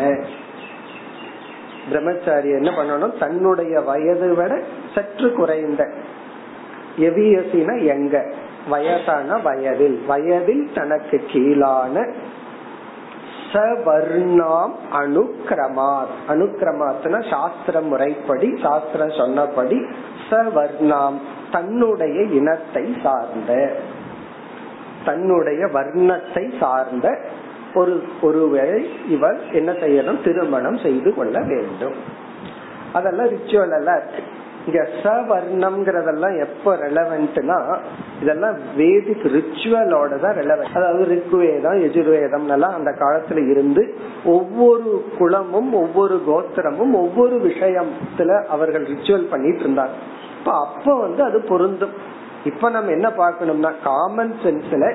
பிரம்மச்சாரி 1.90 2.50
என்ன 2.50 2.70
பண்ணணும்? 2.78 3.20
தன்னுடைய 3.20 3.80
வயது 3.80 4.36
விட 4.36 4.62
சற்று 4.96 5.32
குறைந்த 5.32 5.82
எவியசின 6.98 7.86
எங்க? 7.86 8.34
வயதான 8.70 9.38
வயதில். 9.38 10.04
வயதில் 10.08 10.70
தனக்கு 10.74 11.24
கீழான 11.28 12.14
சவர்ணாம் 13.54 14.72
அனுக்கிரமாத். 14.94 16.14
அனுக்கிரமாத்னா 16.30 17.30
சாஸ்திர 17.30 17.82
முறைப்படி 17.82 18.60
சாஸ்திரம் 18.62 19.12
சொன்னபடி 19.18 19.86
சவர்ணாம் 20.30 21.18
தன்னுடைய 21.52 22.22
இனத்தை 22.22 22.96
சார்ந்த 23.04 23.76
தன்னுடைய 25.06 25.66
வர்ணத்தை 25.66 26.60
சார்ந்த 26.60 27.20
ஒரு 27.74 28.04
ஒருவரை 28.22 29.10
இவர் 29.10 29.40
என்ன 29.52 29.72
செய்யணும் 29.72 30.24
திருமணம் 30.24 30.78
செய்து 30.78 31.14
கொள்ள 31.14 31.40
வேண்டும். 31.40 31.94
அதெல்லாம் 32.94 33.28
ரிச்சுவல் 33.28 33.78
எல்லாம் 33.78 33.98
இருக்கு. 33.98 34.24
இங்க 34.66 34.82
சவர்ணம்ங்கிறதெல்லாம் 35.04 36.36
எப்ப 36.40 36.74
ரெலவென்ட்னா 36.76 37.58
இதெல்லாம் 38.22 38.58
வேதிக் 38.78 39.26
ரிச்சுவலோட 39.36 40.20
தான் 40.20 40.36
ரெலவென்ட் 40.36 40.78
அதாவது 40.80 41.06
ரிக்குவேதம் 41.14 41.80
எஜுர்வேதம் 41.88 42.48
எல்லாம் 42.52 42.74
அந்த 42.74 42.92
காலத்துல 43.00 43.50
இருந்து 43.50 43.84
ஒவ்வொரு 44.26 45.06
குலமும் 45.18 45.72
ஒவ்வொரு 45.74 46.18
கோத்திரமும் 46.28 46.94
ஒவ்வொரு 46.94 47.38
விஷயத்துல 47.50 48.44
அவர்கள் 48.48 48.86
ரிச்சுவல் 48.86 49.30
பண்ணிட்டு 49.30 49.64
இருந்தாங்க. 49.66 49.96
இப்ப 50.40 50.52
அப்ப 50.66 50.96
வந்து 51.00 51.24
அது 51.24 51.42
பொருந்தும். 51.42 51.96
இப்ப 52.46 52.70
நம்ம 52.70 52.92
என்ன 52.92 53.10
பார்க்கணும்னா 53.18 53.72
காமன் 53.84 54.34
சென்ஸ்ல 54.44 54.94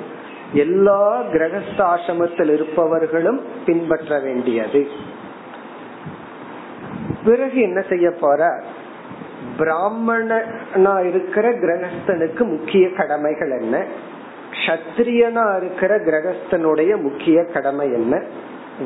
எல்லா 0.53 1.23
கிரகஸ்த 1.23 1.79
ஆசிரமத்தில் 1.79 2.53
இருப்பவர்களும் 2.53 3.41
பின்பற்ற 3.67 4.19
வேண்டியது. 4.19 4.87
பிறகு 7.27 7.61
என்ன 7.61 7.83
செய்ய 7.89 8.11
போற? 8.11 8.63
பிராமணனா 9.59 11.01
இருக்கிற 11.01 11.51
கிரகஸ்தனுக்கு 11.51 12.39
முக்கிய 12.39 12.91
கடமைகள் 12.91 13.51
என்ன? 13.51 13.85
சத்திரியனா 14.67 15.57
இருக்கிற 15.57 15.99
கிரகஸ்தனுடைய 15.99 17.03
முக்கிய 17.03 17.45
கடமை 17.45 17.93
என்ன? 17.93 18.23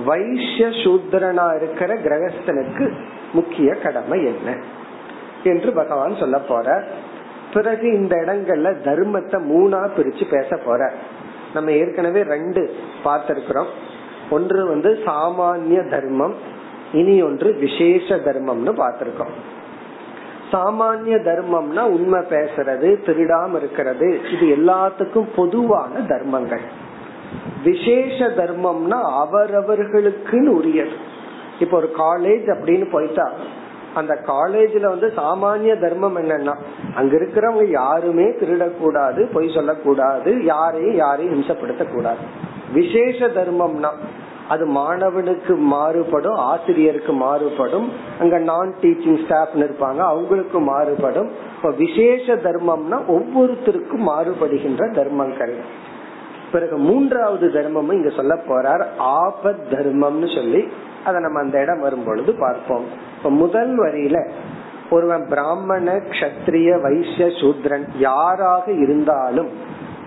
வைஷ்ய 0.05 0.67
சூத்திரனா 0.67 1.57
இருக்கிற 1.57 1.95
கிரகஸ்தனுக்கு 1.95 2.93
முக்கிய 3.33 3.75
கடமை 3.75 4.25
என்ன? 4.25 4.57
என்று 5.45 5.73
பகவான் 5.73 6.17
சொல்ல 6.17 6.39
போற. 6.39 6.85
பிறகு 7.55 7.93
இந்த 7.93 8.17
இடங்கள்ல 8.17 8.73
தர்மத்தை 8.85 9.41
மூணா 9.53 9.89
பிரிச்சு 9.97 10.31
பேச 10.31 10.57
போற. 10.57 10.93
நம்ம 11.55 11.71
ஏற்கனவே 11.71 12.23
ரெண்டு 12.23 12.75
பார்த்திருக்கிறோம். 13.05 13.71
ஒன்று 14.31 14.67
வந்து 14.67 14.99
சாமானிய 15.07 15.91
தர்மம் 15.91 16.59
இனி 16.93 17.23
ஒன்று 17.23 17.55
விசேஷ 17.55 18.17
தர்மம்னு 18.17 18.73
பார்த்திருக்கோம். 18.83 19.35
சாமானிய 20.53 21.17
தர்மம்னா 21.29 21.83
உண்மை 21.97 22.21
பேசுறது 22.21 22.89
திருடாம 23.07 23.57
இருக்கிறது 23.57 24.21
இது 24.33 24.47
எல்லாத்துக்கும் 24.57 25.29
பொதுவான 25.37 25.93
தர்மங்கள். 26.09 26.61
விசேஷ 27.65 28.27
தர்மம்னா 28.27 28.99
அவரவர்களுக்குன்னு 29.23 30.47
உரியது. 30.47 30.91
இப்ப 31.61 31.77
ஒரு 31.77 31.91
காலேஜ் 31.99 32.47
அப்படின்னு 32.55 32.91
போயிட்டா 32.91 33.27
அந்த 33.95 34.15
காலேஜ்ல 34.27 34.81
வந்து 34.81 35.13
சாமானிய 35.17 35.81
தர்மம் 35.81 36.17
என்னன்னா 36.17 36.55
அங்க 36.95 37.17
இருக்கிறவங்க 37.17 37.65
யாருமே 37.71 38.27
திருடக்கூடாது 38.41 39.33
பொய் 39.33 39.55
சொல்லக்கூடாது 39.55 40.45
யாரையும் 40.45 40.95
யாரையும் 40.95 41.35
ஹிம்சப்படுத்த 41.35 41.93
கூடாது 41.95 42.19
விசேஷ 42.73 43.27
தர்மம்னா 43.27 43.91
அது 44.51 44.65
மாணவனுக்கு 44.67 45.55
மாறுபடும் 45.73 46.39
ஆசிரியருக்கு 46.51 47.13
மாறுபடும் 47.13 47.89
அங்க 48.21 48.39
நான் 48.51 48.71
டீச்சிங் 48.83 49.21
ஸ்டாஃப் 49.25 49.55
இருப்பாங்க 49.55 50.01
அவங்களுக்கு 50.13 50.61
மாறுபடும். 50.61 51.29
இப்ப 51.57 51.71
விசேஷ 51.71 52.35
தர்மம்னா 52.47 52.99
ஒவ்வொருத்தருக்கும் 53.09 54.05
மாறுபடுகின்ற 54.09 54.85
தர்மங்கள். 54.95 55.55
பிறகு 56.53 56.77
மூன்றாவது 56.79 57.49
தர்மமும் 57.49 57.99
இங்க 57.99 58.11
சொல்ல 58.11 58.35
போறார் 58.49 58.85
ஆபத் 59.19 59.67
தர்மம்னு 59.71 60.29
சொல்லி 60.35 60.63
அதை 61.05 61.19
நம்ம 61.21 61.41
அந்த 61.41 61.57
இடம் 61.61 61.81
வரும்பொழுது 61.81 62.33
பார்ப்போம். 62.39 62.87
இப்ப 63.17 63.31
முதல் 63.43 63.75
வரியில 63.79 64.19
ஒருவன் 64.91 65.25
பிராமண 65.29 65.93
கஷத்திரிய 66.11 66.71
வைசிய 66.81 67.27
சூத்ரன் 67.41 67.85
யாராக 67.99 68.65
இருந்தாலும் 68.85 69.51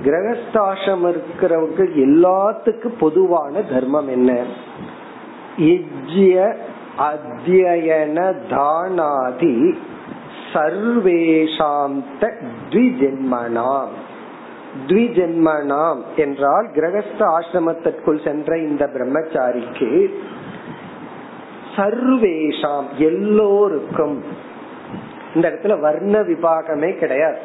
கிரகஸ்தாசிரமம் 0.04 1.14
இருக்கிறவங்க 1.14 1.84
எல்லாத்துக்கும் 1.96 2.98
பொதுவான 3.00 3.62
தர்மம் 3.62 4.08
என்ன? 4.08 4.44
இஜ்ய 5.58 6.56
அத்தியன 6.98 8.36
தானாதி 8.50 9.76
சர்வேஷாந்த 10.54 12.30
த்விஜென்மனாம். 12.70 13.94
த்விஜென்மனாம் 14.88 16.02
என்றால் 16.16 16.68
கிரகஸ்த 16.74 17.20
ஆசிரமத்திற்குள் 17.20 18.24
சென்ற 18.24 18.58
இந்த 18.58 18.90
பிரம்மச்சாரிக்கு 18.94 20.14
சர்வேஷாம் 21.76 22.90
எல்லோருக்கும். 22.98 24.24
இந்த 25.36 25.50
இடத்துல 25.50 25.80
வர்ண 25.80 26.22
விபாகமே 26.22 26.98
கிடையாது. 26.98 27.38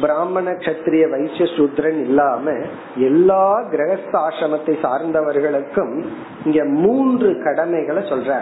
பிராமண 0.00 0.50
கத்திரிய 0.50 1.10
வைசிய 1.10 1.44
சூத்ரன் 1.44 2.00
இல்லாம 2.00 2.52
எல்லா 2.96 3.60
கிரகஸ்த 3.60 4.12
ஆசிரமத்தை 4.12 4.78
சார்ந்தவர்களுக்கும் 4.82 6.04
இங்க 6.44 6.64
மூன்று 6.64 7.42
கடமைகளை 7.44 8.02
சொல்ற 8.02 8.40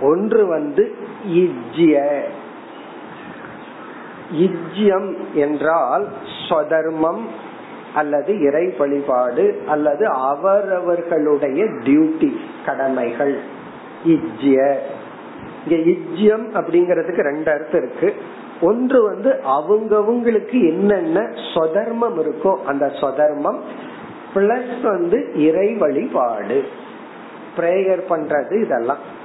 ஒன்று 0.00 0.46
வந்து 0.46 0.96
இஜ்ய. 1.28 2.20
இஜ்யம் 4.32 5.14
என்றால் 5.34 6.08
ஸ்வதர்மம் 6.48 7.20
அல்லது 7.94 8.40
இறை 8.40 8.74
வழிபாடு 8.78 9.62
அல்லது 9.66 10.06
அவரவர்களுடைய 10.06 11.64
டியூட்டி 11.64 12.36
கடமைகள். 12.66 13.40
இஜ்ய. 14.06 14.74
இங்க 15.66 15.90
இஜ்யம் 15.90 16.46
அப்படிங்கறதுக்கு 16.54 17.20
ரெண்டு 17.20 17.50
அர்த்தம் 17.50 17.82
இருக்கு. 17.82 18.14
ஒன்று 18.62 19.02
வந்து 19.02 19.40
அவங்கவுங்களுக்கு 19.46 20.66
என்னென்ன 20.66 21.20
சொதர்மம் 21.54 22.18
இருக்கோ 22.18 22.56
அந்த 22.64 22.86
சொதர்மம் 22.86 23.60
பிளஸ் 24.34 24.80
வந்து 24.82 25.32
இறை 25.34 25.74
வழிபாடு. 25.74 26.64
பிரேயர் 27.56 28.02
பண்றது 28.08 28.62
இதெல்லாம். 28.62 29.20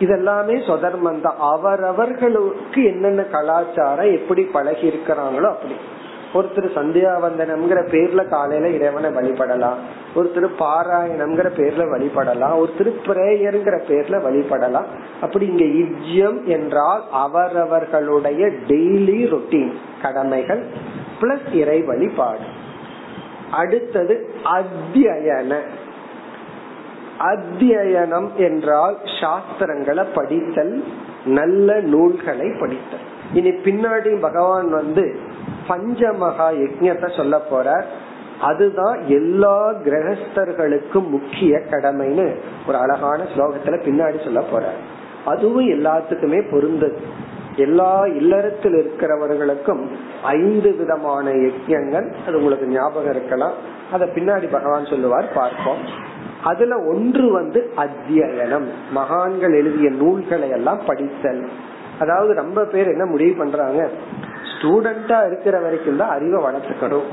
இதெல்லாமே 0.00 0.58
சொதர்மம் 0.66 1.20
தான். 1.20 1.36
அவரவர்களுக்கு 1.38 2.84
என்னென்ன 2.84 3.22
கலாச்சாரம் 3.22 4.12
எப்படி 4.12 4.42
பழகி 4.42 4.88
இருக்கிறாங்களோ 4.88 5.48
அப்படி. 5.48 5.74
ஒருத்தர் 6.36 6.68
சந்தியாவந்தனம்ங்கிற 6.78 7.80
பேர்ல 7.92 8.28
காலையில 8.28 8.68
இறைவனை 8.68 9.10
வழிபடலாம். 9.10 9.80
ஒருத்தர் 10.14 10.46
பாராயணம்ங்கிற 10.58 11.48
பேர்ல 11.58 11.84
வழிபடலாம். 11.94 12.56
ஒருத்தர் 12.62 12.90
பிரேயர்ங்கிற 13.06 13.76
பேர்ல 13.88 14.18
வழிபடலாம். 14.26 14.90
அப்படி 15.20 15.46
இங்க 15.46 15.64
இஜ்யம் 15.82 16.44
என்றால் 16.44 17.02
அவரவர்களுடைய 17.10 18.46
டெய்லி 18.68 19.20
ரொட்டீன் 19.32 19.72
கடமைகள் 20.02 20.62
பிளஸ் 21.20 21.48
இறை 21.54 21.82
வழிபாடு. 21.82 22.46
அடுத்தது 23.50 24.14
அத்தியன 24.44 25.58
அத்தியனம் 27.18 28.26
என்றால் 28.36 28.96
சாஸ்திரங்களை 29.20 30.04
படித்தல் 30.14 30.84
நல்ல 31.24 31.80
நூல்களை 31.80 32.48
படித்தல். 32.60 33.04
இனி 33.34 33.50
பின்னாடி 33.50 34.20
பகவான் 34.20 34.68
வந்து 34.70 35.04
பஞ்சமகா 35.68 36.48
யஜத்தை 36.62 37.16
சொல்ல 37.16 37.38
போற 37.38 37.84
அதுதான் 38.40 39.00
எல்லா 39.06 39.70
கிரகஸ்தர்களுக்கும் 39.70 41.08
முக்கிய 41.08 41.62
கடமைன்னு 41.70 42.36
ஒரு 42.68 42.78
அழகான 42.78 43.22
ஸ்லோகத்துல 43.36 43.78
பின்னாடி 43.86 44.24
சொல்ல 44.24 44.40
போற 44.40 44.64
அதுவும் 45.24 45.68
எல்லாத்துக்குமே 45.68 46.50
பொருந்தது. 46.50 46.98
எல்லா 47.56 48.06
இல்லறத்தில் 48.06 48.74
இருக்கிறவர்களுக்கும் 48.74 49.86
ஐந்து 50.22 50.76
விதமான 50.76 51.30
யஜ்யங்கள் 51.30 52.12
அது 52.26 52.36
உங்களுக்கு 52.36 52.66
ஞாபகம் 52.66 53.10
இருக்கலாம். 53.10 53.52
அத 53.92 54.04
பின்னாடி 54.04 54.50
பகவான் 54.50 54.84
சொல்லுவார் 54.84 55.32
பார்ப்போம். 55.34 55.78
அதுல 56.44 56.78
ஒன்று 56.78 57.32
வந்து 57.32 57.70
அத்தியனம் 57.76 58.66
மகான்கள் 58.92 59.54
எழுதிய 59.54 59.90
நூல்களை 59.90 60.50
எல்லாம் 60.50 60.80
படித்தல். 60.86 61.48
அதாவது 61.98 62.34
ரொம்ப 62.34 62.64
பேர் 62.64 62.88
என்ன 62.88 63.04
முடிவு 63.04 63.36
பண்றாங்க? 63.36 63.88
ஸ்டூடெண்டா 64.56 65.26
இருக்கிற 65.26 65.60
வரைக்கும் 65.60 65.96
தான் 65.96 66.08
அறிவை 66.08 66.42
வளர்த்துக்கணும். 66.42 67.08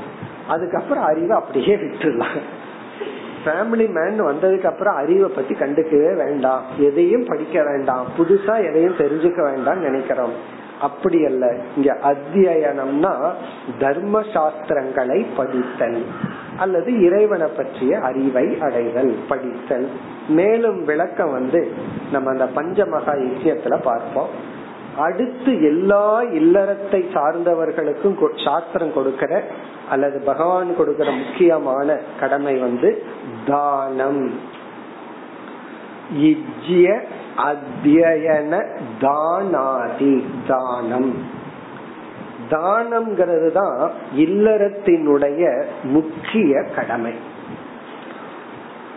அதுக்கப்புறம் 0.48 1.04
அறிவை 1.04 1.36
அப்படியே 1.36 1.76
விட்டுடலாம். 1.76 2.40
ஃபேமிலி 3.44 3.86
மேன் 3.88 4.22
வந்ததுக்கு 4.22 4.64
அப்புறம் 4.64 4.96
அறிவை 4.96 5.30
பத்தி 5.30 5.54
கண்டுக்கவே 5.54 6.16
வேண்டாம். 6.16 6.62
எதையும் 6.78 7.24
படிக்க 7.26 7.62
வேண்டாம். 7.62 8.06
புதுசா 8.18 8.68
எதையும் 8.68 8.96
தெரிஞ்சுக்க 8.96 9.42
வேண்டாம் 9.42 9.78
நினைக்கிறோம். 9.78 10.62
அப்படி 10.80 11.24
அல்ல. 11.24 11.56
இங்க 11.76 11.96
அத்தியனம்னா 12.02 13.32
தர்ம 13.78 14.20
சாஸ்திரங்களை 14.20 15.26
படித்தல் 15.36 16.04
அல்லது 16.56 17.00
இறைவனை 17.00 17.46
பற்றிய 17.46 17.98
அறிவை 17.98 18.60
அடைதல் 18.60 19.16
படித்தல். 19.28 19.88
மேலும் 20.28 20.84
விளக்கம் 20.84 21.32
வந்து 21.32 21.72
நம்ம 22.12 22.30
அந்த 22.30 22.44
பஞ்சமகா 22.44 23.14
யஜ்யத்துல 23.14 23.82
பார்ப்போம். 23.82 24.52
அடுத்து 24.98 25.62
எல்லா 25.62 26.22
இல்லறத்தை 26.22 27.06
சார்ந்தவர்களுக்கும் 27.14 28.44
சாஸ்திரம் 28.44 28.92
கொடுக்கிற 28.92 29.42
அல்லது 29.90 30.20
பகவான் 30.20 30.76
கொடுக்கிற 30.76 31.10
முக்கியமான 31.10 31.98
கடமை 32.20 32.56
வந்து 32.56 33.02
தானம். 33.46 34.30
இஜ்ய 36.18 37.00
அத்தியன 37.36 38.66
தானாதி 39.00 40.24
தானம். 40.46 41.14
தானம்ங்கிறது 42.50 43.52
தான் 43.52 43.90
இல்லறத்தினுடைய 44.16 45.62
முக்கிய 45.82 46.62
கடமை. 46.76 47.12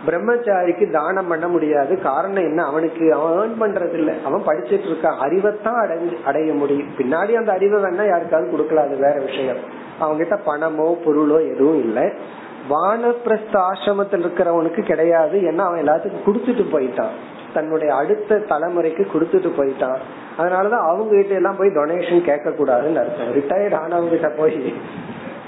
பிரம்மச்சாரிக்கு 0.07 0.91
தானம் 0.91 1.27
பண்ண 1.27 1.47
முடியாது. 1.47 2.01
காரணம் 2.01 2.43
என்ன? 2.43 2.65
அவனுக்கு 2.65 3.13
அவன் 3.13 3.61
பண்றது 3.61 3.93
இல்ல 3.93 4.13
அவன் 4.25 4.45
படிச்சிட்டு 4.45 4.87
இருக்கான். 4.89 5.17
அறிவைத்தான் 5.17 5.87
அடைஞ்சு 5.87 6.23
அடைய 6.23 6.53
முடியும். 6.53 6.87
பின்னாடி 6.97 7.33
அந்த 7.33 7.51
அறிவை 7.51 7.83
வேணா 7.83 8.07
யாருக்காவது 8.07 8.51
கொடுக்கலாம் 8.51 8.85
அது 8.85 8.95
வேற 8.95 9.19
விஷயம். 9.19 9.57
அவங்க 9.99 10.23
கிட்ட 10.23 10.51
பணமோ 10.51 10.97
பொருளோ 11.05 11.53
எதுவும் 11.53 11.79
இல்லை. 11.79 12.03
வானப்பிரஸ்த 12.69 13.53
ஆசிரமத்தில் 13.53 14.23
இருக்கிறவனுக்கு 14.25 14.81
கிடையாது. 14.81 15.39
ஏன்னா 15.39 15.57
அவன் 15.57 15.83
எல்லாத்துக்கும் 15.83 16.29
கொடுத்துட்டு 16.29 16.65
போயிட்டான். 16.71 17.13
தன்னுடைய 17.53 17.95
அடுத்த 17.95 18.35
தலைமுறைக்கு 18.35 19.07
கொடுத்துட்டு 19.13 19.51
போயிட்டான். 19.57 19.97
அதனாலதான் 20.37 20.87
அவங்க 20.87 21.15
கிட்ட 21.15 21.35
எல்லாம் 21.35 21.57
போய் 21.57 21.69
டொனேஷன் 21.69 22.21
கேட்க 22.21 22.49
கூடாதுன்னு 22.49 22.99
அர்த்தம். 22.99 23.33
ரிட்டையர்ட் 23.33 23.77
ஆனவங்க 23.85 24.09
கிட்ட 24.09 24.29
போய் 24.29 24.73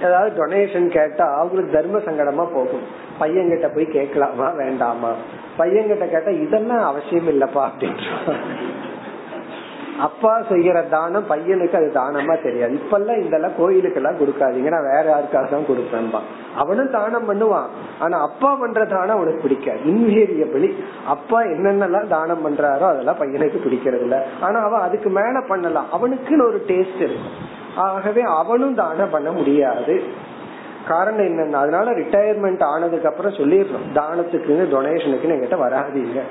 ஏதாவது 0.06 0.30
டொனேஷன் 0.40 0.88
கேட்டா 0.98 1.26
அவங்களுக்கு 1.38 1.76
தர்ம 1.78 2.02
சங்கடமா 2.08 2.46
போகும். 2.58 2.86
பையன்கிட்ட 3.22 3.68
போய் 3.76 3.94
கேட்கலாமா 3.98 4.50
வேண்டாமா? 4.62 5.12
பையன்கிட்ட 5.58 6.06
கேட்டா 6.10 6.32
இதெல்லாம் 6.46 6.84
அவசியம் 6.92 7.32
இல்லப்பா 7.34 7.64
அப்படின்னு 7.70 8.08
அப்பா 10.08 10.34
செய்யற 10.50 10.90
தானம் 10.90 11.26
பையனுக்கு 11.30 11.78
அது 11.80 11.88
தானமா 11.94 12.36
தெரியாது. 12.44 12.74
இப்பெல்லாம் 12.80 13.20
இதெல்லாம் 13.24 13.56
கோயிலுக்கு 13.58 14.00
எல்லாம் 14.02 14.20
கொடுக்காதீங்க. 14.20 14.70
நான் 14.76 14.88
வேற 14.92 15.06
யாருக்காக 15.14 15.50
தான் 15.50 15.68
கொடுப்பேன்பா. 15.70 16.20
அவனும் 16.62 16.94
தானம் 16.98 17.28
பண்ணுவான். 17.30 17.68
ஆனா 18.00 18.22
அப்பா 18.28 18.56
பண்ற 18.56 18.86
தானம் 18.86 19.18
அவனுக்கு 19.18 19.44
பிடிக்காது. 19.46 19.82
இன்வேரியபிளி 19.92 20.70
அப்பா 21.14 21.42
என்னென்னலாம் 21.56 22.08
தானம் 22.16 22.46
பண்றாரோ 22.46 22.88
அதெல்லாம் 22.94 23.20
பையனுக்கு 23.22 23.60
பிடிக்கிறது 23.66 24.06
இல்ல 24.08 24.20
ஆனா 24.40 24.60
அவன் 24.68 24.86
அதுக்கு 24.88 25.10
மேல 25.20 25.42
பண்ணலாம். 25.52 25.90
அவனுக்குன்னு 25.98 26.48
ஒரு 26.52 26.62
டேஸ்ட் 26.72 27.02
இருக்கும் 27.08 27.38
ஆகவே 27.80 28.22
அவனும் 28.22 28.76
தானம் 28.76 29.10
பண்ண 29.10 29.32
முடியாது. 29.32 30.04
காரணம் 30.88 31.26
என்னன்னா 31.26 31.52
அதனால 31.52 31.92
ரிட்டையர்மெண்ட் 31.92 32.64
ஆனதுக்கு 32.64 33.08
அப்புறம் 33.08 33.34
சொல்லிடுறோம் 33.34 33.88
தானத்துக்கு 33.94 34.68
டொனேஷனுக்கு 34.74 35.28
என்கிட்ட 35.28 35.60
வராதீங்க. 35.68 36.22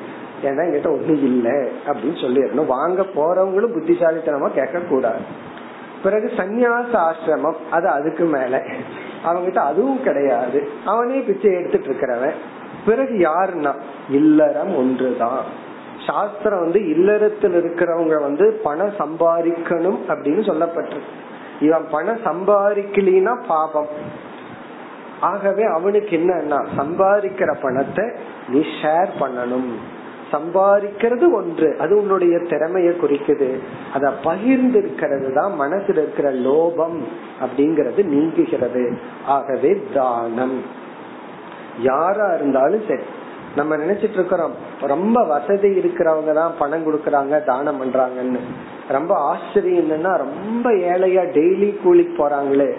ஏன்னா 0.43 0.63
என்கிட்ட 0.63 0.87
ஒண்ணும் 0.87 1.25
இல்லை 1.25 1.73
அப்படின்னு 1.87 2.17
சொல்லிடணும். 2.17 2.67
வாங்க 2.67 3.03
போறவங்களும் 3.03 3.73
புத்திசாலித்தனமா 3.73 4.49
கேட்க 4.49 4.79
கூடாது 4.79 5.47
பிறகு 6.03 6.31
சந்நியாச 6.37 6.93
ஆசிரமம் 6.93 7.55
அது 7.71 7.89
அதுக்கு 7.89 8.25
மேல. 8.25 8.63
அவங்கிட்ட 9.25 9.57
அதுவும் 9.57 10.03
கிடையாது. 10.03 10.69
அவனே 10.85 11.19
பிச்சை 11.19 11.53
எடுத்துட்டு 11.53 11.89
இருக்கிறவன். 11.89 12.33
பிறகு 12.87 13.15
யாருன்னா? 13.15 13.75
இல்லறம் 14.11 14.77
ஒன்றுதான். 14.77 15.67
சாஸ்திரம் 16.07 16.61
வந்து 16.61 16.89
இல்லறத்தில் 16.89 17.65
இருக்கிறவங்க 17.65 18.21
வந்து 18.23 18.61
பணம் 18.63 18.93
சம்பாதிக்கணும் 18.99 19.99
அப்படின்னு 20.09 20.47
சொல்லப்பட்டிருக்கு. 20.47 21.27
இவன் 21.61 21.87
பணம் 21.91 22.21
சம்பாதிக்கலினா 22.25 23.37
பாபம். 23.49 23.87
ஆகவே 25.21 25.63
அவனுக்கு 25.63 26.17
என்னன்னா 26.17 26.67
சம்பாதிக்கிற 26.77 27.55
பணத்தை 27.63 28.05
நீ 28.49 28.61
ஷேர் 28.83 29.09
பண்ணணும். 29.21 29.71
சம்பாதிக்கிறது 30.33 31.33
ஒன்று 31.33 31.77
அது 31.79 31.97
உன்னுடைய 31.97 32.37
திறமைய 32.37 32.89
குறிக்குது. 33.03 33.59
அத 33.95 34.11
பகிர்ந்து 34.11 34.79
இருக்கிறது 34.79 35.33
தான் 35.35 35.61
மனசுல 35.61 35.99
இருக்கிற 36.05 36.33
லோபம் 36.33 36.99
அப்படிங்கறது 37.41 38.05
நீங்குகிறது. 38.05 38.99
ஆகவே 39.27 39.83
தானம். 39.95 40.63
யாரா 41.81 42.35
இருந்தாலும் 42.35 42.85
சரி 42.89 43.03
நம்ம 43.59 43.77
நினைச்சிட்டு 43.83 44.19
இருக்கிறோம் 44.19 44.55
ரொம்ப 44.93 45.19
வசதி 45.33 45.71
இருக்கிறவங்க 45.81 46.33
தான் 46.39 46.57
பணம் 46.61 46.87
கொடுக்கறாங்க 46.87 47.35
தானம் 47.51 47.81
பண்றாங்கன்னு. 47.81 48.41
ரொம்ப 48.97 49.13
ஆச்சரியம் 49.31 49.91
என்னன்னா 49.91 50.13
ரொம்ப 50.25 50.67
ஏழையா 50.93 51.25
டெய்லி 51.37 51.71
கூலிக்கு 51.83 52.15
போறாங்களே. 52.21 52.71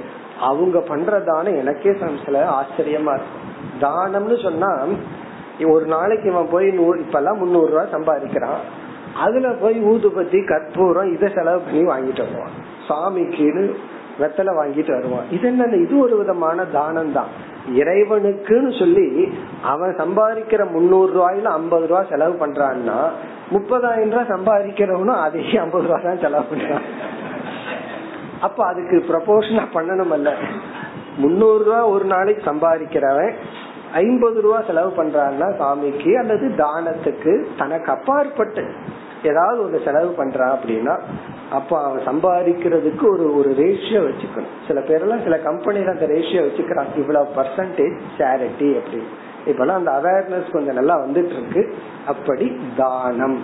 அவங்க 0.50 0.78
பண்ற 0.92 1.20
தானம் 1.30 1.60
எனக்கே 1.62 1.94
சில 2.26 2.44
ஆச்சரியமா 2.60 3.14
இருக்கும். 3.18 3.46
தானம்னு 3.86 4.38
சொன்னா 4.44 4.72
ஒரு 5.76 5.86
நாளைக்கு 5.94 6.28
இவன் 6.32 6.52
போய் 6.52 6.68
நூறு 6.80 6.98
இப்பெல்லாம் 7.06 7.40
முந்நூறு 7.42 7.70
ரூபாய் 7.72 7.94
சம்பாதிக்கிறான். 7.96 8.60
அதுல 9.24 9.48
போய் 9.62 9.78
ஊதுபத்தி 9.92 10.40
கற்பூரம் 10.50 11.14
இதை 11.14 11.30
செலவு 11.36 11.60
பண்ணி 11.66 11.82
வாங்கிட்டு 11.92 12.24
வருவான். 12.26 12.56
சாமிக்குன்னு 12.90 13.66
வெத்தலை 14.22 14.54
வாங்கிட்டு 14.60 14.92
வருவான். 14.98 15.28
இது 15.36 15.46
என்ன 15.52 15.68
இது 15.86 15.94
ஒரு 16.06 16.16
விதமான 16.22 16.66
தானம் 16.78 17.14
தான் 17.18 17.32
இறைவனுக்குன்னு 17.82 18.72
சொல்லி 18.82 19.08
அவன் 19.74 19.94
சம்பாதிக்கிற 20.02 20.62
முன்னூறு 20.76 21.10
ரூபாயில 21.18 21.52
ஐம்பது 21.60 21.86
ரூபாய் 21.92 22.12
செலவு 22.14 22.36
பண்றான்னா 22.44 23.00
முப்பதாயிரம் 23.56 24.14
ரூபாய் 24.14 24.32
சம்பாதிக்கிறவனும் 24.36 25.22
அதே 25.26 25.44
ஐம்பது 25.66 25.88
ரூபாய் 25.88 26.08
தான் 26.10 26.24
செலவு 26.26 26.46
பண்றான். 26.52 26.86
அப்ப 28.48 28.60
அதுக்கு 28.72 28.98
ப்ரொபோர்ஷனா 29.12 29.64
பண்ணணும் 29.78 30.14
அல்ல 30.18 30.30
முன்னூறு 31.24 31.62
ரூபா 31.68 31.80
ஒரு 31.94 32.06
நாளைக்கு 32.14 32.44
சம்பாதிக்கிறவன் 32.52 33.34
ஐம்பது 34.04 34.40
ரூபா 34.46 34.60
செலவு 34.68 34.92
பண்றான்னா 35.00 35.48
சாமிக்கு 35.62 36.12
அல்லது 36.22 36.48
தானத்துக்கு 36.64 37.34
தனக்கு 37.62 37.90
அப்பாற்பட்டு 37.96 38.64
ஏதாவது 39.30 39.60
ஒரு 39.68 39.80
செலவு 39.88 40.12
பண்றான் 40.20 40.54
அப்படின்னா 40.58 40.96
அப்ப 41.52 41.84
அவன் 41.84 42.08
சம்பாதிக்கிறதுக்கு 42.08 43.06
ஒரு 43.12 43.38
ஒரு 43.38 43.50
ரேஷியோ 43.58 44.02
வச்சுக்கணும். 44.08 44.56
சில 44.68 44.80
பேரெல்லாம் 44.80 45.24
சில 45.24 45.38
கம்பெனில 45.38 45.92
அந்த 45.92 46.08
ரேஷியோ 46.08 46.42
வச்சுக்கிறான் 46.48 46.92
இவ்வளவு 46.96 47.34
பர்சன்டேஜ் 47.36 47.98
சேரிட்டி 48.18 48.70
அப்படின்னு. 48.80 49.10
இப்பெல்லாம் 49.46 49.80
அந்த 49.82 49.92
அவேர்னஸ் 49.92 50.52
கொஞ்சம் 50.52 50.76
நல்லா 50.76 50.96
வந்துட்டு 51.00 51.36
இருக்கு 51.38 51.74
அப்படி 52.08 52.60
தானம். 52.78 53.40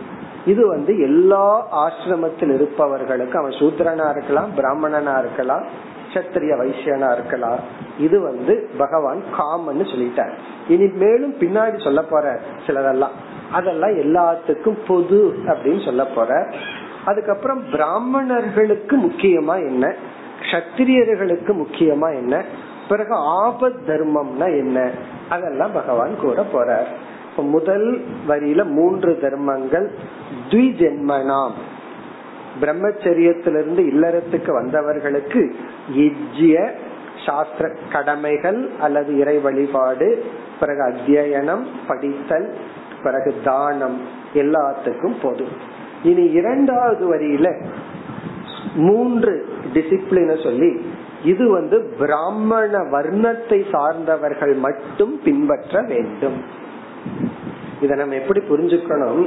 இது 0.45 0.67
வந்து 0.67 0.99
எல்லா 0.99 1.67
ஆசிரமத்தில் 1.83 2.53
இருப்பவர்களுக்கும் 2.53 3.41
அவன் 3.41 3.59
சூத்திரனா 3.61 4.09
இருக்கலாம் 4.09 4.49
பிராமணனா 4.55 5.19
இருக்கலாம் 5.19 5.65
கஷத்திரிய 6.13 6.53
வைசியனா 6.59 7.13
இருக்கலாம். 7.13 7.59
இது 7.99 8.21
வந்து 8.21 8.69
பகவான் 8.77 9.21
காமன்னு 9.39 9.85
சொல்லிட்டார். 9.93 10.33
இனி 10.67 10.87
மேலும் 10.87 11.33
பின்னாடி 11.33 11.83
சொல்ல 11.83 12.01
போற 12.01 12.39
சிலதெல்லாம். 12.67 13.15
அதெல்லாம் 13.51 13.95
எல்லாத்துக்கும் 13.97 14.77
பொது 14.87 15.37
அப்படின்னு 15.47 15.85
சொல்ல 15.85 16.05
போற 16.05 16.47
அதுக்கப்புறம் 17.05 17.69
பிராமணர்களுக்கு 17.71 18.97
முக்கியமா 18.97 19.55
என்ன? 19.55 19.93
சத்திரியர்களுக்கு 20.51 21.51
முக்கியமா 21.53 22.15
என்ன? 22.15 22.43
பிறகு 22.89 23.15
ஆபத் 23.45 23.79
தர்மம்னா 23.87 24.45
என்ன? 24.45 24.89
அதெல்லாம் 25.29 25.71
பகவான் 25.71 26.19
கூற 26.19 26.45
போறார். 26.53 26.87
முதல் 27.37 28.05
வரியில 28.27 28.65
மூன்று 28.65 29.19
தர்மங்கள் 29.21 29.91
துவிஜென்மனாம். 30.49 31.51
பிரம்மச்சரியத்திலிருந்து 32.61 33.81
இல்லறத்துக்கு 33.93 34.51
வந்தவர்களுக்கு 34.61 35.53
இஜ்ய 35.95 36.71
சாஸ்திர 37.25 37.75
கடமைகள் 37.91 38.69
அல்லது 38.79 39.17
இறை 39.17 39.37
வழிபாடு 39.37 40.25
பிறகு 40.59 40.81
அத்தியனம் 40.81 41.65
படித்தல் 41.87 42.53
பிறகு 43.03 43.35
தானம் 43.43 44.01
எல்லாத்துக்கும் 44.33 45.15
பொது 45.21 45.47
இனி 46.09 46.25
இரண்டாவது 46.39 47.03
வரியில 47.13 47.47
மூன்று 48.87 49.33
டிசிப்ளின 49.73 50.31
சொல்லி 50.43 50.69
இது 51.31 51.45
வந்து 51.57 51.77
பிராமண 51.99 52.71
வர்ணத்தை 52.95 53.59
சார்ந்தவர்கள் 53.73 54.53
மட்டும் 54.65 55.13
பின்பற்ற 55.25 55.81
வேண்டும். 55.91 56.37
இத 57.83 57.95
நம்ம 57.99 58.15
எப்படி 58.21 58.41
புரிஞ்சுக்கணும்? 58.49 59.23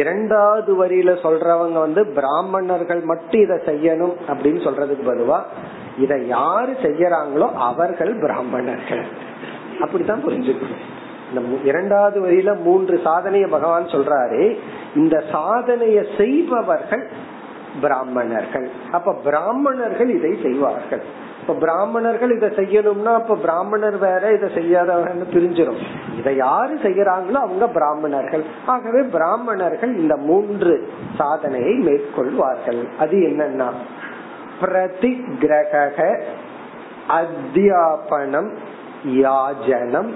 இரண்டாவது 0.00 0.72
வரியில 0.80 1.10
சொல்றவங்க 1.24 1.78
வந்து 1.86 2.02
பிராமணர்கள் 2.18 3.02
மட்டும் 3.10 3.42
இதை 3.46 3.56
செய்யணும் 3.70 4.14
அப்படின்னு 4.32 4.60
சொல்றதுக்கு 4.66 5.04
பதுவா 5.08 5.38
இத 6.04 6.12
யாரு 6.36 6.72
செய்யறாங்களோ 6.84 7.48
அவர்கள் 7.70 8.12
பிராமணர்கள். 8.24 9.04
அப்படித்தான் 9.80 10.24
புரிஞ்சுக்கணும். 10.26 10.84
இந்த 11.32 11.56
இரண்டாவது 11.64 12.18
வரியில 12.26 12.62
மூன்று 12.62 13.00
சாதனைய 13.04 13.48
பகவான் 13.48 13.86
சொல்றாரு. 13.86 14.56
இந்த 14.96 15.24
சாதனைய 15.32 15.98
செய்பவர்கள் 16.16 17.04
பிராமணர்கள். 17.80 18.70
அப்ப 18.92 19.12
பிராமணர்கள் 19.24 20.10
இதை 20.10 20.38
செய்வார்கள். 20.42 21.02
இப்ப 21.40 21.54
பிராமணர்கள் 21.54 22.32
இதை 22.36 22.48
செய்யணும்னா 22.48 23.12
அப்ப 23.12 23.34
பிராமணர் 23.34 23.98
வேற 23.98 24.32
இதை 24.32 24.48
செய்யாதவர்கள் 24.54 25.32
பிரிஞ்சிடும் 25.34 25.80
இதை 26.18 26.36
யாரு 26.36 26.74
செய்யறாங்களோ 26.82 27.38
அவங்க 27.46 27.68
பிராமணர்கள். 27.68 28.44
ஆகவே 28.66 29.02
பிராமணர்கள் 29.02 29.94
இந்த 29.96 30.16
மூன்று 30.16 30.88
சாதனையை 31.18 31.74
மேற்கொள்வார்கள். 31.78 32.82
அது 32.98 33.16
என்னன்னா 33.30 33.68
பிரதி 34.60 35.24
கிரக 35.40 35.96
அத்தியாபனம் 37.08 38.50
யாஜனம் 39.06 40.10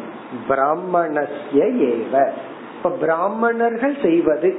பிராமணஸ்ய 0.48 1.64
ஏவ. 1.90 2.28
இப்ப 2.76 2.90
பிராமணர்கள் 2.90 3.96
செய்வது 4.02 4.50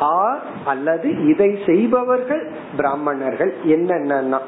ஆ 0.00 0.38
அல்லது 0.64 1.26
இதை 1.28 1.58
செய்பவர்கள் 1.66 2.50
பிராமணர்கள். 2.76 3.54
என்னென்னா 3.64 4.38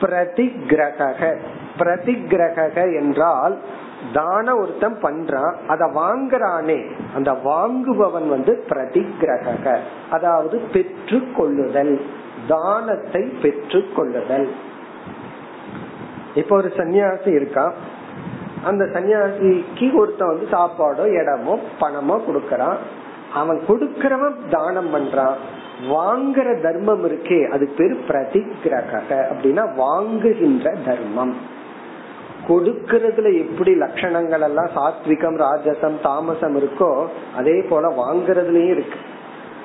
பிரதிகிரக 0.00 1.38
பிரதிகிரக 1.78 2.76
என்றால் 3.00 3.58
தான 4.12 4.56
ஒருத்தன் 4.56 4.98
பண்றான் 5.02 5.54
அத 5.68 5.84
வாங்குறானே. 5.84 6.90
அந்த 7.14 7.32
வாங்குபவன் 7.32 8.28
வந்து 8.28 8.64
பிரதிகிரக 8.68 9.76
அதாவது 10.10 10.58
பெற்று 10.72 11.22
கொள்ளுதல். 11.36 12.00
தானத்தை 12.48 13.22
பெற்று 13.42 13.88
கொள்ளுதல். 13.96 14.48
இப்ப 16.34 16.56
ஒரு 16.56 16.72
சன்னியாசி 16.76 17.30
இருக்கான். 17.38 17.72
அந்த 18.64 18.84
சன்னியாசிக்கு 18.84 19.94
ஒருத்தன் 19.94 20.32
வந்து 20.32 20.46
சாப்பாடோ 20.50 21.04
இடமோ 21.20 21.58
பணமோ 21.80 22.16
கொடுக்கறான். 22.28 22.76
அவன் 23.34 23.60
கொடுக்கறவன் 23.68 24.36
தானம் 24.50 24.94
பண்றான். 24.94 25.34
வாங்குற 25.90 26.60
தர்மம் 26.60 27.04
இருக்கே 27.04 27.48
அது 27.48 27.68
பேர் 27.76 27.96
பிரதிகிரக 28.08 28.92
அப்படின்னா 29.30 29.64
வாங்குகின்ற 29.76 30.72
தர்மம். 30.84 31.34
கொடுக்கறதுல 32.48 33.38
எப்படி 33.38 33.74
லட்சணங்கள் 33.74 34.40
எல்லாம் 34.40 34.70
சாத்விகம் 34.74 35.38
ராஜசம் 35.44 35.96
தாமசம் 36.02 36.56
இருக்கோ 36.56 37.06
அதே 37.36 37.62
போல 37.68 37.88
வாங்குறதுலயும் 37.88 38.74
இருக்கு. 38.76 38.98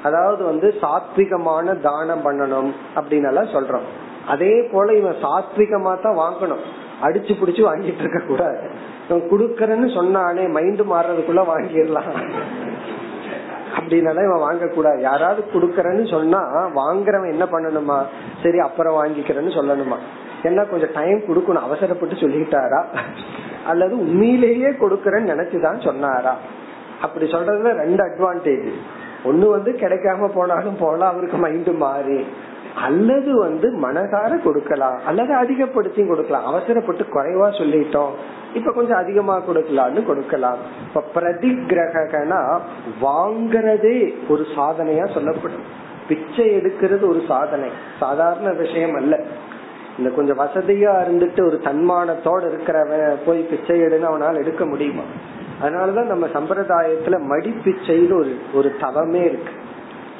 அதாவது 0.03 0.43
வந்து 0.43 0.73
சாத்விகமான 0.81 1.79
தானம் 1.79 2.23
பண்ணணும் 2.25 2.71
அப்படின்னு 2.95 3.27
எல்லாம் 3.27 3.53
சொல்றோம். 3.53 3.87
அதே 4.27 4.61
போல 4.71 4.93
இவன் 4.93 5.15
சாத்விகமா 5.21 6.01
தான் 6.01 6.17
வாங்கணும். 6.17 6.63
அடிச்சு 7.01 7.33
புடிச்சு 7.33 7.63
வாங்கிட்டு 7.69 7.99
இருக்க 7.99 8.19
கூடாது. 8.19 8.59
இவன் 9.09 9.29
குடுக்கறன்னு 9.29 9.89
சொன்னானே 9.89 10.49
மைண்ட் 10.49 10.81
மாறுறதுக்குள்ள 10.81 11.43
வாங்கிடலாம். 11.43 12.31
அப்படின்னால 13.79 14.11
இவன் 14.11 14.39
வாங்க 14.39 14.67
கூடாது. 14.67 15.01
யாராவது 15.01 15.43
குடுக்கறன்னு 15.53 16.09
சொன்னா 16.09 16.67
வாங்குறவன் 16.75 17.31
என்ன 17.31 17.45
பண்ணணுமா? 17.45 18.03
சரி 18.43 18.59
அப்புறம் 18.59 19.05
வாங்கிக்கிறேன்னு 19.05 19.53
சொல்லணுமா? 19.53 19.97
என்ன 20.43 20.63
கொஞ்சம் 20.63 20.89
டைம் 20.93 21.19
கொடுக்கணும். 21.19 21.61
அவசரப்பட்டு 21.61 22.15
சொல்லிட்டாரா? 22.15 22.85
அல்லது 23.65 23.99
உண்மையிலேயே 23.99 24.67
கொடுக்கறேன்னு 24.67 25.31
நினைச்சுதான் 25.33 25.83
சொன்னாரா? 25.83 26.37
அப்படி 27.01 27.25
சொல்றதுல 27.25 27.73
ரெண்டு 27.73 28.03
அட்வான்டேஜ் 28.03 28.71
ஒண்ணு 29.23 29.49
வந்து 29.49 29.71
கிடைக்காம 29.71 30.27
போனாலும் 30.33 30.77
போலாம் 30.79 31.11
அவருக்கு 31.11 31.37
மைண்ட் 31.37 31.67
மாறி. 31.67 32.25
அல்லது 32.75 33.39
வந்து 33.39 33.79
மனசார 33.81 34.41
கொடுக்கலாம். 34.41 34.99
அல்லது 35.05 35.33
அதிகப்படுத்தி 35.33 36.05
கொடுக்கலாம். 36.05 36.45
அவசரப்பட்டு 36.45 37.03
குறைவா 37.03 37.49
சொல்லிட்டோம். 37.49 38.09
இப்ப 38.53 38.73
கொஞ்சம் 38.73 38.97
அதிகமா 38.97 39.41
கொடுக்கலாம்னு 39.41 40.05
கொடுக்கலாம். 40.05 40.57
இப்ப 40.87 41.03
பிரதிகிரகனா 41.15 42.59
வாங்கறதே 43.01 44.13
ஒரு 44.29 44.45
சாதனையா 44.55 45.13
சொல்லப்படும். 45.13 45.79
பிச்சை 46.07 46.49
எடுக்கிறது 46.49 47.07
ஒரு 47.07 47.21
சாதனை. 47.27 47.69
சாதாரண 47.99 48.51
விஷயம் 48.51 48.93
அல்ல. 48.93 49.21
இந்த 49.97 50.09
கொஞ்சம் 50.09 50.39
வசதியா 50.39 50.93
இருந்துட்டு 51.07 51.45
ஒரு 51.45 51.59
தன்மானத்தோட 51.63 52.51
இருக்கிறவன் 52.51 53.15
போய் 53.25 53.41
பிச்சை 53.41 53.81
எடுன்னு 53.81 54.01
அவனால் 54.01 54.35
எடுக்க 54.35 54.65
முடியுமா? 54.65 55.01
அதனாலதான் 55.63 56.05
நம்ம 56.05 56.27
சம்பிரதாயத்துல 56.27 57.19
மடிப்பிச்சைன்னு 57.29 58.13
ஒரு 58.13 58.37
ஒரு 58.53 58.75
தவமே 58.79 59.23
இருக்கு. 59.23 59.51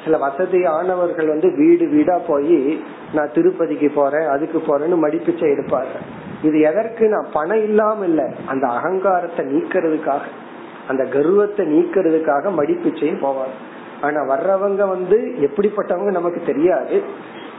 சில 0.04 0.18
வசதியானவர்கள் 0.18 1.28
வந்து 1.28 1.56
வீடு 1.56 1.88
வீடா 1.88 2.18
போய் 2.18 2.84
நான் 3.14 3.32
திருப்பதிக்கு 3.32 3.90
போறேன் 3.94 4.26
அதுக்கு 4.26 4.58
போறேன்னு 4.58 5.04
மடிப்பிச்சை 5.04 5.46
எடுப்பாங்க 5.50 5.94
இது 6.42 6.60
எதற்கு? 6.60 7.08
நான் 7.08 7.26
பணம் 7.32 7.62
இல்லாம 7.62 8.04
இல்ல. 8.04 8.32
அந்த 8.46 8.66
அகங்காரத்தை 8.66 9.46
நீக்கிறதுக்காக 9.46 10.20
அந்த 10.88 11.04
கர்வத்தை 11.04 11.66
நீக்கிறதுக்காக 11.66 12.50
மடிப்பிச்சையும் 12.58 13.24
போவாங்க. 13.24 13.54
ஆனா 14.00 14.20
வர்றவங்க 14.22 14.88
வந்து 14.88 15.34
எப்படிப்பட்டவங்க 15.40 16.10
நமக்கு 16.10 16.42
தெரியாது. 16.46 17.02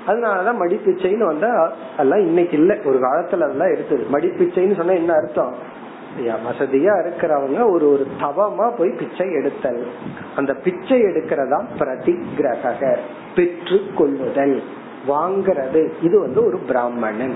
அதனாலதான் 0.08 0.60
மடிப்பிச்சைன்னு 0.60 1.26
வந்தா 1.26 1.72
அதெல்லாம் 1.94 2.20
இன்னைக்கு 2.20 2.58
இல்ல. 2.58 2.78
ஒரு 2.86 2.98
காலத்துல 2.98 3.44
அதெல்லாம் 3.44 3.74
எடுத்தது. 3.74 4.06
மடிப்பிச்சைன்னு 4.12 4.76
சொன்னா 4.76 4.92
என்ன 4.92 5.14
அர்த்தம்? 5.14 5.82
வசதியா 6.20 7.04
இருக்கிறவங்க 7.04 7.70
ஒரு 7.70 7.92
ஒரு 7.92 8.08
தவமா 8.22 8.72
போய் 8.78 8.90
பிச்சை 8.90 9.34
எடுத்தல். 9.34 9.88
அந்த 10.36 10.54
பிச்சை 10.54 11.02
எடுக்கிறதா 11.02 11.66
பிரதிகிரக 11.80 12.98
பெற்று 13.36 13.82
கொள்ளுதல் 13.98 14.64
வாங்கிறது. 15.08 15.92
இது 16.02 16.20
வந்து 16.20 16.46
ஒரு 16.46 16.58
பிராமணன். 16.58 17.36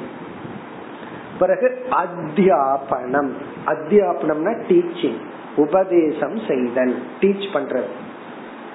பிறகு 1.39 1.85
அத்தியாபனம். 1.91 3.31
அத்தியாபனம்னா 3.65 4.61
டீச்சிங் 4.67 5.17
உபதேசம் 5.55 6.39
செய்தல் 6.47 7.01
டீச் 7.21 7.47
பண்றது. 7.53 7.85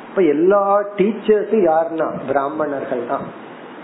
இப்ப 0.09 0.23
எல்லா 0.23 0.83
டீச்சர்ஸும் 0.97 1.67
யாருன்னா? 1.67 2.19
பிராமணர்கள் 2.27 3.07
தான். 3.09 3.23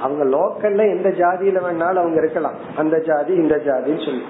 அவங்க 0.00 0.24
லோக்கல்ல 0.24 0.96
எந்த 0.96 1.08
ஜாதியில 1.08 1.62
வேணாலும் 1.64 2.00
அவங்க 2.00 2.14
இருக்கலாம். 2.14 2.54
அந்த 2.76 3.00
ஜாதி 3.00 3.34
இந்த 3.34 3.56
ஜாதின்னு 3.56 4.04
சொல்லி. 4.04 4.22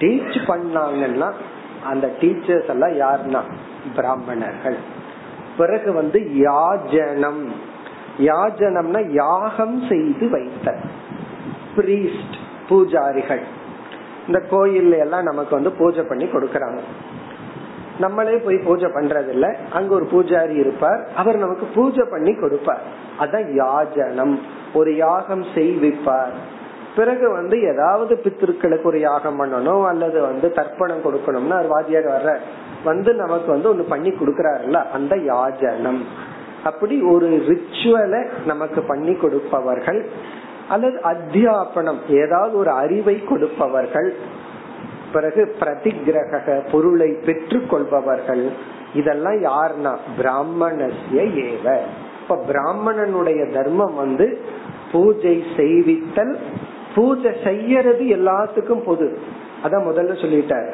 டீச் 0.00 0.38
பண்ணாங்கன்னா 0.46 1.32
அந்த 1.84 2.10
டீச்சர்ஸ் 2.20 2.68
எல்லாம் 2.68 2.90
யாருன்னா? 2.90 3.40
பிராமணர்கள். 3.96 4.76
பிறகு 5.56 5.92
வந்து 5.92 6.20
யாஜனம். 6.20 7.48
யாஜனம்னா 8.18 9.10
யாகம் 9.10 9.82
செய்து 9.88 10.30
வைத்த 10.30 10.76
பிரீஸ்ட் 11.76 12.36
பூஜாரிகள். 12.68 13.40
இந்த 14.26 14.40
கோயில் 14.40 14.92
எல்லாம் 14.92 15.22
நமக்கு 15.22 15.54
வந்து 15.54 15.70
பூஜை 15.70 16.02
பண்ணி 16.02 16.24
கொடுக்கறாங்க. 16.24 16.78
நம்மளே 17.98 18.36
போய் 18.36 18.56
பூஜை 18.56 18.90
பண்றது 18.90 19.28
இல்ல 19.28 19.56
அங்க 19.72 19.94
ஒரு 19.94 20.08
பூஜாரி 20.12 20.56
இருப்பார். 20.56 21.08
அவர் 21.16 21.36
நமக்கு 21.36 21.66
பூஜை 21.66 22.06
பண்ணி 22.10 22.34
கொடுப்பார். 22.34 22.82
அதான் 23.18 23.66
யாஜனம். 23.66 24.40
ஒரு 24.74 24.96
யாகம் 24.96 25.42
செய்விப்பார். 25.42 26.32
பிறகு 27.00 27.26
வந்து 27.30 27.56
ஏதாவது 27.72 28.12
பித்திருக்களுக்கு 28.24 28.88
ஒரு 28.92 29.00
யாகம் 29.00 29.38
பண்ணணும் 29.40 29.84
அல்லது 29.90 30.18
வந்து 30.20 30.48
தர்ப்பணம் 30.56 31.04
கொடுக்கணும்னா 31.04 31.58
வாதியார் 31.74 32.08
வர்ற 32.14 32.32
வந்து 32.84 33.10
நமக்கு 33.14 33.48
வந்து 33.54 33.70
ஒண்ணு 33.72 33.84
பண்ணி 33.88 34.10
கொடுக்கறாருல்ல 34.10 34.78
அந்த 34.96 35.14
யாஜனம். 35.30 36.02
அப்படி 36.64 36.96
ஒரு 37.12 37.28
ரிச்சுவலை 37.48 38.20
நமக்கு 38.46 38.80
பண்ணி 38.82 39.12
கொடுப்பவர்கள் 39.14 40.00
அல்லது 40.68 40.98
அத்தியாபனம் 41.12 42.00
ஏதாவது 42.22 42.54
ஒரு 42.56 42.70
அறிவை 42.82 43.16
கொடுப்பவர்கள் 43.24 44.08
பிறகு 45.12 45.42
பிரதிகிரக 45.60 46.58
பொருளை 46.72 47.10
பெற்று 47.26 47.60
கொள்பவர்கள் 47.66 48.44
இதெல்லாம் 48.94 49.38
யாருன்னா 49.48 49.92
பிராமணசிய 50.18 51.22
ஏவ. 51.46 51.66
இப்ப 52.22 52.38
பிராமணனுடைய 52.50 53.40
தர்மம் 53.52 53.94
வந்து 53.94 54.26
பூஜை 54.92 55.36
செய்வித்தல் 55.56 56.34
பூஜை 56.94 57.32
செய்யறது 57.44 58.04
எல்லாத்துக்கும் 58.04 58.84
பொது. 58.84 59.18
அதான் 59.64 59.86
முதல்ல 59.90 60.12
சொல்லிட்டார். 60.22 60.72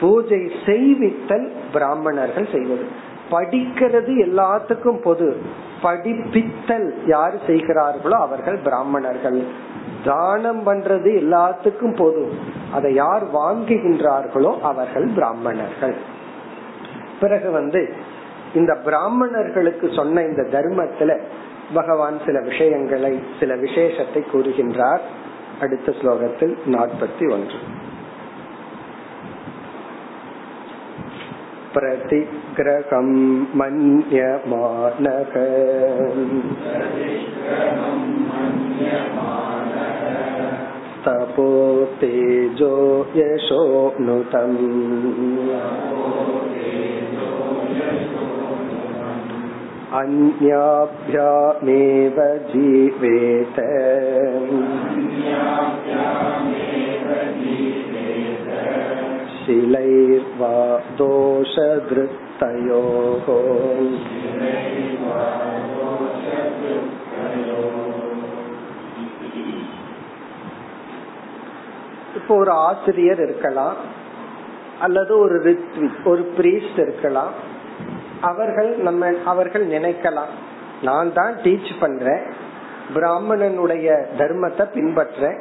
பூஜை 0.00 0.50
செய்வித்தல் 0.66 1.52
பிராமணர்கள் 1.72 2.48
செய்வது. 2.52 2.84
படிக்கிறது 3.30 4.12
எல்லாத்துக்கும் 4.26 5.02
பொது. 5.02 5.36
படிப்பித்தல் 5.82 6.94
யார் 7.06 7.34
செய்கிறார்களோ 7.46 8.16
அவர்கள் 8.16 8.58
பிராமணர்கள். 8.58 9.42
தானம் 10.04 10.66
பண்றது 10.66 11.10
எல்லாத்துக்கும் 11.22 11.96
பொது. 11.96 12.32
அதை 12.74 12.94
யார் 12.94 13.22
வாங்குகின்றார்களோ 13.24 14.60
அவர்கள் 14.60 15.06
பிராமணர்கள். 15.06 15.94
பிறகு 17.20 17.50
வந்து 17.50 17.94
இந்த 18.54 18.74
பிராமணர்களுக்கு 18.84 19.92
சொன்ன 19.92 20.22
இந்த 20.22 20.42
தர்மத்துல 20.42 21.20
பகவான் 21.74 22.20
சில 22.26 22.40
விஷயங்களை 22.40 23.22
சில 23.40 23.54
விசேஷத்தை 23.56 24.24
கூறுகின்றார். 24.32 25.00
அடுத்த 25.63 25.93
ஸ்லோகத்தில் 26.01 26.57
நாற்பத்தி 26.67 27.33
ஒன்று 27.33 27.59
प्रतिग्रहं 31.73 33.09
मन्यमानः 33.59 35.33
तपो 41.05 41.49
तेजो 41.99 42.73
यशोनुतम् 43.15 44.57
अन्याभ्यामेव 49.99 52.17
जीवेत 52.51 53.57
शिलैर्वा 59.39 60.53
दोषधृत्तयोः 60.99 62.79
இப்போ 72.17 72.33
ஒரு 72.35 72.51
ஆசிரியர் 72.67 73.21
இருக்கலாம் 73.21 73.77
அல்லது 74.79 75.13
ஒரு 75.19 75.35
ரித்விக் 75.43 76.03
ஒரு 76.03 76.23
பிரீஸ்ட் 76.37 76.79
இருக்கலாம் 76.79 77.33
அவர்கள் 78.21 78.69
நம்ம 78.79 79.11
அவர்கள் 79.25 79.65
நினைக்கலாம் 79.67 80.31
நான் 80.83 81.09
தான் 81.13 81.33
டீச் 81.43 81.71
பண்றேன் 81.79 82.23
பிராமணனுடைய 82.94 83.88
தர்மத்தை 84.18 84.64
பின்பற்றேன். 84.74 85.38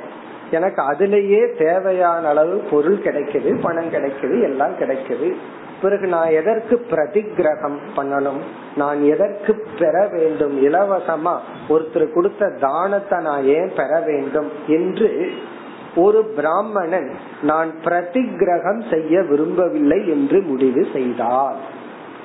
எனக்கு 0.51 0.81
அதுலேயே 0.81 1.57
தேவையான 1.57 2.27
அளவு 2.27 2.61
பொருள் 2.71 2.97
கிடைக்குது 2.97 3.61
பணம் 3.61 3.91
கிடைக்குது 3.91 4.41
எல்லாம் 4.43 4.75
கிடைக்குது. 4.79 5.35
பிறகு 5.81 6.07
நான் 6.07 6.29
எதற்கு 6.29 6.85
பிரதிகிரகம் 6.91 7.79
பண்ணணும்? 7.95 8.41
நான் 8.75 9.03
எதற்கு 9.03 9.65
பெற 9.79 10.07
வேண்டும்? 10.11 10.55
இலவசமா 10.67 11.33
ஒருத்தர் 11.69 12.13
கொடுத்த 12.13 12.51
தானத்தை 12.61 13.19
நான் 13.19 13.43
ஏன் 13.43 13.71
பெற 13.75 14.03
வேண்டும் 14.05 14.51
என்று 14.67 15.31
ஒரு 15.95 16.25
பிராமணன் 16.25 17.15
நான் 17.41 17.71
பிரதிகிரகம் 17.85 18.81
செய்ய 18.89 19.21
விரும்பவில்லை 19.21 20.09
என்று 20.09 20.41
முடிவு 20.41 20.87
செய்தார். 20.93 21.55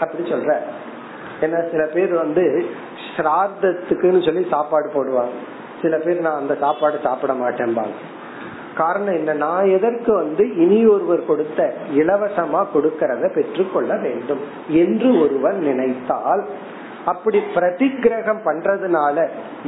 அப்படி 0.00 0.30
சொல்ற 0.30 0.56
ஏன்னா 1.42 1.58
சில 1.70 1.82
பேர் 1.94 2.14
வந்து 2.24 2.44
ஸ்ரார்த்தத்துக்குன்னு 3.14 4.24
சொல்லி 4.26 4.44
சாப்பாடு 4.50 4.88
போடுவாங்க. 4.94 5.36
சில 5.82 5.96
பேர் 5.98 6.26
நான் 6.26 6.40
அந்த 6.42 6.54
சாப்பாடு 6.60 6.96
சாப்பிட 7.02 7.32
மாட்டேன்பாங்க. 7.32 7.96
காரணம் 8.80 9.16
என்ன 9.20 9.32
நான் 9.32 9.68
எதற்கு 9.76 10.10
வந்து 10.14 10.44
இனி 10.64 10.80
ஒருவர் 10.86 11.22
கொடுத்த 11.28 11.60
இலவசமா 12.00 12.60
கொடுக்கறத 12.74 13.28
பெற்றுக்கொள்ள 13.34 13.92
வேண்டும் 13.96 14.42
என்று 14.82 15.08
ஒருவர் 15.20 15.58
நினைத்தால் 15.68 16.42
அப்படி 17.12 17.38
பிரதிகிரகம் 17.54 18.40
பண்றதுனால 18.44 19.16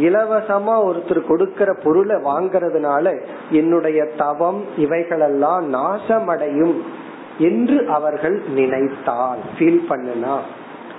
இலவசமா 0.06 0.74
ஒருத்தர் 0.88 1.20
கொடுக்கிற 1.28 1.70
பொருளை 1.84 2.16
வாங்கறதுனால 2.30 3.14
என்னுடைய 3.50 4.00
தவம் 4.16 4.60
இவைகளெல்லாம் 4.76 5.66
நாசமடையும் 5.74 6.76
என்று 7.38 7.78
அவர்கள் 7.88 8.36
நினைத்தால் 8.58 9.42
ஃபீல் 9.54 9.84
பண்ணுனா. 9.90 10.36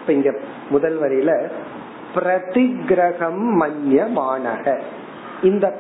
இப்ப 0.02 0.14
இங்க 0.14 0.32
முதல் 0.70 0.99
வரியில 1.02 1.49
பிரதிகிரகம் 2.16 3.43
மன்யமானக. 3.60 4.80
இந்த 5.43 5.74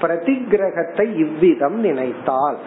பிரதிகிரகத்தை 0.00 1.14
இவ்விதம் 1.14 1.78
நினைத்தால். 1.80 2.58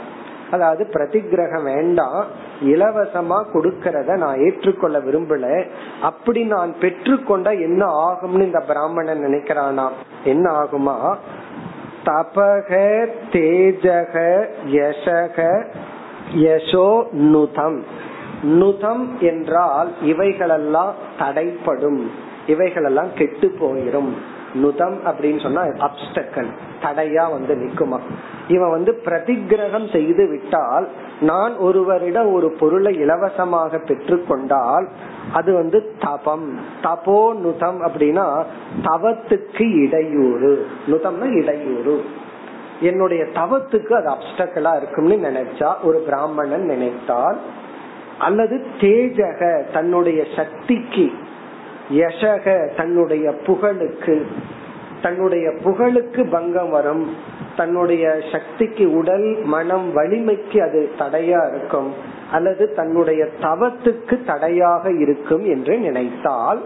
அதாவது 0.52 0.84
பிரதிகிரகம் 0.94 1.64
வேண்டாம் 1.64 2.26
இலவசமா 2.64 3.38
கொடுக்கறத 3.54 4.18
நான் 4.18 4.40
ஏற்றுக்கொள்ள 4.40 5.00
விரும்பல 5.00 5.66
அப்படி 6.02 6.44
நான் 6.44 6.74
பெற்றுக்கொண்ட 6.82 7.52
என்ன 7.52 7.86
ஆகும்னு 7.86 8.42
இந்த 8.42 8.60
பிராமணன் 8.60 9.24
நினைக்கிறானா? 9.26 9.88
என்ன 10.24 10.52
ஆகுமா? 10.52 11.16
தபக 12.06 12.72
தேஜக 13.32 14.46
யசக 14.68 15.64
யசோ 16.36 17.12
நுதம். 17.12 17.84
நுதம் 18.44 19.20
என்றால் 19.20 19.92
இவைகளெல்லாம் 20.02 20.94
தடைப்படும் 21.20 22.12
இவைகளெல்லாம் 22.48 23.14
கெட்டு 23.16 23.54
போயிரும் 23.60 24.10
நுதம் 24.54 25.00
அப்படின்னு 25.06 25.42
சொன்னா 25.42 25.62
அப்டக்கல் 25.62 26.48
தடையா 26.82 27.32
வந்து 27.32 27.56
நிக்குமா? 27.56 28.00
இவன் 28.48 28.70
வந்து 28.70 29.02
பிரதிகிரகம் 29.06 29.92
செய்து 29.92 30.28
விட்டால் 30.28 30.88
நான் 31.22 31.58
ஒருவரிடம் 31.58 32.34
ஒரு 32.34 32.52
பொருளை 32.52 32.96
இலவசமாக 32.96 33.78
பெற்றுக்கொண்டால் 33.78 34.88
அது 35.34 35.54
வந்து 35.54 35.96
தபம். 36.00 36.60
தபோ 36.82 37.36
நுதம் 37.36 37.82
அப்படின்னா 37.82 38.44
தவத்துக்கு 38.84 39.74
இடையூறு. 39.74 40.68
நுதம்னா 40.88 41.32
இடையூறு. 41.32 42.06
என்னுடைய 42.82 43.24
தவத்துக்கு 43.24 43.92
அது 43.92 44.10
அப்டக்கலா 44.10 44.76
இருக்கும்னு 44.78 45.30
நினைச்சா 45.30 45.74
ஒரு 45.84 46.00
பிராமணன் 46.00 46.66
நினைத்தால் 46.66 47.38
அல்லது 48.20 48.66
தேஜக 48.80 49.72
தன்னுடைய 49.74 50.26
சக்திக்கு 50.36 51.12
யசக 51.92 52.76
தன்னுடைய 52.76 53.32
புகழுக்கு 53.46 54.26
தன்னுடைய 55.02 55.54
புகழுக்கு 55.64 56.30
பங்கம் 56.30 56.70
வரும் 56.70 57.16
தன்னுடைய 57.58 58.22
சக்திக்கு 58.32 58.98
உடல் 58.98 59.38
மனம் 59.44 59.94
வலிமைக்கு 59.96 60.62
அது 60.62 60.92
தடையா 61.00 61.56
இருக்கும் 61.56 61.94
அல்லது 62.32 62.74
தன்னுடைய 62.74 63.28
தவத்துக்கு 63.42 64.26
தடையாக 64.26 64.92
இருக்கும் 64.92 65.46
என்று 65.46 65.78
நினைத்தால் 65.78 66.62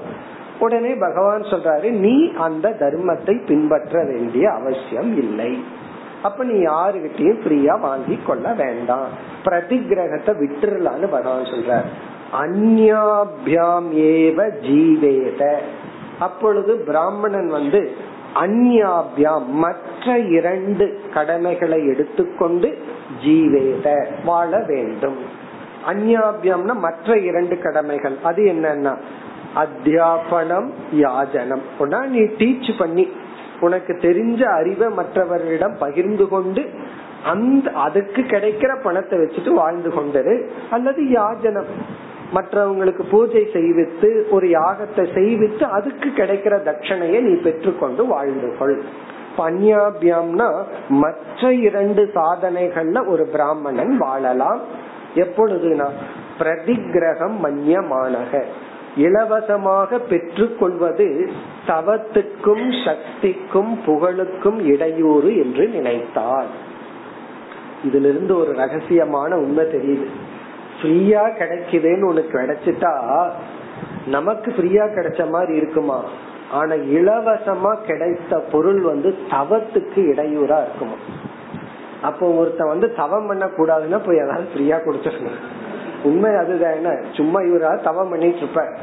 உடனே 0.59 0.93
பகவான் 0.93 1.41
சொல்றாரு 1.41 1.89
நீ 1.89 2.31
அந்த 2.31 2.69
தர்மத்தை 2.69 3.45
பின்பற்ற 3.45 4.03
வேண்டிய 4.03 4.51
அவசியம் 4.51 5.17
இல்லை. 5.17 5.79
அப்ப 6.23 6.43
நீ 6.43 6.65
யாருகிட்டயும் 6.65 7.41
ஃப்ரீயா 7.43 7.79
வாங்கி 7.79 8.19
கொள்ள 8.25 8.53
வேண்டாம். 8.53 9.07
பிரதிகிரகத்தை 9.45 10.33
விட்டுறலான்னு 10.41 11.07
பகவான் 11.07 11.43
சொல்ற 11.43 11.81
அந்யாபியாம் 12.41 13.89
ஏவ 13.93 14.49
ஜீவேத. 14.61 15.57
அப்பொழுது 16.19 16.77
பிராமணன் 16.77 17.47
வந்து 17.47 17.91
அந்யாபியாம் 18.35 19.45
மற்ற 19.45 20.17
இரண்டு 20.19 21.01
கடமைகளை 21.13 21.87
எடுத்துக்கொண்டு 21.87 22.77
ஜீவேத 23.25 24.07
வாழ 24.25 24.63
வேண்டும். 24.67 25.17
அந்யாபியம்னா 25.87 26.75
மற்ற 26.75 27.17
இரண்டு 27.17 27.57
கடமைகள். 27.57 28.17
அது 28.23 28.43
என்னன்னா 28.43 28.97
அத்தியாபனம் 29.55 30.69
யாஜனம். 30.95 32.05
நீ 32.05 32.19
டீச் 32.19 32.77
பண்ணி 32.77 33.11
உனக்கு 33.61 33.93
தெரிஞ்ச 33.93 34.43
அறிவை 34.43 34.89
மற்றவர்களிடம் 34.89 35.77
பகிர்ந்து 35.79 36.27
கொண்டு 36.27 36.69
அந்த 37.25 37.71
அதுக்கு 37.71 38.21
கிடைக்கிற 38.21 38.81
பணத்தை 38.83 39.19
வச்சுட்டு 39.19 39.49
வாழ்ந்து 39.49 39.89
கொண்டது. 39.89 40.51
அல்லது 40.71 41.03
யாஜனம். 41.03 41.69
மற்றவங்களுக்கு 42.35 43.09
பூஜை 43.09 43.49
செய்வித்து 43.53 44.29
ஒரு 44.29 44.47
யாகத்தை 44.47 45.03
செய்வித்து 45.15 45.63
அதுக்கு 45.63 46.09
கிடைக்கிற 46.09 46.55
தட்சணையை 46.63 47.19
நீ 47.21 47.33
பெற்றுக்கொண்டு 47.41 48.05
வாழ்ந்து 48.05 48.57
கொள். 48.57 48.81
பன்யாபியம்னா 49.37 50.63
மற்ற 50.89 51.53
இரண்டு 51.53 52.11
சாதனைகள்ல 52.15 53.07
ஒரு 53.07 53.25
பிராமணன் 53.25 53.97
வாழலாம். 53.97 54.61
எப்பொழுதுனா 55.15 55.87
பிரதிகிரகம் 56.39 57.35
மன்யமானக. 57.43 58.43
இலவசமாக 58.95 59.97
பெற்றுக்கொள்வது 59.97 61.29
தவத்துக்கும் 61.67 62.85
சக்திக்கும் 62.85 63.79
புகழுக்கும் 63.85 64.65
இடையூறு 64.65 65.37
என்று 65.37 65.67
நினைத்தார் 65.67 66.45
இதிலிருந்து 67.83 68.37
ஒரு 68.37 68.51
ரகசியமான 68.51 69.33
உண்மை 69.33 69.65
தெரியுது. 69.65 70.05
ஃப்ரீயா 70.81 71.23
கிடைக்குதுன்னு 71.39 72.01
உனக்கு 72.01 72.39
கிடைச்சிட்டா 72.39 73.29
நமக்கு 74.07 74.51
ஃப்ரீயா 74.51 74.85
கிடைச்ச 74.95 75.29
மாதிரி 75.29 75.57
இருக்குமா? 75.57 76.03
ஆனா 76.51 76.73
இலவசமா 76.73 77.81
கிடைத்த 77.85 78.39
பொருள் 78.39 78.81
வந்து 78.81 79.15
தவத்துக்கு 79.29 79.95
இடையூறா 79.95 80.61
இருக்குமா? 80.61 80.95
அப்போ 82.01 82.27
ஒருத்தன் 82.27 82.67
வந்து 82.67 82.93
தவம் 82.93 83.27
பண்ண 83.27 83.45
கூடாதுன்னா 83.45 84.05
போய் 84.05 84.17
ஏதாவது 84.17 84.47
ஃப்ரீயா 84.55 84.77
கொடுத்துருக்கணும் 84.83 85.69
உண்மை 86.03 86.35
அதுதான் 86.35 86.73
என்ன? 86.73 87.03
சும்மா 87.11 87.39
இவரா 87.39 87.81
தவம் 87.83 88.09
பண்ணிட்டு 88.09 88.37
இருப்பார் 88.37 88.73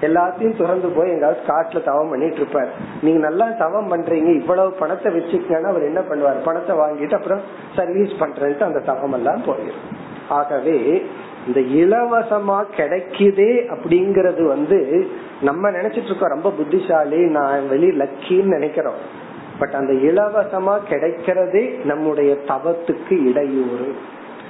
எல்லாத்தையும் 0.00 0.56
துறந்து 0.56 0.88
போய் 0.88 1.10
எங்காவது 1.10 1.40
காட்டுல 1.46 1.84
தவம் 1.84 2.08
பண்ணிட்டு 2.08 2.36
இருப்பார் 2.36 2.68
நீங்க 3.02 3.18
நல்லா 3.28 3.48
தவம் 3.58 3.90
பண்றீங்க 3.92 4.40
இவ்வளவு 4.40 4.70
பணத்தை 4.70 5.12
வச்சுக்கன்னா 5.12 5.66
அவர் 5.66 5.82
என்ன 5.82 6.00
பண்ணுவார்? 6.00 6.44
பணத்தை 6.44 6.76
வாங்கிட்டு 6.76 7.14
அப்புறம் 7.14 7.40
சர்வீஸ் 7.76 8.10
பண்றதுக்கு 8.20 8.62
அந்த 8.62 8.78
தவம் 8.78 9.12
எல்லாம் 9.12 9.42
போயிடும் 9.46 9.84
ஆகவே 10.28 11.06
இந்த 11.46 11.60
இலவசமா 11.60 12.64
கிடைக்குதே 12.76 13.52
அப்படிங்கறது 13.74 14.42
வந்து 14.46 15.06
நம்ம 15.40 15.70
நினைச்சிட்டு 15.70 16.04
இருக்கோம். 16.04 16.34
ரொம்ப 16.34 16.50
புத்திசாலி 16.50 17.16
நான் 17.16 17.68
வெளி 17.68 17.88
லக்கின்னு 17.88 18.52
நினைக்கிறோம். 18.58 19.22
பட் 19.58 19.74
அந்த 19.74 19.92
இலவசமா 19.92 20.78
கிடைக்கிறதே 20.90 21.84
நம்முடைய 21.84 22.36
தவத்துக்கு 22.46 23.26
இடையூறு. 23.28 23.94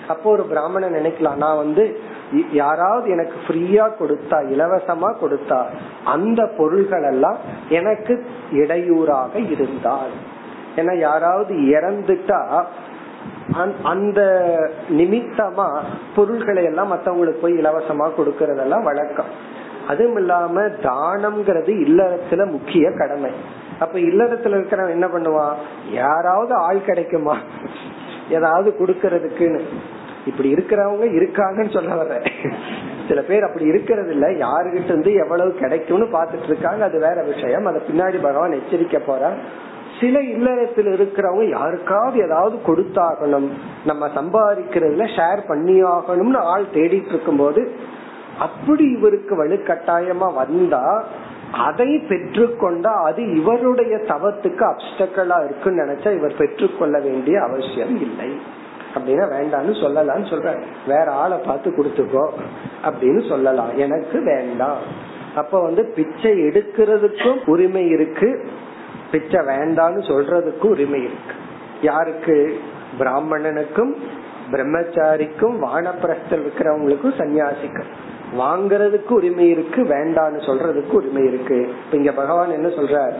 அப்போ 0.08 0.30
ஒரு 0.30 0.44
பிராமணன் 0.52 0.94
நினைக்கலாம் 0.94 1.42
நான் 1.44 1.56
வந்து 1.56 1.84
யாராவது 2.52 3.06
எனக்கு 3.10 3.36
ஃப்ரீயா 3.46 3.86
கொடுத்தா 4.00 4.38
இலவசமா 4.54 5.10
கொடுத்தா 5.22 5.58
அந்த 6.04 6.40
பொருள்கள் 6.58 7.06
எல்லாம் 7.12 7.38
எனக்கு 7.68 8.14
இடையூறாக 8.52 9.38
இருந்தால். 9.38 10.14
ஏன்னா 10.76 10.94
யாராவது 10.98 11.54
இறந்துட்டா 11.54 12.40
அந்த 13.82 14.20
நிமித்தமா 14.90 15.66
பொருள்களை 16.16 16.64
எல்லாம் 16.64 16.92
மத்தவங்களுக்கு 16.92 17.42
போய் 17.42 17.58
இலவசமா 17.58 18.06
கொடுக்கறதெல்லாம் 18.18 18.82
வழக்கம். 18.82 19.32
அதுவும் 19.88 20.16
இல்லாம 20.16 20.60
தானம்ங்கிறது 20.88 21.72
இல்லறத்துல 21.86 22.50
முக்கிய 22.50 22.90
கடமை. 22.98 23.30
அப்ப 23.78 23.98
இல்லறத்துல 23.98 24.56
இருக்கிறவன் 24.58 24.96
என்ன 24.96 25.06
பண்ணுவான்? 25.06 25.56
யாராவது 25.92 26.54
ஆள் 26.54 26.86
கிடைக்குமா? 26.88 27.36
ஏதாவது 28.28 28.68
கொடுக்கறதுக்குன்னு. 28.78 29.62
இப்படி 30.26 30.54
இருக்கிறவங்க 30.54 31.06
இருக்காங்கன்னு 31.18 31.72
சொல்ல 31.72 31.94
வர்ற 31.94 32.16
சில 33.08 33.20
பேர் 33.20 33.44
அப்படி 33.44 33.64
இருக்கிறது 33.64 34.12
இல்ல 34.12 34.26
யாருகிட்ட 34.44 34.84
இருந்து 34.84 35.12
எவ்வளவு 35.14 35.50
கிடைக்கும்னு 35.54 36.06
பாத்துட்டு 36.12 36.46
இருக்காங்க. 36.46 36.84
அது 36.84 36.98
வேற 37.00 37.22
விஷயம். 37.22 37.66
அதை 37.66 37.80
பின்னாடி 37.88 38.22
பகவான் 38.22 38.58
எச்சரிக்க 38.60 38.98
போற 38.98 39.32
சில 40.00 40.20
இல்லறத்தில் 40.20 40.88
இருக்கிறவங்க 40.96 41.48
யாருக்காவது 41.48 42.16
ஏதாவது 42.22 42.56
கொடுத்தாகணும். 42.66 43.48
நம்ம 43.84 44.06
சம்பாதிக்கிறதுல 44.06 45.06
ஷேர் 45.16 45.42
பண்ணி 45.46 45.76
ஆகணும்னு 45.82 46.40
ஆள் 46.52 46.72
தேடிட்டு 46.72 47.12
இருக்கும் 47.14 47.36
போது 47.36 47.62
அப்படி 48.38 48.84
இவருக்கு 48.96 49.34
வலுக்கட்டாயமா 49.44 50.28
வந்தா 50.34 51.04
அதை 51.68 51.90
பெற்றுக்கொண்டா 52.08 52.92
அது 53.08 53.22
இவருடைய 53.34 53.94
தவத்துக்கு 54.08 54.64
அப்டக்கலா 54.72 55.36
இருக்குன்னு 55.44 55.82
நினைச்சா 55.84 56.10
இவர் 56.16 56.38
பெற்றுக்கொள்ள 56.38 56.98
வேண்டிய 56.98 57.42
அவசியம் 57.42 57.96
இல்லை. 58.00 58.30
அப்படின்னா 58.94 59.26
வேண்டாம்னு 59.36 59.74
சொல்லலாம்னு 59.82 60.30
சொல்ற 60.32 60.62
வேற 60.86 61.10
ஆளை 61.10 61.38
பார்த்து 61.38 61.70
கொடுத்துக்கோ 61.70 62.28
அப்படின்னு 62.84 63.28
சொல்லலாம். 63.28 63.78
எனக்கு 63.78 64.22
வேண்டாம். 64.22 64.78
அப்ப 65.34 65.62
வந்து 65.62 65.84
பிச்சை 65.84 66.32
எடுக்கிறதுக்கும் 66.32 67.38
உரிமை 67.46 67.88
இருக்கு. 67.88 68.48
பிச்சை 69.10 69.40
வேண்டாம்னு 69.40 70.02
சொல்றதுக்கும் 70.08 70.64
உரிமை 70.64 70.98
இருக்கு. 70.98 71.34
யாருக்கு? 71.82 72.60
பிராமணனுக்கும் 72.98 73.94
பிரம்மச்சாரிக்கும் 74.50 75.58
வானப்பிரஸ்தல் 75.62 76.16
இருக்கிறவங்களுக்கும் 76.30 77.18
சன்னியாசிக்கும் 77.18 77.90
வாங்கறதுக்கு 78.38 79.10
உரிமை 79.10 79.48
இருக்கு 79.48 79.82
வேண்டான்னு 79.82 80.40
சொல்றதுக்கு 80.46 80.90
உரிமை 80.90 81.24
இருக்கு. 81.24 81.74
இப்ப 81.84 81.96
இங்க 81.96 82.12
பகவான் 82.12 82.50
என்ன 82.50 82.66
சொல்றார்? 82.66 83.12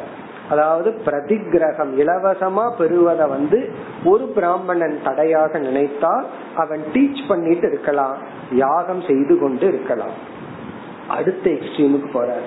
அதாவது 0.51 0.90
பிரதிகிரகம் 1.07 1.92
இலவசமா 2.01 2.64
பெறுவத 2.78 3.28
வந்து 3.28 3.59
ஒரு 4.05 4.24
பிராமணன் 4.26 4.97
தடையாக 5.05 5.59
நினைத்தால் 5.59 6.26
அவன் 6.57 6.82
டீச் 6.92 7.22
பண்ணிட்டு 7.28 7.66
இருக்கலாம் 7.66 8.16
யாகம் 8.51 9.03
செய்து 9.03 9.38
கொண்டு 9.38 9.66
இருக்கலாம். 9.68 10.14
அடுத்த 11.09 11.51
எக்ஸ்ட்ரீமுக்கு 11.51 12.11
போறார். 12.12 12.45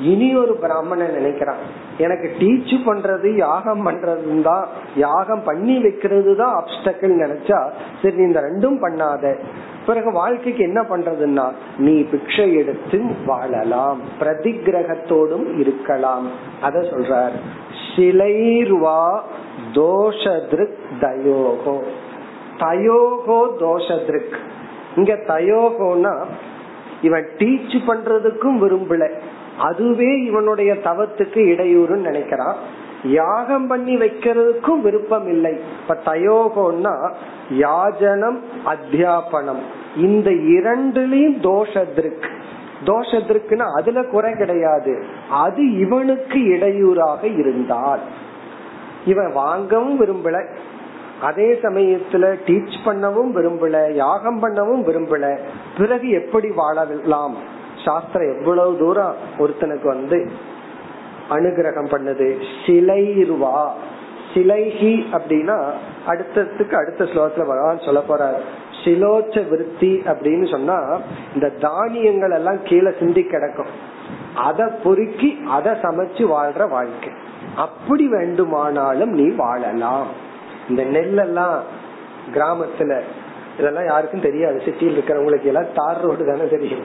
இனி 0.00 0.36
ஒரு 0.36 0.54
பிராமணன் 0.54 1.16
நினைக்கிறான் 1.18 1.62
எனக்கு 1.98 2.28
டீச் 2.38 2.74
பண்றது 2.86 3.28
யாகம் 3.36 3.86
பண்றது 3.86 4.42
தான் 4.42 4.66
யாகம் 4.94 5.42
பண்ணி 5.44 5.78
வைக்கிறது 5.78 6.36
தான் 6.36 6.54
அப்டக்கிள் 6.60 7.14
நினைச்சா 7.24 7.60
சரி 8.02 8.16
இந்த 8.16 8.40
ரெண்டும் 8.40 8.78
பண்ணாத. 8.84 9.34
பிறகு 9.88 10.12
வாழ்க்கைக்கு 10.12 10.62
என்ன 10.62 10.80
பண்றதுன்னா 10.80 11.52
நீ 11.78 12.00
பிக்ஷை 12.00 12.56
எடுத்து 12.56 13.00
வாழலாம் 13.26 14.00
பிரதிகிரகத்தோடும் 14.20 15.58
இருக்கலாம். 15.58 16.28
அத 16.60 16.78
சொல்றார். 16.78 17.32
சிலைர்வா 17.96 19.20
தோஷதிருக் 19.72 20.78
தயோகோ. 21.00 21.80
தயோகோ 22.58 23.48
தோஷதிருக். 23.60 24.36
இங்க 24.96 25.14
தயோகோனா 25.14 26.24
இவன் 27.02 27.28
டீச் 27.38 27.78
பண்றதுக்கும் 27.86 28.58
விரும்பல. 28.58 29.10
அதுவே 29.58 30.22
இவனுடைய 30.22 30.74
தவத்துக்கு 30.74 31.40
இடையூறுன்னு 31.46 32.06
நினைக்கிறான். 32.06 32.54
யாகம் 33.04 33.66
பண்ணி 33.66 33.96
வைக்கிறதுக்கும் 33.96 34.80
விருப்பம் 34.82 35.28
இல்லை 35.28 35.60
இப்ப 35.80 35.98
தயோகோன்னா 36.04 37.12
யாஜனம் 37.50 38.38
அத்தியாபனம். 38.64 39.60
இந்த 39.96 40.30
இரண்டுலயும் 40.30 41.40
தோஷத்திற்கு 41.42 42.36
தோஷத்திற்குன்னா 42.84 43.76
அதுல 43.76 44.04
குறை 44.04 44.36
கிடையாது. 44.36 45.04
அது 45.30 45.78
இவனுக்கு 45.78 46.44
இடையூறாக 46.44 47.26
இருந்தால். 47.26 48.00
இவன் 49.06 49.32
வாங்கவும் 49.32 50.00
விரும்பல. 50.00 50.46
அதே 51.20 51.58
சமயத்துல 51.62 52.36
டீச் 52.46 52.76
பண்ணவும் 52.84 53.30
விரும்பல 53.34 53.92
யாகம் 53.92 54.42
பண்ணவும் 54.42 54.88
விரும்பல. 54.88 55.38
பிறகு 55.78 56.10
எப்படி 56.10 56.50
வாழலாம்? 56.50 57.36
சாஸ்திரம் 57.84 58.38
எவ்வளவு 58.38 58.78
தூரம் 58.78 59.14
ஒருத்தனுக்கு 59.38 59.84
வந்து 59.84 60.30
அனுகிரகம் 61.30 61.90
பண்ணுது? 61.90 62.42
சிலைருவா 62.66 63.70
சிலைஹி 64.34 65.04
அப்படின்னா 65.12 65.70
அடுத்ததுக்கு 66.08 66.74
அடுத்த 66.74 67.04
ஸ்லோகத்துல 67.04 67.46
பகவான் 67.46 67.78
சொல்ல 67.78 68.02
போறார். 68.08 68.40
சிலோச்ச 68.84 69.48
விருத்தி 69.48 70.02
அப்படின்னு 70.04 70.50
சொன்னா 70.50 70.98
இந்த 71.34 71.48
தானியங்கள் 71.48 72.30
எல்லாம் 72.30 72.62
கீழே 72.62 72.90
சிந்தி 72.98 73.22
கிடக்கும். 73.22 73.96
அதை 74.34 74.66
பொறுக்கி 74.84 75.44
அதை 75.48 75.72
சமைச்சு 75.72 76.22
வாழ்ற 76.22 76.68
வாழ்க்கை. 76.68 77.12
அப்படி 77.56 78.08
வேண்டுமானாலும் 78.08 79.10
நீ 79.10 79.34
வாழலாம். 79.34 80.06
இந்த 80.68 80.82
நெல்லெல்லாம் 80.82 81.58
கிராமத்துல 82.32 83.00
இதெல்லாம் 83.58 83.86
யாருக்கும் 83.86 84.20
தெரியாது. 84.20 84.62
சிட்டியில் 84.64 85.00
இருக்கிறவங்களுக்கு 85.00 85.42
எல்லாம் 85.42 85.72
தார் 85.74 86.00
ரோடு 86.00 86.26
தானே 86.26 86.48
தெரியும். 86.48 86.84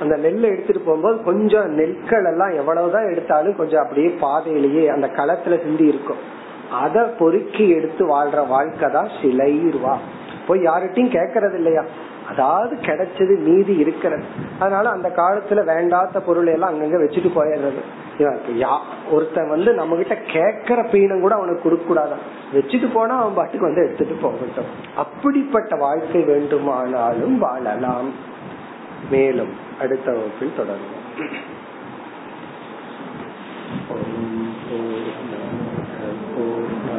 அந்த 0.00 0.16
நெல்லை 0.16 0.50
எடுத்துட்டு 0.50 0.80
போகும்போது 0.80 1.22
கொஞ்சம் 1.22 1.70
நெற்கள் 1.70 2.24
எல்லாம் 2.24 2.50
எவ்வளவுதான் 2.50 3.10
எடுத்தாலும் 3.10 3.56
கொஞ்சம் 3.56 3.82
அப்படியே 3.82 4.08
பாதையிலேயே 4.08 4.88
அந்த 4.88 5.06
களத்துல 5.06 5.62
சிந்தி 5.62 5.86
இருக்கும். 5.86 6.36
அத 6.72 7.14
பொறுக்கி 7.18 7.68
எடுத்து 7.68 8.04
வாழ்ற 8.04 8.48
வாழ்க்கை 8.48 8.90
தான் 8.90 9.10
சிலைருவா 9.22 9.96
போய் 10.46 10.60
யார்கிட்டையும் 10.60 11.14
கேக்குறது 11.16 11.54
இல்லையா? 11.54 11.84
அதாவது 12.28 12.76
கிடைச்சது 12.76 13.38
மீதி 13.38 13.76
இருக்கிறது. 13.76 14.24
அதனால 14.58 14.88
அந்த 14.88 15.08
காலத்துல 15.16 15.64
வேண்டாத 15.64 16.20
பொருள் 16.20 16.46
எல்லாம் 16.46 16.72
அங்கங்க 16.72 16.98
வச்சுட்டு 17.04 17.30
போயிடுறது. 17.36 17.80
ஒருத்தன் 19.10 19.48
வந்து 19.48 19.74
நம்ம 19.74 19.96
கிட்ட 19.96 20.14
கேக்குற 20.14 20.80
பீனும் 20.92 21.20
கூட 21.20 21.34
அவனுக்கு 21.34 21.62
கொடுக்க 21.62 21.84
கூடாதான் 21.88 22.24
வச்சுட்டு 22.54 22.92
போனா 22.92 23.20
அவன் 23.20 23.34
பாட்டுக்கு 23.34 23.66
வந்து 23.66 23.84
எடுத்துட்டு 23.84 24.14
போகட்டும். 24.14 24.70
அப்படிப்பட்ட 24.96 25.76
வாழ்க்கை 25.76 26.22
வேண்டுமானாலும் 26.22 27.38
வாழலாம். 27.38 28.10
மேலும் 29.10 29.52
அடுத்த 29.80 30.12
வகுப்பில் 30.12 30.56
தொடரும் 30.56 30.96
ஓம். 33.90 35.27